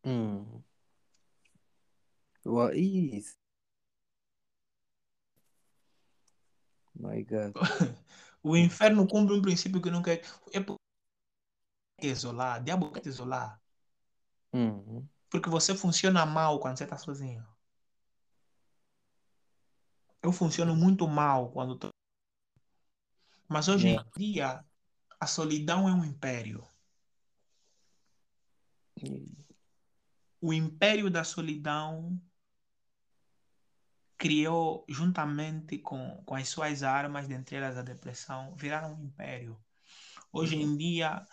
Hum. 0.04 0.62
Well, 2.44 2.74
isso. 2.74 3.41
My 6.94 7.22
God. 7.24 7.54
o 8.42 8.56
inferno 8.56 9.06
cumpre 9.06 9.34
um 9.34 9.42
princípio 9.42 9.80
que 9.80 9.90
não 9.90 10.02
quer. 10.02 10.22
É 10.52 12.06
isolar, 12.06 12.62
diabo 12.62 12.90
quer 12.90 13.00
te 13.00 13.08
isolar. 13.08 13.60
Uhum. 14.52 15.06
Porque 15.30 15.48
você 15.48 15.74
funciona 15.74 16.26
mal 16.26 16.60
quando 16.60 16.76
você 16.76 16.84
está 16.84 16.98
sozinho. 16.98 17.46
Eu 20.22 20.32
funciono 20.32 20.76
muito 20.76 21.08
mal 21.08 21.50
quando 21.50 21.74
estou. 21.74 21.90
Mas 23.48 23.68
hoje 23.68 23.88
yeah. 23.88 24.08
em 24.16 24.18
dia, 24.18 24.64
a 25.18 25.26
solidão 25.26 25.88
é 25.88 25.92
um 25.92 26.04
império. 26.04 26.66
O 30.40 30.52
império 30.52 31.10
da 31.10 31.24
solidão 31.24 32.20
criou, 34.22 34.84
juntamente 34.88 35.78
com, 35.78 36.22
com 36.24 36.36
as 36.36 36.48
suas 36.48 36.84
armas, 36.84 37.26
dentre 37.26 37.56
elas 37.56 37.76
a 37.76 37.82
depressão, 37.82 38.54
viraram 38.54 38.94
um 38.94 39.06
império. 39.06 39.58
Hoje 40.32 40.54
em 40.54 40.76
dia, 40.76 41.26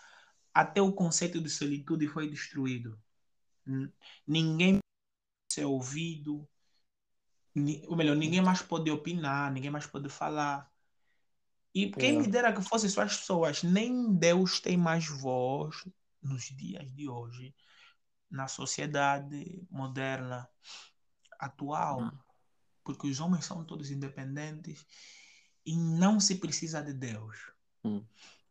até 0.52 0.82
o 0.82 0.92
conceito 0.92 1.40
de 1.40 1.48
solitude 1.48 2.08
foi 2.08 2.28
destruído. 2.28 3.00
Ninguém 4.26 4.80
pode 4.80 5.54
ser 5.54 5.66
ouvido, 5.66 6.48
ou 7.86 7.96
melhor, 7.96 8.16
ninguém 8.16 8.42
mais 8.42 8.60
pode 8.60 8.90
opinar, 8.90 9.52
ninguém 9.52 9.70
mais 9.70 9.86
pode 9.86 10.08
falar. 10.08 10.68
E 11.72 11.92
quem 11.92 12.18
me 12.18 12.26
dera 12.26 12.52
que 12.52 12.60
fossem 12.60 12.90
só 12.90 13.02
as 13.02 13.18
pessoas, 13.18 13.62
nem 13.62 14.12
Deus 14.12 14.58
tem 14.58 14.76
mais 14.76 15.06
voz 15.06 15.88
nos 16.20 16.46
dias 16.46 16.92
de 16.92 17.08
hoje, 17.08 17.54
na 18.28 18.48
sociedade 18.48 19.64
moderna 19.70 20.48
atual, 21.38 22.00
hum. 22.00 22.29
Porque 22.94 23.08
os 23.08 23.20
homens 23.20 23.44
são 23.44 23.64
todos 23.64 23.90
independentes 23.90 24.84
e 25.64 25.76
não 25.76 26.18
se 26.18 26.36
precisa 26.36 26.82
de 26.82 26.92
Deus. 26.92 27.36
Hum. 27.84 28.04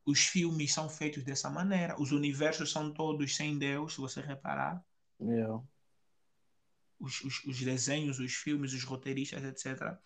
Os 0.05 0.21
filmes 0.21 0.73
são 0.73 0.89
feitos 0.89 1.23
dessa 1.23 1.49
maneira, 1.49 1.99
os 1.99 2.11
universos 2.11 2.71
são 2.71 2.91
todos 2.91 3.35
sem 3.35 3.57
Deus, 3.57 3.93
se 3.93 4.01
você 4.01 4.21
reparar. 4.21 4.83
Yeah. 5.21 5.61
Os, 6.99 7.21
os, 7.21 7.43
os 7.45 7.59
desenhos, 7.59 8.19
os 8.19 8.33
filmes, 8.33 8.73
os 8.73 8.83
roteiristas, 8.83 9.43
etc., 9.43 9.97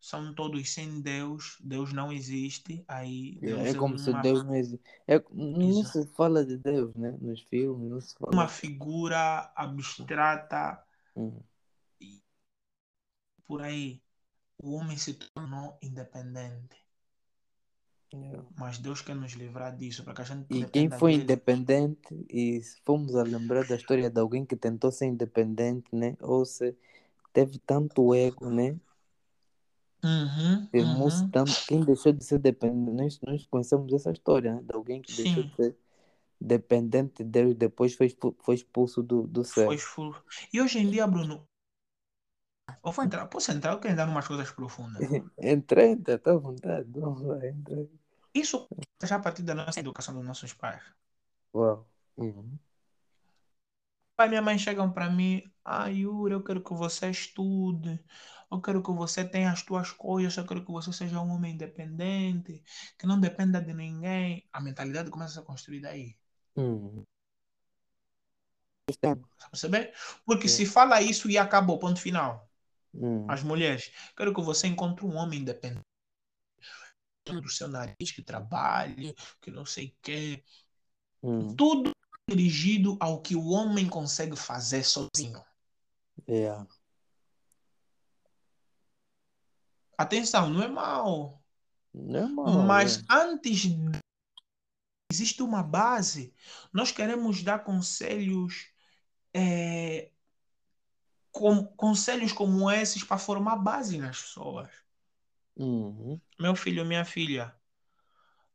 são 0.00 0.34
todos 0.34 0.72
sem 0.72 1.00
Deus. 1.00 1.58
Deus 1.60 1.92
não 1.92 2.12
existe. 2.12 2.84
Aí 2.88 3.38
Deus 3.40 3.60
é 3.60 3.74
como 3.74 3.94
é 3.94 3.98
uma... 3.98 4.04
se 4.04 4.22
Deus 4.22 4.44
não 4.44 4.54
existe. 4.56 4.84
É, 5.06 5.22
não 5.30 5.84
se 5.84 6.06
fala 6.08 6.44
de 6.44 6.56
Deus, 6.56 6.92
né? 6.96 7.16
Nos 7.20 7.42
filmes, 7.42 7.88
não 7.88 8.00
se 8.00 8.14
fala. 8.18 8.32
Uma 8.32 8.48
figura 8.48 9.52
abstrata. 9.54 10.82
Hum. 11.14 11.38
Por 13.46 13.62
aí, 13.62 14.02
o 14.58 14.74
homem 14.74 14.96
se 14.96 15.14
tornou 15.14 15.78
independente. 15.82 16.76
Yeah. 18.12 18.42
Mas 18.58 18.78
Deus 18.78 19.00
quer 19.00 19.16
nos 19.16 19.32
livrar 19.32 19.74
disso, 19.76 20.04
para 20.04 20.14
que 20.14 20.20
a 20.20 20.24
gente 20.24 20.46
E 20.50 20.64
quem 20.66 20.90
foi 20.90 21.12
dele. 21.12 21.24
independente, 21.24 22.26
e 22.28 22.60
se 22.62 22.78
fomos 22.84 23.16
a 23.16 23.22
lembrar 23.22 23.64
da 23.64 23.76
história 23.76 24.10
de 24.10 24.20
alguém 24.20 24.44
que 24.44 24.54
tentou 24.54 24.92
ser 24.92 25.06
independente, 25.06 25.94
né? 25.94 26.14
Ou 26.20 26.44
se 26.44 26.76
teve 27.32 27.58
tanto 27.58 28.14
ego, 28.14 28.50
né? 28.50 28.76
Uhum, 30.04 30.68
uhum. 30.74 31.30
tanto, 31.30 31.52
quem 31.66 31.80
deixou 31.84 32.12
de 32.12 32.24
ser 32.24 32.38
dependente, 32.38 32.92
nós, 32.92 33.20
nós 33.22 33.46
conhecemos 33.46 33.92
essa 33.92 34.10
história, 34.10 34.54
né? 34.54 34.62
De 34.62 34.74
alguém 34.74 35.00
que 35.00 35.12
Sim. 35.12 35.24
deixou 35.24 35.44
de 35.44 35.54
ser 35.56 35.76
dependente 36.40 37.22
de 37.22 37.30
Deus 37.30 37.54
depois 37.54 37.94
foi, 37.94 38.14
foi 38.40 38.54
expulso 38.56 39.02
do, 39.02 39.22
do 39.26 39.44
céu. 39.44 39.70
E 40.52 40.60
hoje 40.60 40.80
em 40.80 40.90
dia, 40.90 41.06
Bruno, 41.06 41.46
eu 42.84 42.92
vou 42.92 43.04
entrar, 43.04 43.26
posso 43.26 43.52
entrar? 43.52 43.72
Eu 43.72 43.80
quero 43.80 43.92
entrar 43.92 44.08
em 44.08 44.10
umas 44.10 44.26
coisas 44.26 44.50
profundas. 44.50 45.00
entra, 45.38 45.86
entra, 45.86 46.18
tá 46.18 46.32
à 46.32 46.36
vontade. 46.36 46.88
Vamos 46.92 47.22
lá, 47.22 47.46
entra. 47.46 47.88
Isso 48.34 48.68
já 49.02 49.16
a 49.16 49.20
partir 49.20 49.42
da 49.42 49.54
nossa 49.54 49.78
educação 49.78 50.14
dos 50.14 50.24
nossos 50.24 50.52
pais. 50.52 50.82
Uau. 51.54 51.86
Uhum. 52.16 52.58
Pai 54.16 54.26
e 54.26 54.30
minha 54.30 54.42
mãe 54.42 54.58
chegam 54.58 54.92
para 54.92 55.10
mim, 55.10 55.42
ah, 55.64 55.88
Yuri, 55.88 56.34
eu 56.34 56.42
quero 56.42 56.62
que 56.62 56.74
você 56.74 57.10
estude, 57.10 58.02
eu 58.50 58.60
quero 58.60 58.82
que 58.82 58.92
você 58.92 59.24
tenha 59.24 59.50
as 59.50 59.62
tuas 59.62 59.90
coisas, 59.90 60.36
eu 60.36 60.46
quero 60.46 60.64
que 60.64 60.70
você 60.70 60.92
seja 60.92 61.20
um 61.20 61.30
homem 61.30 61.54
independente, 61.54 62.62
que 62.98 63.06
não 63.06 63.18
dependa 63.18 63.60
de 63.60 63.72
ninguém. 63.72 64.46
A 64.52 64.60
mentalidade 64.60 65.10
começa 65.10 65.32
a 65.32 65.42
ser 65.42 65.46
construída 65.46 65.88
aí. 65.88 66.16
Uhum. 66.56 67.04
Perceber? 69.50 69.92
Porque 70.26 70.48
se 70.48 70.66
fala 70.66 71.00
isso 71.00 71.30
e 71.30 71.38
acabou, 71.38 71.78
ponto 71.78 72.00
final. 72.00 72.51
Uhum. 72.94 73.26
As 73.28 73.42
mulheres, 73.42 73.90
quero 74.16 74.34
que 74.34 74.42
você 74.42 74.66
encontre 74.66 75.04
um 75.04 75.16
homem 75.16 75.40
independente 75.40 75.86
do 77.24 77.48
seu 77.48 77.68
nariz, 77.68 78.10
que 78.10 78.22
trabalhe, 78.22 79.14
que 79.40 79.50
não 79.50 79.64
sei 79.64 79.86
o 79.88 79.94
quê. 80.02 80.44
Hum. 81.22 81.54
Tudo 81.54 81.92
dirigido 82.28 82.96
ao 83.00 83.20
que 83.20 83.36
o 83.36 83.48
homem 83.48 83.88
consegue 83.88 84.36
fazer 84.36 84.84
sozinho. 84.84 85.42
Yeah. 86.28 86.66
Atenção, 89.96 90.50
não 90.50 90.62
é 90.62 90.68
mal. 90.68 91.42
Não 91.92 92.20
é 92.20 92.26
mal. 92.26 92.62
Mas 92.62 92.98
é. 92.98 93.02
antes 93.10 93.66
existe 95.10 95.42
uma 95.42 95.62
base. 95.62 96.34
Nós 96.72 96.90
queremos 96.90 97.42
dar 97.42 97.64
conselhos 97.64 98.70
é, 99.34 100.10
com, 101.32 101.64
conselhos 101.64 102.32
como 102.32 102.70
esses 102.70 103.02
para 103.02 103.18
formar 103.18 103.56
base 103.56 103.98
nas 103.98 104.20
pessoas. 104.20 104.70
Uhum. 105.56 106.20
Meu 106.38 106.54
filho, 106.54 106.84
minha 106.84 107.04
filha, 107.04 107.54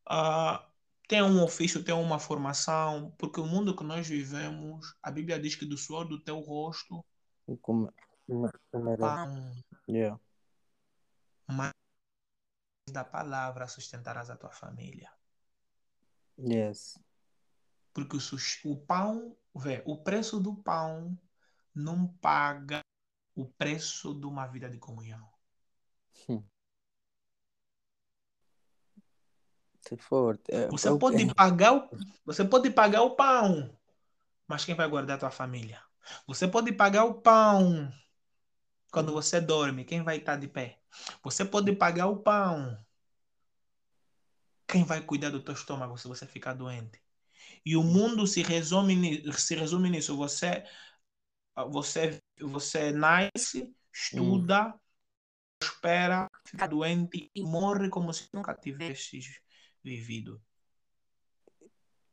uh, 0.09 0.63
tem 1.07 1.21
um 1.21 1.43
ofício, 1.43 1.83
tem 1.83 1.93
uma 1.93 2.19
formação, 2.19 3.13
porque 3.17 3.39
o 3.39 3.45
mundo 3.45 3.75
que 3.75 3.83
nós 3.83 4.07
vivemos, 4.07 4.95
a 5.01 5.11
Bíblia 5.11 5.39
diz 5.39 5.55
que 5.55 5.65
do 5.65 5.77
suor 5.77 6.07
do 6.07 6.19
teu 6.19 6.39
rosto, 6.39 7.03
como, 7.61 7.91
como 8.71 8.97
pão, 8.97 9.55
yeah. 9.89 10.19
mas 11.47 11.71
da 12.91 13.03
palavra 13.03 13.67
sustentarás 13.67 14.29
a 14.29 14.35
tua 14.35 14.51
família. 14.51 15.11
Yes. 16.39 16.99
Porque 17.93 18.17
o, 18.17 18.71
o 18.71 18.77
pão, 18.77 19.35
vê, 19.55 19.81
o 19.85 19.97
preço 19.97 20.39
do 20.39 20.55
pão 20.55 21.17
não 21.77 22.07
paga 22.07 22.81
o 23.35 23.45
preço 23.45 24.13
de 24.13 24.25
uma 24.25 24.47
vida 24.47 24.69
de 24.69 24.77
comunhão. 24.77 25.27
Hum. 26.27 26.43
forte. 29.97 30.43
É, 30.53 30.67
você, 30.67 30.89
é, 30.89 30.97
pode 30.97 31.23
é... 31.23 31.33
pagar 31.33 31.73
o, 31.73 31.89
você 32.25 32.43
pode 32.43 32.69
pagar 32.71 33.03
o 33.03 33.15
pão, 33.15 33.73
mas 34.47 34.65
quem 34.65 34.75
vai 34.75 34.89
guardar 34.89 35.15
a 35.15 35.19
tua 35.19 35.31
família? 35.31 35.81
Você 36.25 36.47
pode 36.47 36.71
pagar 36.73 37.05
o 37.05 37.21
pão 37.21 37.93
quando 38.91 39.13
você 39.13 39.39
dorme, 39.39 39.85
quem 39.85 40.03
vai 40.03 40.17
estar 40.17 40.35
de 40.35 40.47
pé? 40.47 40.79
Você 41.23 41.45
pode 41.45 41.71
pagar 41.73 42.07
o 42.07 42.17
pão. 42.17 42.77
Quem 44.67 44.83
vai 44.83 45.01
cuidar 45.01 45.29
do 45.29 45.41
teu 45.41 45.53
estômago 45.53 45.97
se 45.97 46.07
você 46.07 46.25
ficar 46.25 46.53
doente? 46.53 47.01
E 47.65 47.75
o 47.77 47.83
mundo 47.83 48.25
se 48.25 48.41
resume, 48.41 49.31
se 49.33 49.55
resume 49.55 49.89
nisso. 49.89 50.15
Você, 50.17 50.63
você, 51.65 52.21
você 52.39 52.91
nasce, 52.91 53.73
estuda, 53.91 54.67
hum. 54.67 54.79
prospera, 55.59 56.29
fica 56.45 56.67
doente 56.67 57.31
e 57.33 57.43
morre 57.43 57.89
como 57.89 58.13
se 58.13 58.29
nunca 58.33 58.53
tivesse 58.53 59.19
vivido. 59.83 60.41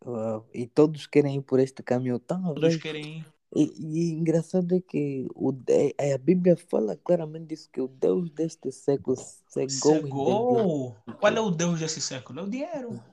Uau. 0.04 0.48
E 0.52 0.66
todos 0.66 1.06
querem 1.06 1.36
ir 1.36 1.42
por 1.42 1.58
este 1.60 1.82
caminho. 1.82 2.18
Tão 2.18 2.54
Todos 2.54 2.76
querem 2.76 3.18
ir. 3.18 3.34
E, 3.56 3.72
e 3.78 4.10
engraçado 4.10 4.74
é 4.74 4.80
que 4.80 5.28
o, 5.34 5.52
é, 5.96 6.12
a 6.12 6.18
Bíblia 6.18 6.56
fala 6.56 6.96
claramente 6.96 7.48
disso, 7.48 7.70
que 7.70 7.80
o 7.80 7.86
Deus 7.86 8.28
deste 8.30 8.72
século 8.72 9.16
cegou. 9.16 9.94
Cegou? 9.94 10.96
Qual 11.20 11.32
é 11.32 11.40
o 11.40 11.50
Deus 11.50 11.78
desse 11.78 12.00
século? 12.00 12.40
É 12.40 12.42
o 12.42 12.50
dinheiro. 12.50 13.04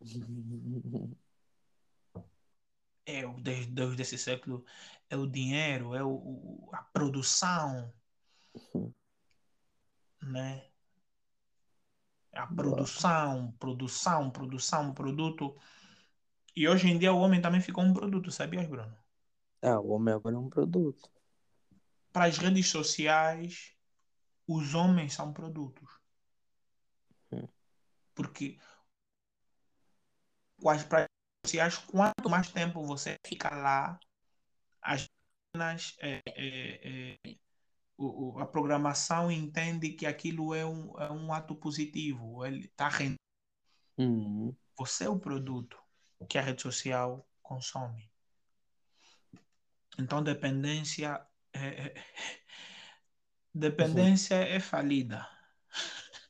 É, 3.06 3.26
o 3.26 3.32
Deus 3.40 3.96
desse 3.96 4.16
século 4.16 4.64
é 5.10 5.16
o 5.16 5.26
dinheiro, 5.26 5.94
é 5.94 6.04
o, 6.04 6.70
a 6.72 6.82
produção, 6.84 7.92
né? 10.22 10.64
A 12.32 12.46
produção, 12.46 13.52
produção, 13.58 14.30
produção, 14.30 14.94
produto. 14.94 15.56
E 16.54 16.68
hoje 16.68 16.88
em 16.88 16.96
dia 16.96 17.12
o 17.12 17.18
homem 17.18 17.42
também 17.42 17.60
ficou 17.60 17.82
um 17.82 17.92
produto, 17.92 18.30
sabias, 18.30 18.68
Bruno? 18.68 18.96
Ah, 19.60 19.80
o 19.80 19.88
homem 19.90 20.14
agora 20.14 20.36
é 20.36 20.38
um 20.38 20.48
produto. 20.48 21.10
Para 22.12 22.26
as 22.26 22.38
redes 22.38 22.68
sociais, 22.68 23.74
os 24.46 24.74
homens 24.74 25.12
são 25.12 25.32
produtos. 25.32 25.90
Hum. 27.32 27.48
Porque 28.14 28.60
com 30.60 30.70
as 30.70 30.82
redes 30.82 31.08
sociais, 31.44 31.78
quanto 31.78 32.30
mais 32.30 32.48
tempo 32.52 32.84
você 32.84 33.16
fica 33.26 33.50
lá, 33.50 33.98
as 34.82 35.08
é, 36.00 36.22
é, 36.26 37.18
é, 37.26 37.36
o, 37.98 38.38
a 38.38 38.46
programação 38.46 39.30
entende 39.30 39.90
que 39.90 40.06
aquilo 40.06 40.54
é 40.54 40.64
um, 40.64 40.98
é 40.98 41.10
um 41.10 41.30
ato 41.32 41.54
positivo, 41.54 42.46
ele 42.46 42.66
está 42.66 42.88
rendendo. 42.88 43.18
Uhum. 43.98 44.56
Você 44.78 45.04
é 45.04 45.08
o 45.08 45.18
produto 45.18 45.76
que 46.28 46.38
a 46.38 46.42
rede 46.42 46.62
social 46.62 47.28
consome. 47.42 48.08
Então, 49.98 50.22
dependência 50.22 51.20
é, 51.52 51.66
é 51.66 51.94
dependência 53.52 54.36
é 54.36 54.60
falida. 54.60 55.28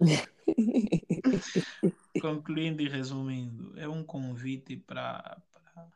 Concluindo 2.21 2.83
e 2.83 2.89
resumindo, 2.89 3.79
é 3.79 3.87
um 3.87 4.03
convite 4.03 4.77
para. 4.77 5.41
Pra... 5.53 5.89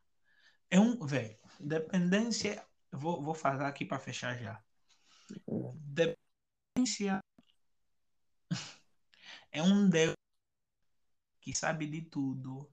É 0.71 0.79
um. 0.79 1.05
Velho, 1.05 1.37
dependência. 1.61 2.65
Vou, 2.91 3.23
vou 3.23 3.35
falar 3.35 3.69
aqui 3.69 3.85
para 3.85 3.99
fechar 3.99 4.39
já. 4.39 4.63
Dependência 5.75 7.21
é 9.51 9.63
um 9.63 9.89
Deus 9.89 10.15
que 11.41 11.55
sabe 11.55 11.87
de 11.87 12.03
tudo, 12.03 12.71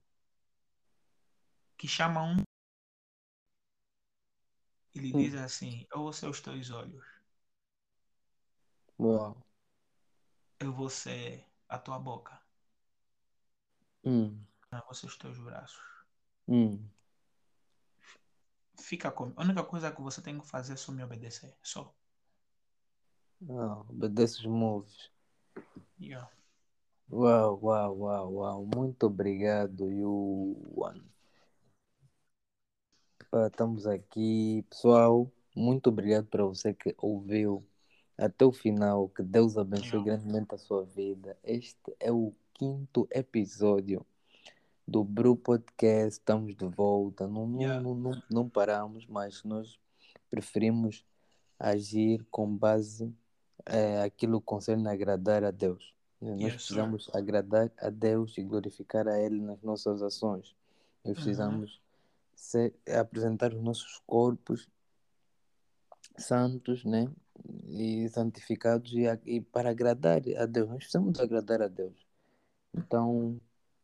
que 1.76 1.86
chama 1.86 2.22
um 2.22 2.42
ele 4.94 5.14
hum. 5.14 5.18
diz 5.18 5.34
assim: 5.34 5.86
Eu 5.92 6.00
vou 6.00 6.12
ser 6.12 6.28
os 6.28 6.40
teus 6.40 6.70
olhos. 6.70 7.04
Uau. 8.98 9.42
Eu 10.60 10.72
vou 10.72 10.88
ser 10.88 11.44
a 11.68 11.78
tua 11.78 11.98
boca. 11.98 12.40
Hum. 14.04 14.44
Eu 14.70 14.84
vou 14.84 14.94
ser 14.94 15.06
os 15.06 15.16
teus 15.16 15.38
braços. 15.38 15.82
Hum. 16.46 16.88
Fica 18.82 19.12
com. 19.12 19.32
A 19.36 19.42
única 19.42 19.62
coisa 19.62 19.92
que 19.92 20.02
você 20.02 20.20
tem 20.20 20.38
que 20.40 20.46
fazer 20.46 20.72
é 20.72 20.76
só 20.76 20.90
me 20.90 21.04
obedecer. 21.04 21.54
Só. 21.62 21.94
Ah, 23.48 23.84
obedece 23.88 24.40
os 24.40 24.46
moves. 24.46 25.10
Yeah. 26.00 26.28
Uau, 27.10 27.60
uau, 27.62 27.98
uau, 27.98 28.34
uau. 28.34 28.68
Muito 28.74 29.06
obrigado, 29.06 29.88
Yuan. 29.88 31.00
Ah, 33.30 33.46
estamos 33.46 33.86
aqui, 33.86 34.64
pessoal. 34.68 35.30
Muito 35.54 35.88
obrigado 35.88 36.26
para 36.26 36.44
você 36.44 36.74
que 36.74 36.94
ouviu 36.98 37.64
até 38.18 38.44
o 38.44 38.52
final. 38.52 39.08
Que 39.10 39.22
Deus 39.22 39.56
abençoe 39.56 40.02
grandemente 40.02 40.54
a 40.54 40.58
sua 40.58 40.84
vida. 40.84 41.38
Este 41.44 41.96
é 42.00 42.10
o 42.10 42.34
quinto 42.52 43.06
episódio 43.12 44.04
do 44.86 45.04
Bru 45.04 45.36
Podcast. 45.36 46.18
Estamos 46.20 46.54
de 46.56 46.66
volta. 46.66 47.26
Não, 47.26 47.60
Yeah. 47.60 47.80
não, 47.80 47.94
não, 47.94 48.22
não 48.30 48.48
paramos, 48.48 49.06
mas 49.06 49.42
nós 49.44 49.78
preferimos 50.30 51.04
agir 51.58 52.24
com 52.30 52.54
base 52.56 53.14
é, 53.66 54.02
aquilo 54.02 54.40
que 54.40 54.46
concerne 54.46 54.88
agradar 54.88 55.44
a 55.44 55.50
Deus. 55.50 55.94
Nós 56.20 56.40
Yes, 56.40 56.52
sir. 56.52 56.56
precisamos 56.56 57.10
agradar 57.14 57.70
a 57.78 57.90
Deus 57.90 58.36
e 58.38 58.42
glorificar 58.42 59.06
a 59.08 59.18
Ele 59.20 59.40
nas 59.40 59.60
nossas 59.62 60.02
ações. 60.02 60.54
Nós 61.04 61.10
Uhum. 61.10 61.14
precisamos 61.14 61.80
ser, 62.34 62.74
apresentar 62.98 63.52
os 63.54 63.62
nossos 63.62 64.00
corpos 64.06 64.68
santos, 66.16 66.84
né? 66.84 67.08
E 67.66 68.08
santificados 68.10 68.92
e, 68.92 69.04
e 69.26 69.40
para 69.40 69.70
agradar 69.70 70.22
a 70.38 70.46
Deus. 70.46 70.68
Nós 70.68 70.78
precisamos 70.78 71.18
agradar 71.18 71.62
a 71.62 71.68
Deus. 71.68 71.94
Então, 72.74 73.40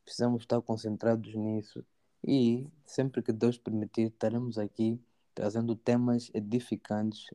precisamos 0.08 0.42
estar 0.42 0.60
concentrados 0.62 1.34
nisso. 1.34 1.84
E 2.26 2.66
sempre 2.86 3.22
que 3.22 3.30
Deus 3.32 3.58
permitir, 3.58 4.08
estaremos 4.08 4.56
aqui 4.58 4.98
trazendo 5.34 5.76
temas 5.76 6.30
edificantes 6.34 7.26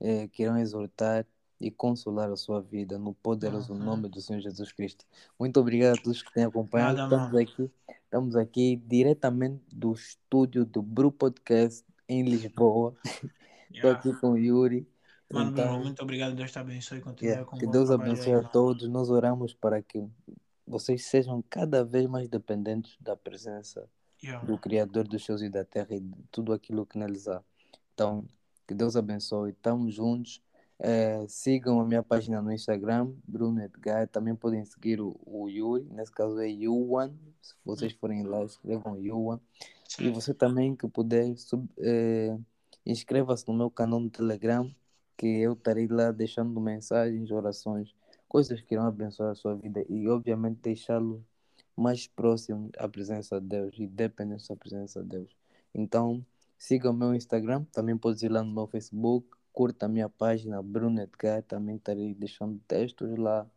eh, 0.00 0.28
que 0.28 0.44
irão 0.44 0.56
exortar 0.56 1.26
e 1.60 1.70
consolar 1.70 2.30
a 2.30 2.36
sua 2.36 2.60
vida 2.60 2.98
no 2.98 3.12
poderoso 3.14 3.72
Uhum. 3.72 3.78
nome 3.80 4.08
do 4.08 4.20
Senhor 4.20 4.40
Jesus 4.40 4.72
Cristo. 4.72 5.04
Muito 5.38 5.58
obrigado 5.60 5.98
a 5.98 6.02
todos 6.02 6.22
que 6.22 6.32
têm 6.32 6.44
acompanhado. 6.44 6.96
Nada, 6.98 7.16
Estamos 7.16 7.34
aqui, 7.40 7.70
estamos 8.04 8.36
aqui 8.36 8.76
diretamente 8.76 9.62
do 9.72 9.92
estúdio 9.92 10.64
do 10.64 10.80
Bru 10.82 11.10
Podcast 11.12 11.84
em 12.08 12.22
Lisboa. 12.22 12.94
Estou 13.70 13.90
Yeah. 13.90 13.98
aqui 13.98 14.20
com 14.20 14.30
o 14.32 14.38
Yuri. 14.38 14.86
Mano, 15.32 15.50
Então, 15.50 15.80
muito 15.82 16.00
obrigado. 16.02 16.34
Deus 16.36 16.52
te 16.52 16.58
abençoe. 16.60 17.00
Continue 17.00 17.32
yeah, 17.32 17.44
com 17.50 17.58
que 17.58 17.66
Deus 17.66 17.90
abençoe 17.90 18.34
a 18.34 18.42
todos. 18.42 18.88
Nós 18.88 19.10
oramos 19.10 19.52
para 19.52 19.82
que 19.82 20.06
vocês 20.66 21.04
sejam 21.06 21.42
cada 21.48 21.84
vez 21.84 22.06
mais 22.06 22.28
dependentes 22.28 22.96
da 23.00 23.16
presença 23.16 23.88
Yeah. 24.22 24.42
do 24.46 24.56
Criador 24.56 25.06
dos 25.06 25.22
céus 25.22 25.42
e 25.42 25.50
da 25.50 25.66
terra 25.66 25.88
e 25.90 26.00
de 26.00 26.22
tudo 26.30 26.54
aquilo 26.54 26.86
que 26.86 26.96
neles 26.96 27.28
há. 27.28 27.42
Então, 27.92 28.24
que 28.66 28.72
Deus 28.72 28.96
abençoe. 28.96 29.50
Estamos 29.50 29.94
juntos. 29.94 30.40
Eh, 30.78 31.26
sigam 31.28 31.78
a 31.78 31.84
minha 31.84 32.02
página 32.02 32.40
no 32.40 32.50
Instagram, 32.50 33.12
Bruno 33.28 33.62
Edgar. 33.62 34.08
Também 34.08 34.34
podem 34.34 34.64
seguir 34.64 34.98
o, 34.98 35.14
o 35.26 35.48
Yuri, 35.48 35.84
nesse 35.90 36.10
caso 36.10 36.40
é 36.40 36.48
Yuan. 36.48 37.12
Se 37.42 37.54
vocês 37.64 37.92
forem 37.92 38.22
lá, 38.22 38.42
escrevam 38.44 38.96
Yuan. 38.98 39.38
E 40.00 40.08
você 40.08 40.32
também 40.32 40.74
que 40.74 40.88
puder, 40.88 41.34
eh, 41.78 42.36
inscreva-se 42.86 43.46
no 43.46 43.54
meu 43.54 43.70
canal 43.70 44.00
no 44.00 44.08
Telegram, 44.08 44.74
que 45.18 45.26
eu 45.26 45.52
estarei 45.52 45.86
lá 45.86 46.10
deixando 46.10 46.58
mensagens, 46.60 47.30
orações, 47.30 47.94
coisas 48.34 48.60
que 48.60 48.74
irão 48.74 48.88
abençoar 48.88 49.30
a 49.30 49.34
sua 49.36 49.54
vida 49.54 49.86
e, 49.88 50.08
obviamente, 50.08 50.58
deixá-lo 50.60 51.24
mais 51.76 52.08
próximo 52.08 52.68
à 52.76 52.88
presença 52.88 53.40
de 53.40 53.46
Deus 53.46 53.76
e 53.78 53.86
dependente 53.86 54.48
da 54.48 54.56
presença 54.56 55.00
de 55.04 55.08
Deus. 55.10 55.36
Então, 55.72 56.26
siga 56.58 56.90
o 56.90 56.92
meu 56.92 57.14
Instagram, 57.14 57.62
também 57.70 57.96
pode 57.96 58.26
ir 58.26 58.28
lá 58.28 58.42
no 58.42 58.52
meu 58.52 58.66
Facebook, 58.66 59.28
curta 59.52 59.86
a 59.86 59.88
minha 59.88 60.08
página, 60.08 60.60
Bruno 60.60 61.00
Edgar, 61.00 61.44
também 61.44 61.76
estarei 61.76 62.12
deixando 62.12 62.58
textos 62.66 63.16
lá 63.16 63.48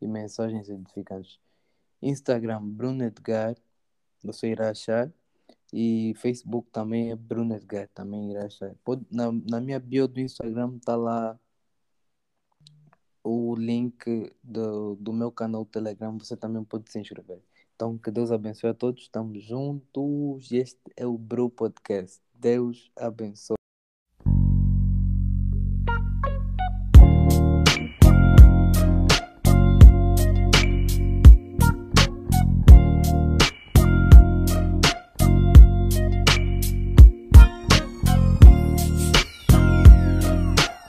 e 0.00 0.06
mensagens 0.06 0.68
edificantes. 0.68 1.40
Instagram, 2.00 2.62
Bruno 2.62 3.02
Edgar, 3.02 3.56
você 4.22 4.52
irá 4.52 4.70
achar. 4.70 5.12
E 5.72 6.14
Facebook 6.18 6.70
também 6.70 7.10
é 7.10 7.16
Bruno 7.16 7.56
Edgar, 7.56 7.88
também 7.92 8.30
irá 8.30 8.46
achar. 8.46 8.72
Pode, 8.84 9.04
na, 9.10 9.32
na 9.32 9.60
minha 9.60 9.80
bio 9.80 10.06
do 10.06 10.20
Instagram 10.20 10.76
está 10.76 10.94
lá 10.94 11.36
o 13.24 13.54
link 13.54 14.32
do, 14.42 14.96
do 14.96 15.12
meu 15.12 15.30
canal 15.30 15.64
Telegram, 15.64 16.16
você 16.18 16.36
também 16.36 16.64
pode 16.64 16.90
se 16.90 16.98
inscrever. 16.98 17.40
Então, 17.74 17.98
que 17.98 18.10
Deus 18.10 18.30
abençoe 18.30 18.70
a 18.70 18.74
todos, 18.74 19.02
estamos 19.02 19.42
juntos. 19.42 20.50
Este 20.52 20.80
é 20.96 21.06
o 21.06 21.16
Bru 21.18 21.50
Podcast. 21.50 22.20
Deus 22.34 22.90
abençoe. 22.96 23.61